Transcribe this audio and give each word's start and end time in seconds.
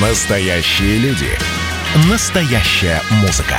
Настоящие 0.00 0.98
люди. 0.98 1.28
Настоящая 2.10 3.00
музыка. 3.22 3.58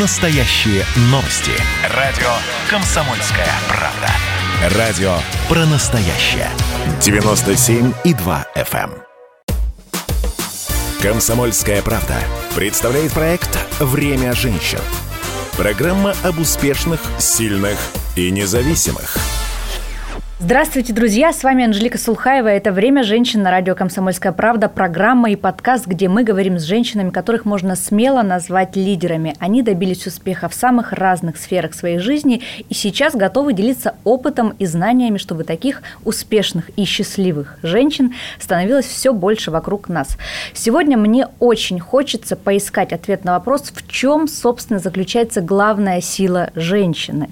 Настоящие 0.00 0.84
новости. 1.10 1.50
Радио 1.92 2.30
«Комсомольская 2.70 3.48
правда». 3.66 4.78
Радио 4.78 5.16
про 5.48 5.66
настоящее. 5.66 6.48
97,2 7.00 8.46
FM. 8.54 8.92
эм. 8.92 8.94
«Комсомольская 11.02 11.82
правда» 11.82 12.18
представляет 12.54 13.12
проект 13.12 13.58
«Время 13.80 14.32
женщин». 14.32 14.80
Программа 15.56 16.14
об 16.22 16.38
успешных, 16.38 17.00
сильных 17.18 17.80
и 18.14 18.30
независимых– 18.30 19.16
Здравствуйте, 20.44 20.92
друзья! 20.92 21.32
С 21.32 21.42
вами 21.42 21.64
Анжелика 21.64 21.96
Сулхаева. 21.96 22.48
Это 22.48 22.70
«Время 22.70 23.02
женщин» 23.02 23.42
на 23.42 23.50
радио 23.50 23.74
«Комсомольская 23.74 24.30
правда». 24.30 24.68
Программа 24.68 25.30
и 25.30 25.36
подкаст, 25.36 25.86
где 25.86 26.06
мы 26.06 26.22
говорим 26.22 26.58
с 26.58 26.64
женщинами, 26.64 27.08
которых 27.08 27.46
можно 27.46 27.76
смело 27.76 28.20
назвать 28.20 28.76
лидерами. 28.76 29.34
Они 29.38 29.62
добились 29.62 30.06
успеха 30.06 30.50
в 30.50 30.54
самых 30.54 30.92
разных 30.92 31.38
сферах 31.38 31.72
своей 31.72 31.96
жизни 31.96 32.42
и 32.68 32.74
сейчас 32.74 33.14
готовы 33.14 33.54
делиться 33.54 33.94
опытом 34.04 34.54
и 34.58 34.66
знаниями, 34.66 35.16
чтобы 35.16 35.44
таких 35.44 35.80
успешных 36.04 36.68
и 36.76 36.84
счастливых 36.84 37.58
женщин 37.62 38.12
становилось 38.38 38.84
все 38.84 39.14
больше 39.14 39.50
вокруг 39.50 39.88
нас. 39.88 40.18
Сегодня 40.52 40.98
мне 40.98 41.26
очень 41.40 41.80
хочется 41.80 42.36
поискать 42.36 42.92
ответ 42.92 43.24
на 43.24 43.32
вопрос, 43.32 43.72
в 43.74 43.90
чем, 43.90 44.28
собственно, 44.28 44.78
заключается 44.78 45.40
главная 45.40 46.02
сила 46.02 46.50
женщины. 46.54 47.30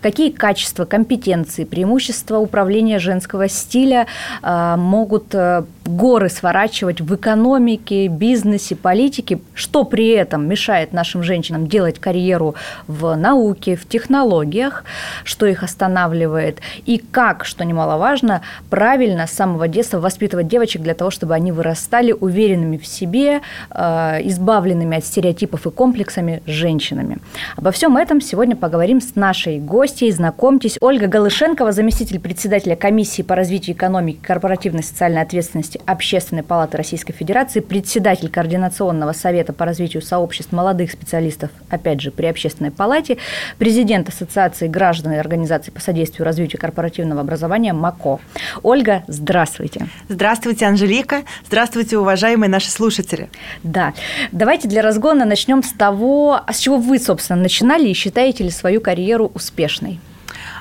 Какие 0.00 0.30
качества, 0.30 0.84
компетенции, 0.84 1.64
преимущества 1.64 2.36
управления 2.52 2.98
женского 2.98 3.48
стиля 3.48 4.06
а, 4.42 4.76
могут 4.76 5.34
э, 5.34 5.64
горы 5.84 6.28
сворачивать 6.28 7.00
в 7.00 7.14
экономике, 7.14 8.06
бизнесе, 8.08 8.76
политике, 8.76 9.40
что 9.54 9.84
при 9.84 10.08
этом 10.08 10.48
мешает 10.48 10.92
нашим 10.92 11.22
женщинам 11.22 11.66
делать 11.66 11.98
карьеру 11.98 12.54
в 12.86 13.14
науке, 13.14 13.76
в 13.76 13.86
технологиях, 13.86 14.84
что 15.24 15.46
их 15.46 15.62
останавливает, 15.62 16.60
и 16.86 16.98
как, 16.98 17.44
что 17.44 17.64
немаловажно, 17.64 18.42
правильно 18.70 19.26
с 19.26 19.32
самого 19.32 19.68
детства 19.68 19.98
воспитывать 19.98 20.48
девочек 20.48 20.82
для 20.82 20.94
того, 20.94 21.10
чтобы 21.10 21.34
они 21.34 21.52
вырастали 21.52 22.12
уверенными 22.12 22.76
в 22.76 22.86
себе, 22.86 23.40
э, 23.70 24.20
избавленными 24.24 24.96
от 24.96 25.04
стереотипов 25.04 25.66
и 25.66 25.70
комплексами 25.70 26.42
женщинами. 26.46 27.18
Обо 27.56 27.70
всем 27.70 27.96
этом 27.96 28.20
сегодня 28.20 28.56
поговорим 28.56 29.00
с 29.00 29.14
нашей 29.14 29.58
гостьей. 29.58 30.10
Знакомьтесь, 30.10 30.78
Ольга 30.80 31.06
Галышенкова, 31.06 31.72
заместитель 31.72 32.20
председателя 32.20 32.76
комиссии 32.76 33.22
по 33.22 33.34
развитию 33.34 33.76
экономики 33.76 34.18
корпоративной 34.22 34.82
социальной 34.82 35.22
ответственности 35.22 35.71
Общественной 35.86 36.42
палаты 36.42 36.76
Российской 36.76 37.12
Федерации, 37.12 37.60
председатель 37.60 38.28
Координационного 38.28 39.12
совета 39.12 39.52
по 39.52 39.64
развитию 39.64 40.02
сообществ 40.02 40.52
молодых 40.52 40.90
специалистов, 40.90 41.50
опять 41.68 42.00
же, 42.00 42.10
при 42.10 42.26
Общественной 42.26 42.70
палате, 42.70 43.18
президент 43.58 44.08
Ассоциации 44.08 44.68
граждан 44.68 45.12
и 45.12 45.16
организаций 45.16 45.72
по 45.72 45.80
содействию 45.80 46.24
развитию 46.24 46.60
корпоративного 46.60 47.20
образования 47.20 47.72
МАКО. 47.72 48.20
Ольга, 48.62 49.04
здравствуйте. 49.08 49.88
Здравствуйте, 50.08 50.66
Анжелика. 50.66 51.22
Здравствуйте, 51.46 51.98
уважаемые 51.98 52.48
наши 52.48 52.70
слушатели. 52.70 53.30
Да. 53.62 53.94
Давайте 54.32 54.68
для 54.68 54.82
разгона 54.82 55.24
начнем 55.24 55.62
с 55.62 55.72
того, 55.72 56.40
с 56.50 56.58
чего 56.58 56.78
вы, 56.78 56.98
собственно, 56.98 57.40
начинали 57.40 57.88
и 57.88 57.94
считаете 57.94 58.44
ли 58.44 58.50
свою 58.50 58.80
карьеру 58.80 59.30
успешной? 59.34 60.00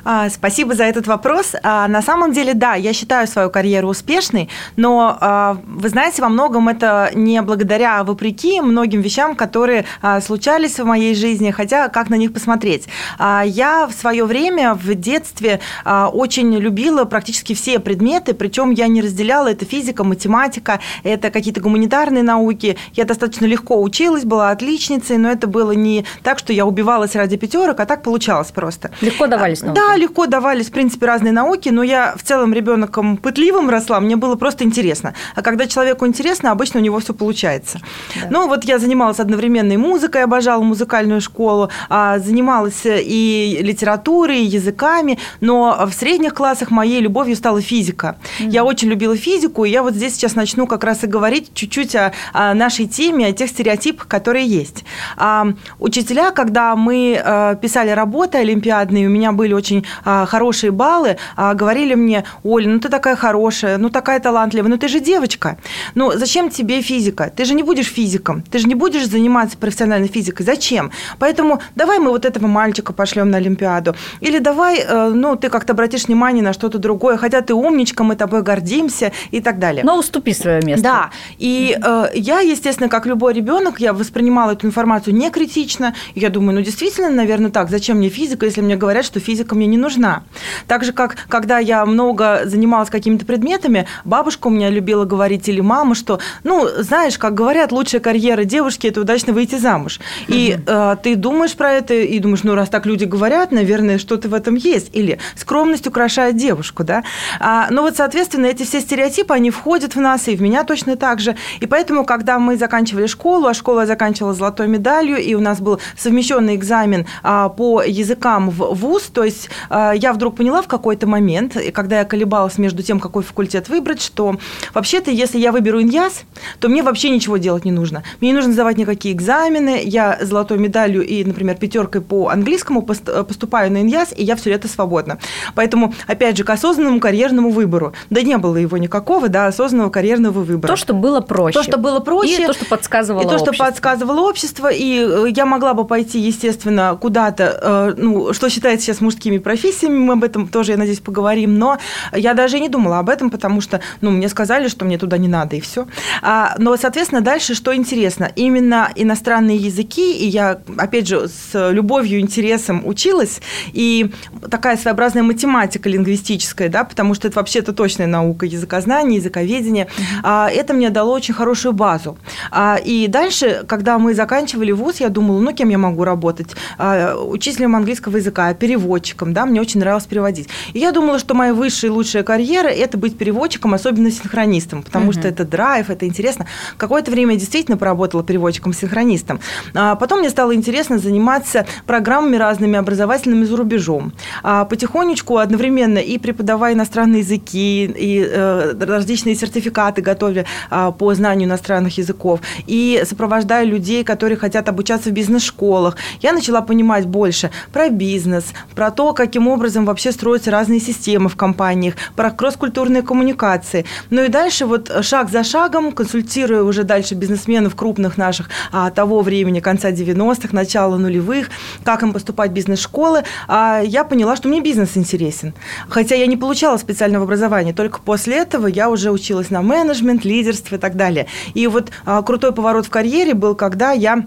А, 0.04 0.30
спасибо 0.30 0.74
за 0.76 0.84
этот 0.84 1.08
вопрос. 1.08 1.54
А, 1.64 1.88
на 1.88 2.02
самом 2.02 2.34
деле, 2.34 2.54
да, 2.54 2.76
я 2.76 2.94
считаю 2.94 3.28
свою 3.28 3.50
карьеру 3.50 3.90
успешной, 3.90 4.50
но 4.76 5.18
а, 5.20 5.58
вы 5.66 5.90
знаете, 5.90 6.22
во 6.22 6.30
многом 6.30 6.70
это 6.70 7.12
не 7.14 7.42
благодаря, 7.42 8.00
а 8.00 8.04
вопреки 8.04 8.62
многим 8.62 9.02
вещам, 9.02 9.36
которые 9.36 9.86
случались 10.22 10.80
в 10.80 10.86
моей 10.86 11.16
жизни, 11.16 11.52
хотя 11.52 11.90
как 11.90 12.10
на 12.10 12.16
них 12.16 12.34
посмотреть. 12.34 12.88
Я 13.20 13.88
в 13.88 13.94
свое 13.94 14.26
время 14.26 14.74
в 14.74 14.94
детстве 14.96 15.60
очень 15.86 16.56
любила 16.58 17.06
практически 17.06 17.54
все 17.54 17.80
предметы, 17.80 18.34
причем 18.34 18.72
я 18.72 18.88
не 18.88 19.02
разделяла 19.02 19.50
это 19.50 19.66
физика, 19.66 20.04
математика, 20.04 20.80
это 21.04 21.30
какие-то 21.32 21.62
гуманитарные 21.62 22.24
науки. 22.24 22.78
Я 22.94 23.06
достаточно 23.06 23.46
легко 23.46 23.82
училась, 23.82 24.24
была 24.24 24.52
отличницей, 24.52 25.18
но 25.18 25.32
это 25.32 25.48
было 25.48 25.72
не 25.72 26.06
так, 26.24 26.40
что 26.40 26.54
я 26.54 26.66
убивалась 26.66 27.16
ради 27.16 27.38
пятерок, 27.38 27.80
а 27.80 27.86
так 27.86 28.04
получалось 28.04 28.52
просто. 28.52 28.92
Легко 29.02 29.28
давались 29.28 29.62
науки? 29.62 29.76
Да, 29.76 29.91
легко 29.96 30.28
давались, 30.28 30.68
в 30.68 30.72
принципе, 30.72 31.06
разные 31.06 31.34
науки, 31.34 31.70
но 31.70 31.84
я 31.84 32.16
в 32.16 32.24
целом 32.24 32.54
ребенком 32.54 33.18
пытливым 33.18 33.70
росла, 33.70 34.00
мне 34.00 34.16
было 34.16 34.36
просто 34.36 34.64
интересно. 34.64 35.14
А 35.36 35.42
когда 35.42 35.68
человеку 35.68 36.06
интересно, 36.06 36.52
обычно 36.52 36.80
у 36.80 36.84
него 36.84 37.00
все 37.00 37.14
получается. 37.14 37.80
Да. 38.16 38.28
Ну, 38.30 38.48
вот 38.48 38.64
я 38.64 38.80
занималась 38.80 39.20
одновременно 39.20 39.74
и 39.74 39.78
музыкой, 39.78 40.24
обожала 40.24 40.64
музыкальную 40.64 41.22
школу, 41.22 41.70
а, 41.90 42.20
занималась 42.20 42.82
и 42.86 43.60
литературой, 43.62 44.42
и 44.42 44.46
языками, 44.46 45.20
но 45.40 45.88
в 45.88 45.94
средних 45.94 46.34
классах 46.34 46.72
моей 46.72 47.02
любовью 47.02 47.36
стала 47.36 47.62
физика. 47.62 48.18
Mm-hmm. 48.40 48.50
Я 48.50 48.64
очень 48.64 48.90
любила 48.90 49.16
физику, 49.16 49.66
и 49.66 49.70
я 49.70 49.84
вот 49.84 49.94
здесь 49.94 50.16
сейчас 50.16 50.36
начну 50.36 50.68
как 50.68 50.84
раз 50.84 51.04
и 51.04 51.08
говорить 51.08 51.52
чуть-чуть 51.54 51.96
о, 51.96 52.14
о 52.34 52.54
нашей 52.54 52.88
теме, 52.88 53.28
о 53.28 53.32
тех 53.32 53.50
стереотипах, 53.50 54.08
которые 54.08 54.46
есть. 54.46 54.84
А, 55.18 55.48
учителя, 55.80 56.32
когда 56.32 56.76
мы 56.76 57.20
а, 57.24 57.56
писали 57.56 57.90
работы 57.92 58.40
олимпиадные, 58.40 59.08
у 59.08 59.10
меня 59.10 59.32
были 59.32 59.54
очень 59.54 59.81
очень 59.82 59.86
а, 60.06 60.26
хорошие 60.26 60.72
баллы, 60.72 61.18
а, 61.36 61.54
говорили 61.54 61.96
мне, 61.96 62.24
Оля, 62.44 62.70
ну 62.70 62.80
ты 62.80 62.90
такая 62.90 63.16
хорошая, 63.16 63.78
ну 63.78 63.90
такая 63.90 64.20
талантливая, 64.20 64.70
ну 64.70 64.78
ты 64.78 64.88
же 64.88 65.00
девочка. 65.00 65.58
Ну 65.96 66.12
зачем 66.16 66.50
тебе 66.50 66.82
физика? 66.82 67.32
Ты 67.36 67.46
же 67.46 67.54
не 67.54 67.64
будешь 67.64 67.88
физиком, 67.88 68.42
ты 68.42 68.60
же 68.60 68.68
не 68.68 68.76
будешь 68.76 69.08
заниматься 69.08 69.58
профессиональной 69.58 70.08
физикой. 70.08 70.46
Зачем? 70.46 70.92
Поэтому 71.20 71.62
давай 71.76 72.00
мы 72.00 72.12
вот 72.12 72.26
этого 72.26 72.48
мальчика 72.48 72.94
пошлем 72.94 73.30
на 73.30 73.38
Олимпиаду. 73.38 73.96
Или 74.22 74.40
давай, 74.40 74.80
э, 74.80 75.10
ну 75.14 75.36
ты 75.36 75.50
как-то 75.50 75.74
обратишь 75.74 76.06
внимание 76.06 76.44
на 76.44 76.54
что-то 76.54 76.78
другое, 76.78 77.18
хотя 77.18 77.42
ты 77.42 77.54
умничка, 77.54 78.04
мы 78.04 78.16
тобой 78.16 78.42
гордимся 78.42 79.12
и 79.32 79.42
так 79.42 79.60
далее. 79.60 79.84
Но 79.84 79.98
уступи 79.98 80.34
свое 80.34 80.62
место. 80.64 80.84
Да. 80.84 81.10
И 81.40 81.78
э, 81.82 82.06
я, 82.14 82.40
естественно, 82.40 82.90
как 82.90 83.06
любой 83.06 83.34
ребенок, 83.34 83.80
я 83.80 83.94
воспринимала 83.94 84.52
эту 84.52 84.68
информацию 84.68 85.16
не 85.16 85.30
критично. 85.30 85.94
Я 86.16 86.30
думаю, 86.30 86.56
ну 86.56 86.62
действительно, 86.62 87.10
наверное, 87.10 87.52
так. 87.52 87.70
Зачем 87.70 87.98
мне 87.98 88.10
физика, 88.10 88.46
если 88.46 88.62
мне 88.62 88.76
говорят, 88.76 89.06
что 89.06 89.20
физика 89.20 89.56
мне 89.56 89.68
не 89.72 89.78
нужна. 89.78 90.24
Так 90.68 90.84
же, 90.84 90.94
как 90.94 91.16
когда 91.28 91.58
я 91.58 91.86
много 91.86 92.42
занималась 92.46 92.90
какими-то 92.90 93.26
предметами, 93.26 93.88
бабушка 94.06 94.48
у 94.48 94.50
меня 94.52 94.70
любила 94.70 95.06
говорить 95.06 95.50
или 95.50 95.62
мама, 95.62 95.96
что, 95.96 96.20
ну, 96.44 96.68
знаешь, 96.78 97.18
как 97.18 97.34
говорят, 97.34 97.72
лучшая 97.72 98.02
карьера 98.02 98.44
девушки– 98.44 98.88
это 98.88 99.02
удачно 99.02 99.34
выйти 99.34 99.56
замуж. 99.56 100.00
И 100.28 100.58
э, 100.66 100.96
ты 101.02 101.16
думаешь 101.16 101.56
про 101.56 101.72
это 101.72 101.94
и 101.94 102.20
думаешь, 102.20 102.44
ну, 102.44 102.56
раз 102.56 102.70
так 102.70 102.86
люди 102.86 103.06
говорят, 103.06 103.52
наверное, 103.52 103.98
что-то 103.98 104.30
в 104.30 104.34
этом 104.34 104.56
есть. 104.56 104.90
Или 104.94 105.20
скромность 105.36 105.88
украшает 105.88 106.36
девушку, 106.36 106.84
да. 106.84 107.04
А, 107.40 107.68
ну, 107.70 107.82
вот, 107.82 107.96
соответственно, 107.96 108.48
эти 108.48 108.64
все 108.64 108.82
стереотипы, 108.82 109.34
они 109.34 109.50
входят 109.50 109.96
в 109.96 110.00
нас, 110.00 110.28
и 110.28 110.36
в 110.36 110.42
меня 110.42 110.64
точно 110.64 110.96
так 110.96 111.20
же. 111.20 111.36
И 111.60 111.66
поэтому, 111.66 112.06
когда 112.06 112.40
мы 112.40 112.58
заканчивали 112.58 113.08
школу, 113.08 113.48
а 113.48 113.54
школа 113.54 113.86
заканчивала 113.86 114.34
золотой 114.34 114.68
медалью, 114.68 115.18
и 115.18 115.34
у 115.34 115.40
нас 115.40 115.60
был 115.60 115.80
совмещенный 115.98 116.56
экзамен 116.56 117.06
а, 117.24 117.50
по 117.50 117.82
языкам 117.82 118.50
в 118.50 118.74
ВУЗ, 118.74 119.04
то 119.14 119.24
есть 119.24 119.50
я 119.70 120.14
вдруг 120.14 120.36
поняла 120.36 120.62
в 120.62 120.68
какой-то 120.68 121.08
момент, 121.08 121.58
когда 121.74 122.00
я 122.00 122.06
колебалась 122.06 122.58
между 122.58 122.84
тем, 122.84 123.00
какой 123.00 123.24
факультет 123.24 123.70
выбрать, 123.70 124.02
что 124.02 124.38
вообще-то, 124.74 125.12
если 125.12 125.40
я 125.40 125.52
выберу 125.52 125.82
иньяс, 125.82 126.24
то 126.60 126.70
мне 126.70 126.84
вообще 126.84 127.10
ничего 127.10 127.38
делать 127.38 127.66
не 127.66 127.72
нужно. 127.72 128.04
Мне 128.20 128.32
не 128.32 128.36
нужно 128.36 128.54
сдавать 128.54 128.78
никакие 128.78 129.14
экзамены, 129.14 129.82
я 129.84 130.18
золотой 130.22 130.58
медалью 130.58 131.06
и, 131.06 131.24
например, 131.24 131.56
пятеркой 131.56 132.02
по 132.02 132.30
английскому 132.30 132.82
поступаю 132.82 133.72
на 133.72 133.82
иньяс, 133.82 134.14
и 134.16 134.24
я 134.24 134.36
все 134.36 134.52
лето 134.52 134.68
свободна. 134.68 135.20
Поэтому, 135.56 135.94
опять 136.08 136.38
же, 136.38 136.44
к 136.44 136.50
осознанному 136.50 137.00
карьерному 137.00 137.50
выбору. 137.50 137.94
Да 138.10 138.22
не 138.22 138.38
было 138.38 138.58
его 138.58 138.78
никакого, 138.78 139.30
да, 139.30 139.48
осознанного 139.48 139.90
карьерного 139.90 140.40
выбора. 140.40 140.72
То, 140.72 140.78
что 140.78 140.94
было 140.94 141.22
проще. 141.22 141.58
То, 141.58 141.64
что 141.64 141.78
было 141.78 142.00
проще. 142.00 142.44
И 142.44 142.46
то, 142.46 142.54
что 142.54 142.66
подсказывало 142.66 143.22
И 143.22 143.28
то, 143.28 143.38
что 143.38 143.54
подсказывало 143.54 144.22
общество. 144.22 144.72
И 144.72 145.00
э, 145.00 145.28
я 145.36 145.46
могла 145.46 145.74
бы 145.74 145.86
пойти, 145.86 146.20
естественно, 146.20 146.98
куда-то, 147.00 147.94
э, 147.98 148.02
ну, 148.02 148.34
что 148.34 148.50
считается 148.50 148.86
сейчас 148.86 149.02
мужскими 149.02 149.38
профессиями, 149.38 149.51
мы 149.90 150.14
об 150.14 150.24
этом 150.24 150.48
тоже, 150.48 150.72
я 150.72 150.78
надеюсь, 150.78 151.00
поговорим, 151.00 151.58
но 151.58 151.78
я 152.14 152.34
даже 152.34 152.60
не 152.60 152.70
думала 152.70 153.00
об 153.00 153.10
этом, 153.10 153.30
потому 153.30 153.62
что, 153.62 153.82
ну, 154.02 154.12
мне 154.12 154.30
сказали, 154.30 154.68
что 154.68 154.86
мне 154.86 154.98
туда 154.98 155.18
не 155.18 155.28
надо, 155.28 155.56
и 155.56 155.62
все. 155.62 155.88
А, 156.22 156.56
но, 156.58 156.76
соответственно, 156.78 157.22
дальше 157.22 157.56
что 157.56 157.76
интересно? 157.76 158.32
Именно 158.36 158.90
иностранные 158.96 159.58
языки, 159.58 160.18
и 160.18 160.28
я, 160.28 160.60
опять 160.78 161.08
же, 161.08 161.28
с 161.28 161.72
любовью, 161.72 162.20
интересом 162.20 162.86
училась, 162.86 163.42
и 163.74 164.12
такая 164.50 164.78
своеобразная 164.78 165.24
математика 165.24 165.90
лингвистическая, 165.90 166.70
да, 166.70 166.84
потому 166.84 167.14
что 167.14 167.28
это 167.28 167.38
вообще-то 167.38 167.74
точная 167.74 168.08
наука 168.08 168.46
языкознания, 168.46 169.18
языковедения, 169.18 169.88
mm-hmm. 170.24 170.50
это 170.50 170.74
мне 170.74 170.90
дало 170.90 171.14
очень 171.14 171.34
хорошую 171.34 171.74
базу. 171.74 172.18
А, 172.52 172.78
и 172.84 173.08
дальше, 173.08 173.64
когда 173.68 173.98
мы 173.98 174.14
заканчивали 174.14 174.72
вуз, 174.72 175.00
я 175.00 175.10
думала, 175.10 175.40
ну, 175.40 175.54
кем 175.54 175.70
я 175.70 175.78
могу 175.78 176.04
работать? 176.04 176.56
А, 176.78 177.16
учителем 177.16 177.76
английского 177.76 178.18
языка, 178.18 178.54
переводчиком, 178.54 179.34
да, 179.34 179.41
мне 179.46 179.62
очень 179.62 179.80
нравилось 179.80 180.06
переводить. 180.06 180.50
И 180.74 180.80
я 180.80 180.92
думала, 180.92 181.20
что 181.20 181.34
моя 181.34 181.54
высшая 181.54 181.88
и 181.88 181.90
лучшая 181.90 182.24
карьера– 182.24 182.68
это 182.70 182.98
быть 182.98 183.18
переводчиком, 183.18 183.74
особенно 183.74 184.12
синхронистом, 184.12 184.84
потому 184.84 185.06
угу. 185.06 185.14
что 185.14 185.28
это 185.28 185.46
драйв, 185.46 185.90
это 185.90 186.06
интересно. 186.06 186.48
Какое-то 186.78 187.12
время 187.12 187.34
я 187.34 187.40
действительно 187.40 187.78
поработала 187.78 188.24
переводчиком-синхронистом. 188.24 189.40
А 189.74 189.96
потом 189.96 190.20
мне 190.20 190.30
стало 190.30 190.56
интересно 190.56 190.98
заниматься 190.98 191.66
программами 191.86 192.38
разными 192.38 192.78
образовательными 192.78 193.44
за 193.46 193.58
рубежом. 193.58 194.14
А 194.44 194.66
потихонечку, 194.66 195.38
одновременно 195.38 195.98
и 195.98 196.18
преподавая 196.18 196.74
иностранные 196.74 197.22
языки, 197.22 197.86
и 197.86 198.26
э, 198.28 198.74
различные 198.80 199.36
сертификаты 199.36 200.02
готовя 200.02 200.46
э, 200.70 200.92
по 200.98 201.14
знанию 201.14 201.48
иностранных 201.48 201.98
языков, 201.98 202.42
и 202.68 203.04
сопровождая 203.06 203.66
людей, 203.66 204.04
которые 204.04 204.38
хотят 204.38 204.70
обучаться 204.70 205.10
в 205.10 205.14
бизнес-школах, 205.14 205.98
я 206.22 206.34
начала 206.34 206.62
понимать 206.62 207.06
больше 207.06 207.52
про 207.72 207.90
бизнес, 207.90 208.46
про 208.76 208.92
то, 208.92 209.14
каким 209.32 209.48
образом 209.48 209.86
вообще 209.86 210.12
строятся 210.12 210.52
разные 210.52 210.82
системы 210.82 211.30
в 211.30 211.38
компаниях, 211.38 211.94
про 212.18 212.32
кросс-культурные 212.32 213.02
коммуникации. 213.02 213.86
Ну 214.10 214.26
и 214.26 214.28
дальше 214.28 214.66
вот 214.66 214.92
шаг 215.06 215.30
за 215.30 215.46
шагом, 215.46 215.94
консультируя 215.94 216.64
уже 216.64 216.84
дальше 216.84 217.16
бизнесменов 217.16 217.74
крупных 217.74 218.18
наших 218.18 218.50
а, 218.74 218.92
того 218.92 219.22
времени, 219.22 219.62
конца 219.62 219.92
90-х, 219.92 220.50
начала 220.52 220.98
нулевых, 220.98 221.50
как 221.86 222.04
им 222.04 222.12
поступать 222.12 222.52
в 222.52 222.54
бизнес-школы, 222.54 223.24
а, 223.48 223.80
я 223.80 224.04
поняла, 224.04 224.36
что 224.36 224.50
мне 224.50 224.60
бизнес 224.60 224.98
интересен. 224.98 225.54
Хотя 225.88 226.16
я 226.16 226.28
не 226.28 226.36
получала 226.36 226.76
специального 226.76 227.24
образования, 227.24 227.72
только 227.72 228.02
после 228.02 228.36
этого 228.36 228.68
я 228.68 228.90
уже 228.90 229.12
училась 229.12 229.50
на 229.50 229.62
менеджмент, 229.62 230.26
лидерство 230.26 230.76
и 230.76 230.78
так 230.78 230.98
далее. 230.98 231.28
И 231.54 231.68
вот 231.68 231.90
а, 232.06 232.22
крутой 232.22 232.52
поворот 232.52 232.86
в 232.86 232.90
карьере 232.90 233.34
был, 233.34 233.56
когда 233.56 233.94
я 233.94 234.26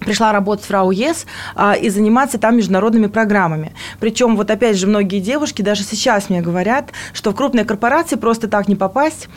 пришла 0.00 0.32
работать 0.32 0.66
в 0.66 0.70
РАУ 0.70 0.90
ЕС 0.90 1.26
а, 1.54 1.74
и 1.74 1.88
заниматься 1.88 2.38
там 2.38 2.56
международными 2.56 3.06
программами. 3.06 3.74
Причем, 4.00 4.36
вот 4.36 4.50
опять 4.50 4.76
же, 4.76 4.86
многие 4.86 5.20
девушки 5.20 5.62
даже 5.62 5.82
сейчас 5.82 6.28
мне 6.28 6.40
говорят, 6.40 6.90
что 7.12 7.30
в 7.30 7.36
крупные 7.36 7.64
корпорации 7.64 8.16
просто 8.16 8.48
так 8.48 8.68
не 8.68 8.76
попасть. 8.76 9.28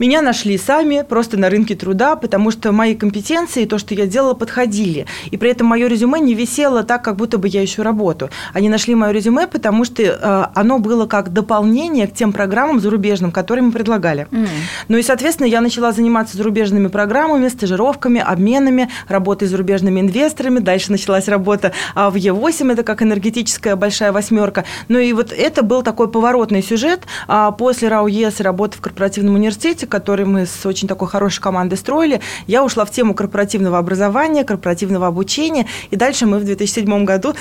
Меня 0.00 0.22
нашли 0.22 0.56
сами, 0.56 1.04
просто 1.06 1.36
на 1.36 1.50
рынке 1.50 1.74
труда, 1.74 2.16
потому 2.16 2.50
что 2.50 2.72
мои 2.72 2.94
компетенции, 2.94 3.66
то, 3.66 3.76
что 3.76 3.94
я 3.94 4.06
делала, 4.06 4.32
подходили. 4.32 5.04
И 5.30 5.36
при 5.36 5.50
этом 5.50 5.66
мое 5.66 5.88
резюме 5.88 6.20
не 6.20 6.32
висело 6.32 6.84
так, 6.84 7.04
как 7.04 7.16
будто 7.16 7.36
бы 7.36 7.48
я 7.48 7.62
ищу 7.62 7.82
работу. 7.82 8.30
Они 8.54 8.70
нашли 8.70 8.94
мое 8.94 9.10
резюме, 9.10 9.46
потому 9.46 9.84
что 9.84 10.02
э, 10.02 10.46
оно 10.54 10.78
было 10.78 11.04
как 11.04 11.34
дополнение 11.34 12.06
к 12.06 12.14
тем 12.14 12.32
программам 12.32 12.80
зарубежным, 12.80 13.30
которые 13.30 13.62
мы 13.62 13.72
предлагали. 13.72 14.26
Mm. 14.30 14.48
Ну 14.88 14.96
и, 14.96 15.02
соответственно, 15.02 15.46
я 15.46 15.60
начала 15.60 15.92
заниматься 15.92 16.38
зарубежными 16.38 16.88
программами, 16.88 17.48
стажировками, 17.48 18.22
обменами, 18.22 18.88
работой 19.06 19.48
с 19.48 19.50
зарубежными 19.50 20.00
инвесторами. 20.00 20.60
Дальше 20.60 20.92
началась 20.92 21.28
работа 21.28 21.72
а, 21.94 22.08
в 22.08 22.16
Е8, 22.16 22.72
это 22.72 22.84
как 22.84 23.02
энергетическая 23.02 23.76
большая 23.76 24.12
восьмерка. 24.12 24.64
Ну 24.88 24.98
и 24.98 25.12
вот 25.12 25.30
это 25.30 25.62
был 25.62 25.82
такой 25.82 26.10
поворотный 26.10 26.62
сюжет. 26.62 27.02
А 27.28 27.50
после 27.50 27.88
РАУ 27.88 28.06
ЕС 28.06 28.40
работы 28.40 28.78
в 28.78 28.80
корпоративном 28.80 29.34
университете, 29.34 29.89
который 29.90 30.24
мы 30.24 30.46
с 30.46 30.64
очень 30.64 30.88
такой 30.88 31.08
хорошей 31.08 31.42
командой 31.42 31.76
строили, 31.76 32.20
я 32.46 32.64
ушла 32.64 32.84
в 32.86 32.90
тему 32.90 33.14
корпоративного 33.14 33.78
образования, 33.78 34.44
корпоративного 34.44 35.06
обучения. 35.06 35.66
И 35.90 35.96
дальше 35.96 36.26
мы 36.26 36.38
в 36.38 36.44
2007 36.44 37.04
году 37.04 37.34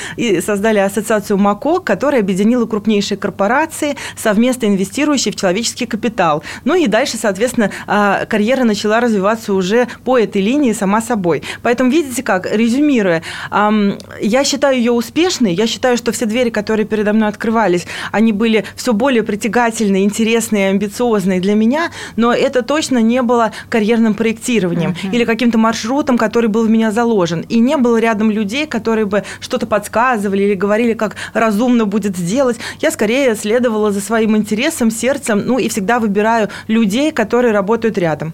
создали 0.46 0.80
ассоциацию 0.80 1.38
МАКО, 1.38 1.80
которая 1.80 2.22
объединила 2.22 2.66
крупнейшие 2.66 3.18
корпорации, 3.18 3.96
совместно 4.18 4.66
инвестирующие 4.66 5.32
в 5.32 5.36
человеческий 5.36 5.86
капитал. 5.86 6.44
Ну 6.66 6.76
и 6.76 6.88
дальше, 6.88 7.18
соответственно, 7.18 7.72
а, 7.88 8.26
карьера 8.26 8.64
начала 8.64 9.00
развиваться 9.00 9.54
уже 9.54 9.88
по 10.04 10.18
этой 10.18 10.42
линии 10.42 10.74
сама 10.74 11.02
собой. 11.02 11.44
Поэтому 11.64 11.92
видите 11.92 12.24
как, 12.24 12.52
резюмируя, 12.52 13.22
я 14.22 14.44
считаю 14.44 14.78
ее 14.78 14.92
успешной, 14.92 15.54
я 15.54 15.68
считаю, 15.68 15.98
что 15.98 16.12
все 16.12 16.26
двери, 16.26 16.50
которые 16.50 16.86
передо 16.86 17.14
мной 17.14 17.30
открывались, 17.30 17.86
они 18.12 18.32
были 18.32 18.66
все 18.76 18.94
более 18.94 19.24
притягательные, 19.24 20.04
интересные, 20.04 20.70
амбициозные 20.70 21.40
для 21.40 21.56
меня, 21.56 21.92
но 22.16 22.29
это 22.34 22.62
точно 22.62 23.00
не 23.00 23.22
было 23.22 23.52
карьерным 23.70 24.14
проектированием 24.14 24.92
uh-huh. 24.92 25.14
или 25.14 25.26
каким-то 25.26 25.58
маршрутом, 25.58 26.18
который 26.18 26.50
был 26.50 26.66
в 26.66 26.70
меня 26.70 26.92
заложен. 26.92 27.46
И 27.50 27.60
не 27.60 27.78
было 27.78 27.98
рядом 28.00 28.32
людей, 28.32 28.68
которые 28.68 29.06
бы 29.06 29.24
что-то 29.40 29.68
подсказывали 29.68 30.44
или 30.44 30.54
говорили, 30.56 30.94
как 30.94 31.16
разумно 31.34 31.86
будет 31.86 32.18
сделать. 32.18 32.58
Я 32.82 32.92
скорее 32.92 33.36
следовала 33.36 33.92
за 33.92 34.02
своим 34.02 34.36
интересом, 34.36 34.92
сердцем, 34.92 35.44
ну 35.46 35.60
и 35.60 35.70
всегда 35.70 36.00
выбираю 36.00 36.50
людей, 36.68 37.12
которые 37.12 37.54
работают 37.54 37.98
рядом. 37.98 38.34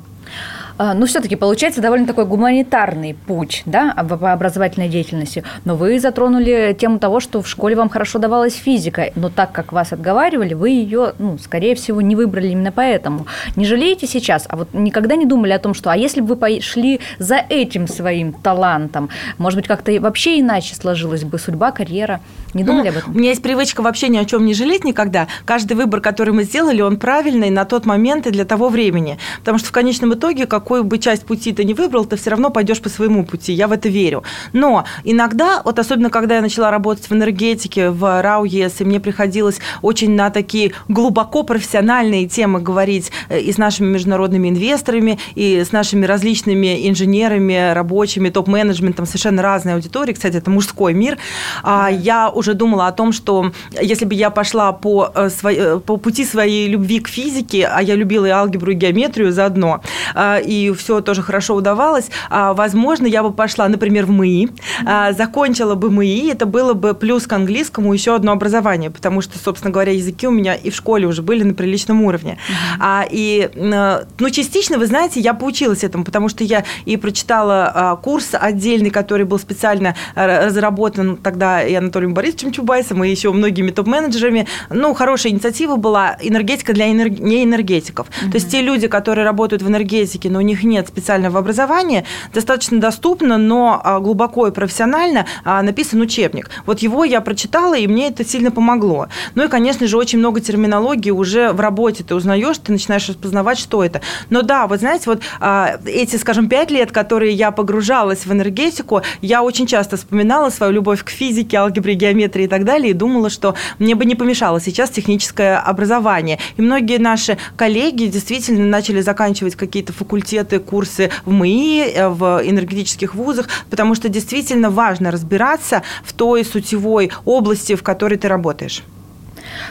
А, 0.77 0.94
ну, 0.94 1.06
все-таки 1.06 1.36
получается 1.36 1.81
довольно 1.81 2.06
такой 2.06 2.25
гуманитарный 2.25 3.13
путь, 3.13 3.63
да, 3.66 3.94
по 3.94 4.33
образовательной 4.33 4.89
деятельности. 4.89 5.44
Но 5.63 5.75
вы 5.75 6.00
затронули 6.00 6.75
тему 6.77 7.00
того, 7.00 7.19
что 7.19 7.42
в 7.42 7.48
школе 7.48 7.75
вам 7.75 7.89
хорошо 7.89 8.19
давалась 8.19 8.56
физика, 8.56 9.12
но 9.16 9.30
так 9.30 9.51
как 9.54 9.72
вас 9.72 9.94
отговаривали, 9.94 10.54
вы 10.54 10.69
ее, 10.69 11.13
ну, 11.18 11.38
скорее 11.38 11.75
всего, 11.75 12.01
не 12.01 12.16
выбрали 12.16 12.50
именно 12.50 12.72
поэтому. 12.72 13.25
Не 13.56 13.66
жалеете 13.66 14.06
сейчас, 14.06 14.45
а 14.50 14.57
вот 14.57 14.74
никогда 14.74 15.16
не 15.16 15.25
думали 15.25 15.54
о 15.54 15.60
том, 15.60 15.74
что, 15.74 15.92
а 15.92 15.95
если 15.95 16.19
бы 16.22 16.27
вы 16.27 16.36
пошли 16.36 17.00
за 17.19 17.38
этим 17.38 17.88
своим 17.88 18.33
талантом, 18.33 19.10
может 19.38 19.57
быть, 19.57 19.68
как-то 19.68 19.98
вообще 20.01 20.42
иначе 20.42 20.75
сложилась 20.75 21.24
бы 21.24 21.39
судьба, 21.39 21.71
карьера? 21.71 22.19
Не 22.54 22.63
ну, 22.63 22.71
думали 22.71 22.89
ну, 22.89 22.92
об 22.92 22.98
этом? 22.98 23.16
У 23.16 23.18
меня 23.18 23.30
есть 23.30 23.42
привычка 23.42 23.81
вообще 23.81 24.10
ни 24.10 24.18
о 24.18 24.25
чем 24.25 24.45
не 24.45 24.54
жалеть 24.54 24.83
никогда. 24.83 25.28
Каждый 25.45 25.74
выбор, 25.74 26.01
который 26.01 26.33
мы 26.33 26.44
сделали, 26.44 26.81
он 26.81 26.98
правильный 26.98 27.50
на 27.50 27.66
тот 27.66 27.86
момент 27.86 28.28
и 28.28 28.31
для 28.31 28.45
того 28.45 28.69
времени. 28.69 29.18
Потому 29.39 29.57
что 29.57 29.69
в 29.69 29.71
конечном 29.71 30.13
итоге, 30.13 30.45
как 30.45 30.65
какую 30.66 30.84
бы 30.84 30.98
часть 30.98 31.26
пути 31.28 31.54
ты 31.54 31.64
не 31.64 31.76
выбрал, 31.76 32.06
ты 32.06 32.16
все 32.16 32.32
равно 32.32 32.50
пойдешь 32.50 32.82
по 32.82 32.90
своему 32.90 33.24
пути. 33.24 33.54
Я 33.54 33.68
в 33.68 33.72
это 33.72 33.88
верю. 33.88 34.24
Но 34.52 34.84
иногда, 35.04 35.62
вот 35.64 35.78
особенно 35.78 36.10
когда 36.10 36.38
я 36.38 36.42
начала 36.42 36.72
работать 36.72 37.08
в 37.08 37.14
энергетике, 37.14 37.92
в 37.92 38.22
РАУ 38.24 38.46
ЕС, 38.46 38.82
и 38.82 38.84
мне 38.84 39.00
приходилось 39.00 39.60
очень 39.84 40.16
на 40.16 40.32
такие 40.32 40.72
глубоко 40.88 41.44
профессиональные 41.44 42.28
темы 42.28 42.62
говорить 42.62 43.12
э, 43.30 43.42
и 43.42 43.52
с 43.52 43.60
нашими 43.60 43.86
международными 43.86 44.50
инвесторами, 44.50 45.20
и 45.36 45.64
с 45.64 45.72
нашими 45.72 46.04
различными 46.08 46.90
инженерами, 46.90 47.72
рабочими, 47.74 48.30
топ-менеджментом, 48.30 49.06
совершенно 49.06 49.44
разной 49.44 49.76
аудитории. 49.76 50.14
Кстати, 50.14 50.38
это 50.38 50.50
мужской 50.50 50.96
мир. 50.96 51.20
А 51.62 51.90
я 51.92 52.32
уже 52.32 52.56
думала 52.56 52.88
о 52.88 52.92
том, 52.92 53.12
что 53.12 53.52
если 53.80 54.06
бы 54.06 54.16
я 54.16 54.32
пошла 54.32 54.72
по, 54.72 55.12
э, 55.14 55.30
своей, 55.30 55.80
по 55.80 55.98
пути 55.98 56.26
своей 56.26 56.68
любви 56.68 57.02
к 57.02 57.08
физике, 57.08 57.70
а 57.72 57.84
я 57.84 57.94
любила 57.94 58.26
и 58.26 58.30
алгебру, 58.30 58.72
и 58.72 58.76
геометрию 58.76 59.32
заодно, 59.32 59.82
и 60.16 60.55
и 60.56 60.74
все 60.74 61.02
тоже 61.02 61.22
хорошо 61.22 61.56
удавалось, 61.56 62.10
а, 62.30 62.54
возможно, 62.54 63.07
я 63.07 63.24
бы 63.24 63.31
пошла, 63.31 63.68
например, 63.68 64.06
в 64.06 64.12
МИИ, 64.12 64.50
а, 64.86 65.12
закончила 65.13 65.75
бы 65.75 65.92
МИИ, 65.92 66.31
это 66.31 66.46
было 66.46 66.74
бы 66.74 66.94
плюс 66.94 67.28
к 67.28 67.34
английскому 67.34 67.94
еще 67.94 68.16
одно 68.16 68.31
образование, 68.31 68.90
потому 68.90 69.22
что, 69.22 69.38
собственно 69.38 69.72
говоря, 69.72 69.92
языки 69.92 70.28
у 70.28 70.31
меня 70.31 70.56
и 70.56 70.69
в 70.69 70.75
школе 70.75 71.07
уже 71.07 71.22
были 71.22 71.44
на 71.44 71.54
приличном 71.54 72.04
уровне. 72.04 72.38
А, 72.80 73.06
и, 73.10 73.50
ну, 73.56 74.30
частично, 74.30 74.78
вы 74.78 74.86
знаете, 74.86 75.19
я 75.19 75.34
поучилась 75.34 75.84
этому, 75.84 76.04
потому 76.04 76.30
что 76.30 76.44
я 76.44 76.63
и 76.86 76.98
прочитала 76.98 78.00
курс 78.02 78.30
отдельный, 78.33 78.90
который 78.90 79.26
был 79.26 79.40
специально 79.40 79.95
разработан 80.16 81.18
тогда 81.18 81.64
и 81.64 81.74
Анатолием 81.74 82.14
Борисовичем 82.14 82.52
Чубайсом, 82.52 83.04
и 83.04 83.09
еще 83.09 83.31
многими 83.31 83.71
топ-менеджерами. 83.71 84.47
Ну, 84.69 84.94
хорошая 84.94 85.33
инициатива 85.33 85.76
была 85.76 86.18
энергетика 86.21 86.74
для 86.74 86.92
энерг... 86.92 87.19
неэнергетиков. 87.19 88.07
Mm-hmm. 88.07 88.31
То 88.31 88.35
есть 88.35 88.52
те 88.52 88.62
люди, 88.62 88.88
которые 88.88 89.26
работают 89.26 89.62
в 89.62 89.68
энергетике, 89.68 90.30
но 90.30 90.42
них 90.45 90.64
нет 90.64 90.87
специального 90.87 91.40
образования, 91.40 92.06
достаточно 92.33 92.80
доступно, 92.80 93.37
но 93.37 93.81
а, 93.83 93.99
глубоко 93.99 94.47
и 94.47 94.52
профессионально 94.52 95.25
а, 95.44 95.61
написан 95.61 96.02
учебник. 96.02 96.49
Вот 96.66 96.80
его 96.80 97.04
я 97.04 97.21
прочитала, 97.21 97.75
и 97.75 97.87
мне 97.87 98.07
это 98.09 98.23
сильно 98.23 98.52
помогло. 98.52 99.07
Ну 99.35 99.44
и, 99.44 99.47
конечно 99.47 99.87
же, 99.87 99.97
очень 99.97 100.19
много 100.19 100.42
терминологии 100.42 101.11
уже 101.11 101.52
в 101.52 101.59
работе 101.59 102.04
ты 102.04 102.16
узнаешь, 102.16 102.57
ты 102.57 102.71
начинаешь 102.71 103.09
распознавать, 103.09 103.57
что 103.57 103.83
это. 103.83 104.02
Но 104.30 104.42
да, 104.42 104.68
вот 104.68 104.80
знаете, 104.80 105.04
вот 105.07 105.21
а, 105.40 105.80
эти, 105.85 106.16
скажем, 106.18 106.47
пять 106.47 106.71
лет, 106.71 106.92
которые 106.92 107.33
я 107.33 107.52
погружалась 107.52 108.25
в 108.25 108.31
энергетику, 108.31 109.02
я 109.21 109.44
очень 109.44 109.68
часто 109.68 109.97
вспоминала 109.97 110.49
свою 110.49 110.73
любовь 110.73 111.04
к 111.04 111.09
физике, 111.09 111.57
алгебре, 111.57 111.95
геометрии 111.95 112.45
и 112.45 112.47
так 112.47 112.66
далее, 112.66 112.92
и 112.92 112.94
думала, 112.94 113.30
что 113.30 113.56
мне 113.80 113.95
бы 113.95 114.06
не 114.06 114.16
помешало 114.16 114.61
сейчас 114.61 114.90
техническое 114.90 115.57
образование. 115.57 116.40
И 116.57 116.61
многие 116.61 116.99
наши 116.99 117.37
коллеги 117.56 118.06
действительно 118.06 118.66
начали 118.66 119.02
заканчивать 119.02 119.56
какие-то 119.56 119.94
факультеты 119.94 120.34
факультеты, 120.35 120.59
курсы 120.59 121.09
в 121.25 121.31
МИИ, 121.31 121.94
э, 121.94 122.09
в 122.09 122.42
энергетических 122.44 123.15
вузах, 123.15 123.47
потому 123.69 123.95
что 123.95 124.09
действительно 124.09 124.69
важно 124.69 125.11
разбираться 125.11 125.81
в 126.04 126.13
той 126.13 126.44
сутевой 126.44 127.11
области, 127.25 127.75
в 127.75 127.83
которой 127.83 128.18
ты 128.18 128.27
работаешь. 128.27 128.83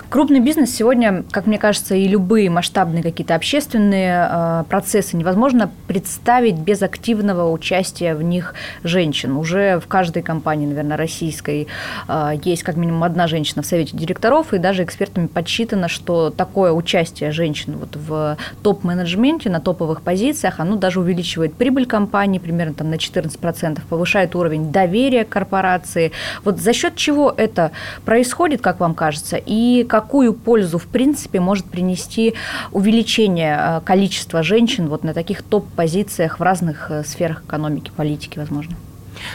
Крупный 0.08 0.40
бизнес 0.40 0.74
сегодня, 0.74 1.24
как 1.30 1.46
мне 1.46 1.58
кажется, 1.58 1.94
и 1.94 2.06
любые 2.06 2.50
масштабные 2.50 3.02
какие-то 3.02 3.34
общественные 3.34 4.28
э, 4.30 4.64
процессы 4.68 5.16
невозможно 5.16 5.70
представить 5.86 6.56
без 6.56 6.82
активного 6.82 7.50
участия 7.50 8.14
в 8.14 8.22
них 8.22 8.54
женщин. 8.82 9.36
Уже 9.36 9.80
в 9.80 9.86
каждой 9.86 10.22
компании, 10.22 10.66
наверное, 10.66 10.96
российской 10.96 11.66
э, 12.08 12.32
есть 12.42 12.62
как 12.62 12.76
минимум 12.76 13.04
одна 13.04 13.26
женщина 13.26 13.62
в 13.62 13.66
совете 13.66 13.96
директоров, 13.96 14.52
и 14.54 14.58
даже 14.58 14.84
экспертами 14.84 15.26
подсчитано, 15.26 15.88
что 15.88 16.30
такое 16.30 16.72
участие 16.72 17.30
женщин 17.30 17.76
вот 17.78 17.96
в 17.96 18.36
топ-менеджменте, 18.62 19.50
на 19.50 19.60
топовых 19.60 20.02
позициях, 20.02 20.60
оно 20.60 20.76
даже 20.76 21.00
увеличивает 21.00 21.54
прибыль 21.54 21.86
компании 21.86 22.38
примерно 22.38 22.74
там, 22.74 22.90
на 22.90 22.94
14%, 22.94 23.80
повышает 23.88 24.34
уровень 24.36 24.70
доверия 24.70 25.24
корпорации. 25.24 26.12
Вот 26.44 26.60
за 26.60 26.72
счет 26.72 26.96
чего 26.96 27.32
это 27.36 27.72
происходит, 28.04 28.60
как 28.60 28.80
вам 28.80 28.94
кажется, 28.94 29.36
и 29.36 29.73
какую 29.82 30.34
пользу, 30.34 30.78
в 30.78 30.86
принципе, 30.86 31.40
может 31.40 31.66
принести 31.66 32.34
увеличение 32.72 33.58
э, 33.58 33.80
количества 33.84 34.42
женщин 34.42 34.88
вот 34.88 35.04
на 35.04 35.12
таких 35.12 35.42
топ-позициях 35.42 36.38
в 36.38 36.42
разных 36.42 36.90
э, 36.90 37.02
сферах 37.04 37.42
экономики, 37.44 37.90
политики, 37.96 38.38
возможно? 38.38 38.76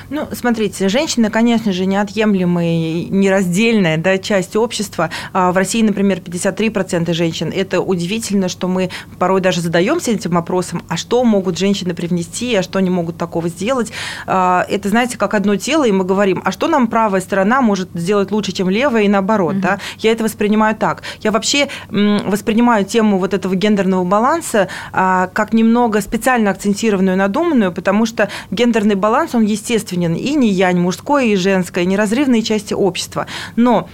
Ну, 0.10 0.27
смотрите, 0.31 0.89
женщины, 0.89 1.29
конечно 1.29 1.74
же, 1.74 1.86
неотъемлемая, 1.86 3.05
нераздельная 3.10 3.98
да, 3.98 4.17
часть 4.17 4.55
общества. 4.55 5.10
А 5.34 5.51
в 5.51 5.58
России, 5.58 5.81
например, 5.81 6.19
53% 6.19 7.12
женщин. 7.13 7.51
Это 7.55 7.81
удивительно, 7.81 8.50
что 8.50 8.67
мы 8.67 8.89
порой 9.17 9.41
даже 9.41 9.62
задаемся 9.62 10.12
этим 10.12 10.31
вопросом, 10.31 10.84
а 10.88 10.98
что 10.98 11.24
могут 11.24 11.58
женщины 11.58 11.93
привнести, 11.93 12.55
а 12.55 12.63
что 12.63 12.79
они 12.79 12.89
могут 12.89 13.17
такого 13.17 13.50
сделать. 13.50 13.91
А, 14.25 14.65
это, 14.69 14.89
знаете, 14.89 15.17
как 15.17 15.34
одно 15.34 15.55
тело, 15.55 15.88
и 15.88 15.91
мы 15.91 16.05
говорим, 16.05 16.41
а 16.46 16.51
что 16.51 16.67
нам 16.67 16.88
правая 16.88 17.22
сторона 17.22 17.62
может 17.62 17.89
сделать 17.93 18.31
лучше, 18.31 18.51
чем 18.51 18.69
левая, 18.69 19.03
и 19.03 19.08
наоборот. 19.08 19.55
Mm-hmm. 19.55 19.62
Да? 19.62 19.79
Я 20.00 20.12
это 20.12 20.24
воспринимаю 20.24 20.75
так. 20.75 21.03
Я 21.22 21.31
вообще 21.31 21.67
воспринимаю 21.89 22.86
тему 22.86 23.17
вот 23.17 23.34
этого 23.34 23.55
гендерного 23.55 24.03
баланса 24.03 24.67
а, 24.91 25.27
как 25.34 25.53
немного 25.53 26.01
специально 26.01 26.51
акцентированную, 26.51 27.17
надуманную, 27.17 27.72
потому 27.72 28.05
что 28.05 28.29
гендерный 28.51 28.96
баланс, 28.96 29.36
он 29.36 29.43
естественно 29.43 29.78
естественен 29.79 30.15
и 30.15 30.36
не 30.36 30.50
янь, 30.50 30.79
мужское 30.79 31.25
и 31.25 31.36
женское, 31.36 31.86
неразрывные 31.86 32.43
части 32.43 32.74
общества. 32.74 33.25
Но 33.55 33.88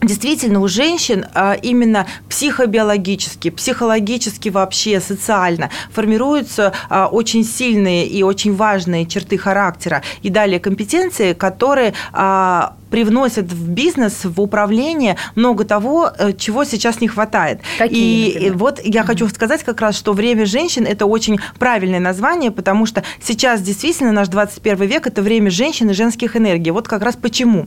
Действительно, 0.00 0.60
у 0.60 0.68
женщин 0.68 1.26
а, 1.34 1.54
именно 1.54 2.06
психобиологически, 2.28 3.50
психологически 3.50 4.48
вообще, 4.48 5.00
социально 5.00 5.70
формируются 5.90 6.72
а, 6.88 7.08
очень 7.08 7.44
сильные 7.44 8.06
и 8.06 8.22
очень 8.22 8.54
важные 8.54 9.06
черты 9.06 9.36
характера 9.38 10.02
и 10.22 10.30
далее 10.30 10.60
компетенции, 10.60 11.32
которые 11.32 11.94
а, 12.12 12.76
привносят 12.90 13.52
в 13.52 13.68
бизнес, 13.70 14.24
в 14.24 14.40
управление 14.40 15.16
много 15.34 15.64
того, 15.64 16.10
э, 16.18 16.32
чего 16.32 16.64
сейчас 16.64 17.00
не 17.00 17.08
хватает. 17.08 17.60
Какие, 17.78 18.28
и 18.28 18.34
например? 18.34 18.56
вот 18.56 18.80
я 18.84 19.02
хочу 19.04 19.28
сказать 19.28 19.62
как 19.62 19.80
раз, 19.80 19.96
что 19.96 20.12
время 20.12 20.46
женщин– 20.46 20.86
это 20.88 21.06
очень 21.06 21.38
правильное 21.58 22.00
название, 22.00 22.50
потому 22.50 22.86
что 22.86 23.02
сейчас 23.22 23.60
действительно 23.62 24.12
наш 24.12 24.28
21 24.28 24.86
век– 24.86 25.06
это 25.08 25.22
время 25.22 25.50
женщин 25.50 25.90
и 25.90 25.94
женских 25.94 26.36
энергий. 26.36 26.70
Вот 26.70 26.88
как 26.88 27.02
раз 27.02 27.16
почему. 27.16 27.66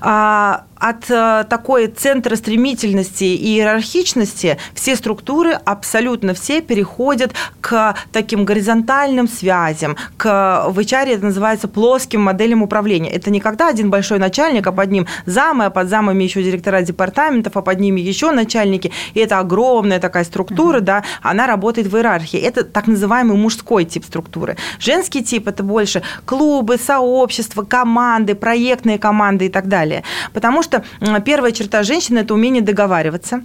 От 0.00 1.10
э, 1.10 1.44
такой 1.48 1.86
центра 1.86 2.36
стремительности 2.36 3.24
и 3.24 3.56
иерархичности 3.56 4.58
все 4.74 4.94
структуры, 4.94 5.52
абсолютно 5.52 6.34
все, 6.34 6.60
переходят 6.60 7.32
к 7.62 7.96
таким 8.12 8.44
горизонтальным 8.44 9.26
связям, 9.26 9.96
к, 10.18 10.66
в 10.68 10.78
HR 10.78 11.14
это 11.14 11.24
называется 11.24 11.68
плоским 11.68 12.20
моделям 12.20 12.62
управления. 12.62 13.10
Это 13.10 13.30
не 13.30 13.40
когда 13.40 13.68
один 13.68 13.88
большой 13.88 14.18
начальник 14.18 14.45
начальник, 14.46 14.66
а 14.66 14.72
под 14.72 14.90
ним 14.90 15.06
замы, 15.26 15.64
а 15.66 15.70
под 15.70 15.88
замами 15.88 16.24
еще 16.24 16.42
директора 16.42 16.82
департаментов, 16.82 17.56
а 17.56 17.62
под 17.62 17.80
ними 17.80 18.00
еще 18.00 18.30
начальники. 18.30 18.92
И 19.14 19.20
это 19.20 19.38
огромная 19.38 19.98
такая 19.98 20.24
структура, 20.24 20.78
mm-hmm. 20.78 20.84
да, 20.84 21.04
она 21.22 21.46
работает 21.46 21.88
в 21.88 21.96
иерархии. 21.96 22.38
Это 22.38 22.64
так 22.64 22.86
называемый 22.86 23.36
мужской 23.36 23.84
тип 23.84 24.04
структуры. 24.04 24.56
Женский 24.78 25.22
тип– 25.22 25.48
это 25.48 25.62
больше 25.62 26.02
клубы, 26.24 26.78
сообщества, 26.78 27.62
команды, 27.62 28.34
проектные 28.34 28.98
команды 28.98 29.46
и 29.46 29.48
так 29.48 29.68
далее. 29.68 30.02
Потому 30.32 30.62
что 30.62 30.84
первая 31.24 31.52
черта 31.52 31.82
женщины– 31.82 32.18
это 32.20 32.34
умение 32.34 32.62
договариваться 32.62 33.42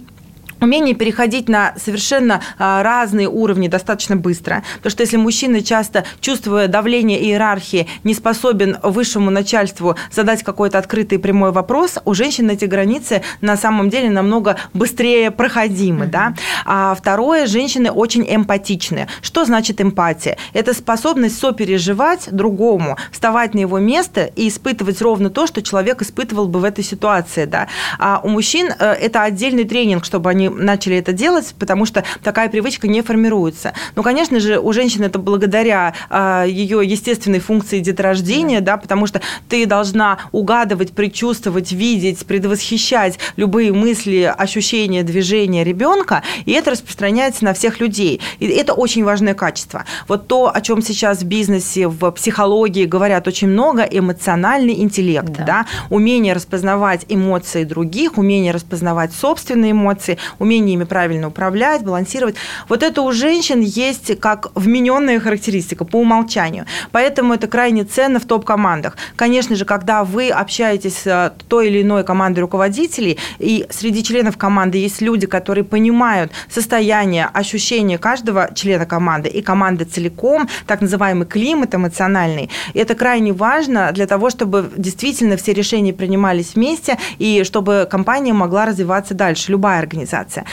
умение 0.62 0.94
переходить 0.94 1.48
на 1.48 1.74
совершенно 1.76 2.40
а, 2.58 2.82
разные 2.82 3.28
уровни 3.28 3.68
достаточно 3.68 4.16
быстро. 4.16 4.62
Потому 4.76 4.90
что 4.90 5.02
если 5.02 5.16
мужчина 5.16 5.62
часто, 5.62 6.04
чувствуя 6.20 6.68
давление 6.68 7.22
иерархии, 7.22 7.88
не 8.04 8.14
способен 8.14 8.78
высшему 8.82 9.30
начальству 9.30 9.96
задать 10.10 10.42
какой-то 10.42 10.78
открытый 10.78 11.18
прямой 11.18 11.52
вопрос, 11.52 11.98
у 12.04 12.14
женщин 12.14 12.50
эти 12.50 12.64
границы 12.64 13.22
на 13.40 13.56
самом 13.56 13.90
деле 13.90 14.10
намного 14.10 14.56
быстрее 14.72 15.30
проходимы. 15.30 16.06
Mm-hmm. 16.06 16.10
Да? 16.10 16.34
А 16.64 16.94
второе, 16.94 17.46
женщины 17.46 17.90
очень 17.90 18.24
эмпатичны. 18.28 19.08
Что 19.20 19.44
значит 19.44 19.80
эмпатия? 19.80 20.36
Это 20.52 20.74
способность 20.74 21.38
сопереживать 21.38 22.28
другому, 22.30 22.96
вставать 23.10 23.54
на 23.54 23.60
его 23.60 23.78
место 23.78 24.24
и 24.24 24.48
испытывать 24.48 25.00
ровно 25.02 25.30
то, 25.30 25.46
что 25.46 25.62
человек 25.62 26.02
испытывал 26.02 26.48
бы 26.48 26.60
в 26.60 26.64
этой 26.64 26.84
ситуации. 26.84 27.44
Да? 27.46 27.68
А 27.98 28.20
у 28.22 28.28
мужчин 28.28 28.68
э, 28.78 28.92
это 28.92 29.22
отдельный 29.22 29.64
тренинг, 29.64 30.04
чтобы 30.04 30.30
они 30.30 30.51
начали 30.56 30.96
это 30.96 31.12
делать, 31.12 31.54
потому 31.58 31.86
что 31.86 32.04
такая 32.22 32.48
привычка 32.48 32.88
не 32.88 33.02
формируется. 33.02 33.72
Ну, 33.94 34.02
конечно 34.02 34.40
же, 34.40 34.58
у 34.58 34.72
женщины 34.72 35.04
это 35.04 35.18
благодаря 35.18 35.94
а, 36.10 36.44
ее 36.44 36.80
естественной 36.84 37.40
функции 37.40 37.80
деторождения, 37.80 38.60
да. 38.60 38.72
да, 38.72 38.76
потому 38.78 39.06
что 39.06 39.20
ты 39.48 39.66
должна 39.66 40.18
угадывать, 40.32 40.92
предчувствовать, 40.92 41.72
видеть, 41.72 42.24
предвосхищать 42.26 43.18
любые 43.36 43.72
мысли, 43.72 44.32
ощущения, 44.36 45.02
движения 45.02 45.64
ребенка, 45.64 46.22
и 46.44 46.52
это 46.52 46.70
распространяется 46.70 47.44
на 47.44 47.52
всех 47.52 47.80
людей. 47.80 48.20
И 48.38 48.46
это 48.46 48.72
очень 48.72 49.04
важное 49.04 49.34
качество. 49.34 49.84
Вот 50.08 50.26
то, 50.26 50.50
о 50.54 50.60
чем 50.60 50.82
сейчас 50.82 51.20
в 51.20 51.24
бизнесе, 51.24 51.88
в 51.88 52.10
психологии 52.12 52.86
говорят 52.86 53.28
очень 53.28 53.48
много, 53.48 53.82
эмоциональный 53.82 54.80
интеллект, 54.80 55.30
да, 55.30 55.44
да? 55.44 55.66
умение 55.90 56.32
распознавать 56.32 57.04
эмоции 57.08 57.64
других, 57.64 58.18
умение 58.18 58.52
распознавать 58.52 59.12
собственные 59.12 59.72
эмоции, 59.72 60.18
умение 60.42 60.74
ими 60.74 60.84
правильно 60.84 61.28
управлять, 61.28 61.84
балансировать. 61.84 62.34
Вот 62.68 62.82
это 62.82 63.02
у 63.02 63.12
женщин 63.12 63.60
есть 63.60 64.18
как 64.20 64.50
вмененная 64.54 65.20
характеристика 65.20 65.84
по 65.84 65.96
умолчанию. 65.96 66.66
Поэтому 66.90 67.34
это 67.34 67.46
крайне 67.46 67.84
ценно 67.84 68.18
в 68.18 68.26
топ-командах. 68.26 68.96
Конечно 69.16 69.54
же, 69.56 69.64
когда 69.64 70.02
вы 70.04 70.30
общаетесь 70.30 71.02
с 71.04 71.34
той 71.48 71.68
или 71.68 71.82
иной 71.82 72.04
командой 72.04 72.40
руководителей, 72.40 73.18
и 73.38 73.66
среди 73.70 74.02
членов 74.02 74.36
команды 74.36 74.78
есть 74.78 75.00
люди, 75.00 75.26
которые 75.26 75.64
понимают 75.64 76.32
состояние, 76.48 77.26
ощущение 77.32 77.98
каждого 77.98 78.50
члена 78.54 78.84
команды 78.84 79.28
и 79.28 79.42
команды 79.42 79.84
целиком, 79.84 80.48
так 80.66 80.80
называемый 80.80 81.26
климат 81.26 81.74
эмоциональный, 81.74 82.50
это 82.74 82.94
крайне 82.94 83.32
важно 83.32 83.92
для 83.92 84.06
того, 84.06 84.30
чтобы 84.30 84.70
действительно 84.76 85.36
все 85.36 85.52
решения 85.52 85.92
принимались 85.92 86.54
вместе 86.54 86.98
и 87.18 87.44
чтобы 87.44 87.86
компания 87.88 88.32
могла 88.32 88.66
развиваться 88.66 89.14
дальше, 89.14 89.52
любая 89.52 89.78
организация 89.78 90.31
коммуникация. 90.32 90.44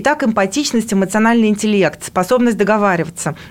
Итак, 0.00 0.24
эмпатичность, 0.24 0.92
эмоциональный 0.92 1.48
интеллект, 1.48 2.04
способность 2.04 2.56
договариваться– 2.56 3.36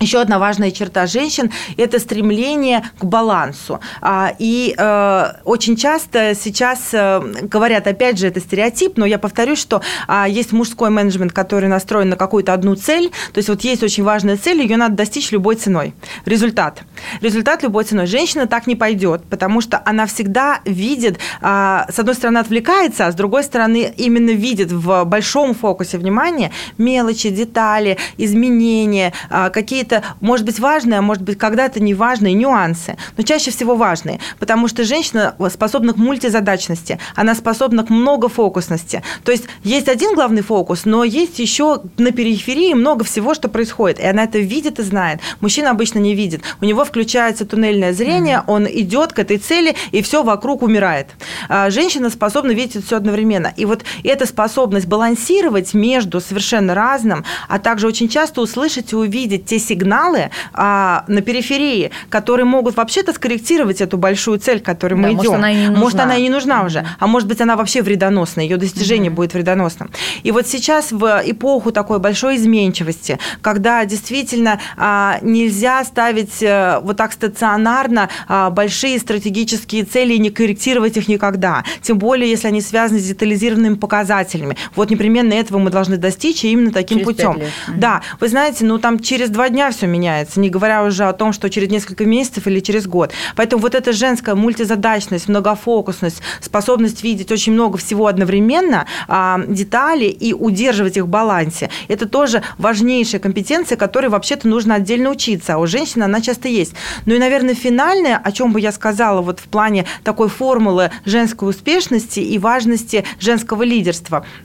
еще 0.00 0.20
одна 0.20 0.38
важная 0.38 0.70
черта 0.70 1.06
женщин– 1.06 1.52
это 1.76 1.98
стремление 1.98 2.82
к 2.98 3.04
балансу. 3.04 3.80
А, 4.00 4.32
и 4.38 4.74
э, 4.76 5.32
очень 5.44 5.76
часто 5.76 6.34
сейчас 6.34 6.88
э, 6.92 7.20
говорят, 7.42 7.86
опять 7.86 8.18
же, 8.18 8.26
это 8.26 8.40
стереотип, 8.40 8.96
но 8.96 9.04
я 9.04 9.18
повторюсь, 9.18 9.58
что 9.58 9.82
а, 10.08 10.26
есть 10.26 10.52
мужской 10.52 10.88
менеджмент, 10.88 11.32
который 11.32 11.68
настроен 11.68 12.08
на 12.08 12.16
какую-то 12.16 12.54
одну 12.54 12.76
цель. 12.76 13.10
То 13.32 13.38
есть 13.38 13.50
вот 13.50 13.60
есть 13.62 13.82
очень 13.82 14.02
важная 14.02 14.38
цель, 14.38 14.62
ее 14.62 14.78
надо 14.78 14.94
достичь 14.94 15.32
любой 15.32 15.56
ценой. 15.56 15.92
Результат. 16.24 16.82
Результат 17.20 17.62
любой 17.62 17.84
ценой. 17.84 18.06
Женщина 18.06 18.46
так 18.46 18.66
не 18.66 18.76
пойдет, 18.76 19.22
потому 19.28 19.60
что 19.60 19.82
она 19.84 20.06
всегда 20.06 20.60
видит, 20.64 21.18
а, 21.42 21.86
с 21.92 21.98
одной 21.98 22.14
стороны, 22.14 22.38
отвлекается, 22.38 23.06
а 23.06 23.12
с 23.12 23.14
другой 23.14 23.44
стороны, 23.44 23.92
именно 23.98 24.30
видит 24.30 24.72
в 24.72 25.04
большом 25.04 25.54
фокусе 25.54 25.98
внимания 25.98 26.52
мелочи, 26.78 27.28
детали, 27.28 27.98
изменения, 28.16 29.12
какие-то 29.28 29.89
какие-то, 29.90 30.04
может 30.20 30.46
быть, 30.46 30.58
важные, 30.58 30.98
а 30.98 31.02
может 31.02 31.22
быть, 31.22 31.38
когда-то 31.38 31.80
неважные 31.80 32.34
нюансы, 32.34 32.96
но 33.16 33.22
чаще 33.22 33.50
всего 33.50 33.74
важные, 33.74 34.20
потому 34.38 34.68
что 34.68 34.84
женщина 34.84 35.34
способна 35.50 35.92
к 35.92 35.96
мультизадачности, 35.96 36.98
она 37.14 37.34
способна 37.34 37.84
к 37.84 37.90
многофокусности. 37.90 39.02
То 39.24 39.32
есть 39.32 39.44
есть 39.64 39.88
один 39.88 40.14
главный 40.14 40.42
фокус, 40.42 40.84
но 40.84 41.04
есть 41.04 41.38
еще 41.38 41.82
на 41.98 42.12
периферии 42.12 42.74
много 42.74 43.04
всего, 43.04 43.34
что 43.34 43.48
происходит, 43.48 44.00
и 44.00 44.06
она 44.06 44.24
это 44.24 44.38
видит 44.38 44.78
и 44.78 44.82
знает. 44.82 45.20
Мужчина 45.40 45.70
обычно 45.70 45.98
не 45.98 46.14
видит. 46.14 46.42
У 46.60 46.64
него 46.64 46.84
включается 46.84 47.44
туннельное 47.44 47.92
зрение, 47.92 48.38
mm-hmm. 48.38 48.52
он 48.52 48.66
идет 48.68 49.12
к 49.12 49.18
этой 49.18 49.38
цели, 49.38 49.74
и 49.92 50.02
все 50.02 50.22
вокруг 50.22 50.62
умирает. 50.62 51.08
А 51.48 51.70
женщина 51.70 52.10
способна 52.10 52.52
видеть 52.52 52.84
все 52.86 52.96
одновременно. 52.96 53.52
И 53.56 53.64
вот 53.64 53.84
эта 54.04 54.26
способность 54.26 54.86
балансировать 54.86 55.74
между 55.74 56.20
совершенно 56.20 56.74
разным, 56.74 57.24
а 57.48 57.58
также 57.58 57.86
очень 57.86 58.08
часто 58.08 58.40
услышать 58.40 58.92
и 58.92 58.96
увидеть 58.96 59.46
те 59.46 59.58
сигналы, 59.58 59.79
сигналы 59.80 60.30
а, 60.52 61.04
на 61.08 61.22
периферии, 61.22 61.90
которые 62.08 62.44
могут 62.46 62.76
вообще-то 62.76 63.12
скорректировать 63.12 63.80
эту 63.80 63.96
большую 63.96 64.38
цель, 64.38 64.60
к 64.60 64.64
которой 64.64 64.94
мы 64.94 65.02
да, 65.02 65.08
идем. 65.10 65.16
Может, 65.16 65.34
она 65.34 65.50
и 65.50 65.54
не 65.54 65.68
нужна. 65.68 65.80
Может, 65.80 66.00
она 66.00 66.16
и 66.16 66.22
не 66.22 66.30
нужна 66.30 66.62
уже. 66.64 66.86
А 66.98 67.06
может 67.06 67.28
быть, 67.28 67.40
она 67.40 67.56
вообще 67.56 67.82
вредоносна, 67.82 68.40
ее 68.40 68.56
достижение 68.56 69.10
mm-hmm. 69.10 69.14
будет 69.14 69.34
вредоносным. 69.34 69.90
И 70.22 70.32
вот 70.32 70.46
сейчас 70.46 70.92
в 70.92 71.22
эпоху 71.24 71.72
такой 71.72 71.98
большой 71.98 72.36
изменчивости, 72.36 73.18
когда 73.40 73.84
действительно 73.84 74.60
а, 74.76 75.18
нельзя 75.22 75.84
ставить 75.84 76.42
а, 76.42 76.80
вот 76.80 76.96
так 76.96 77.12
стационарно 77.12 78.08
а, 78.28 78.50
большие 78.50 78.98
стратегические 78.98 79.84
цели 79.84 80.14
и 80.14 80.18
не 80.18 80.30
корректировать 80.30 80.96
их 80.96 81.08
никогда. 81.08 81.64
Тем 81.82 81.98
более, 81.98 82.30
если 82.30 82.48
они 82.48 82.60
связаны 82.60 83.00
с 83.00 83.04
детализированными 83.04 83.74
показателями. 83.74 84.56
Вот 84.76 84.90
непременно 84.90 85.32
этого 85.32 85.58
мы 85.58 85.70
должны 85.70 85.96
достичь, 85.96 86.44
и 86.44 86.52
именно 86.52 86.72
таким 86.72 86.98
через 86.98 87.06
путем. 87.06 87.40
Да, 87.76 88.02
вы 88.20 88.28
знаете, 88.28 88.64
ну 88.64 88.78
там 88.78 88.98
через 88.98 89.30
два 89.30 89.48
дня 89.48 89.69
все 89.70 89.86
меняется, 89.86 90.40
не 90.40 90.50
говоря 90.50 90.84
уже 90.84 91.04
о 91.04 91.12
том, 91.12 91.32
что 91.32 91.50
через 91.50 91.70
несколько 91.70 92.04
месяцев 92.04 92.46
или 92.46 92.60
через 92.60 92.86
год. 92.86 93.12
Поэтому 93.36 93.62
вот 93.62 93.74
эта 93.74 93.92
женская 93.92 94.34
мультизадачность, 94.34 95.28
многофокусность, 95.28 96.22
способность 96.40 97.02
видеть 97.02 97.32
очень 97.32 97.52
много 97.52 97.78
всего 97.78 98.06
одновременно, 98.06 98.86
а, 99.08 99.40
детали 99.46 100.04
и 100.04 100.32
удерживать 100.32 100.96
их 100.96 101.04
в 101.04 101.08
балансе, 101.08 101.70
это 101.88 102.06
тоже 102.06 102.42
важнейшая 102.58 103.20
компетенция, 103.20 103.76
которой 103.76 104.06
вообще-то 104.06 104.48
нужно 104.48 104.74
отдельно 104.74 105.10
учиться. 105.10 105.54
А 105.54 105.58
у 105.58 105.66
женщины 105.66 106.04
она 106.04 106.20
часто 106.20 106.48
есть. 106.48 106.74
Ну 107.06 107.14
и, 107.14 107.18
наверное, 107.18 107.54
финальное, 107.54 108.16
о 108.16 108.32
чем 108.32 108.52
бы 108.52 108.60
я 108.60 108.72
сказала 108.72 109.22
вот 109.22 109.40
в 109.40 109.44
плане 109.44 109.86
такой 110.04 110.28
формулы 110.28 110.90
женской 111.04 111.48
успешности 111.48 112.20
и 112.20 112.38
важности 112.38 113.04
женского 113.18 113.62
лидерства– 113.62 114.24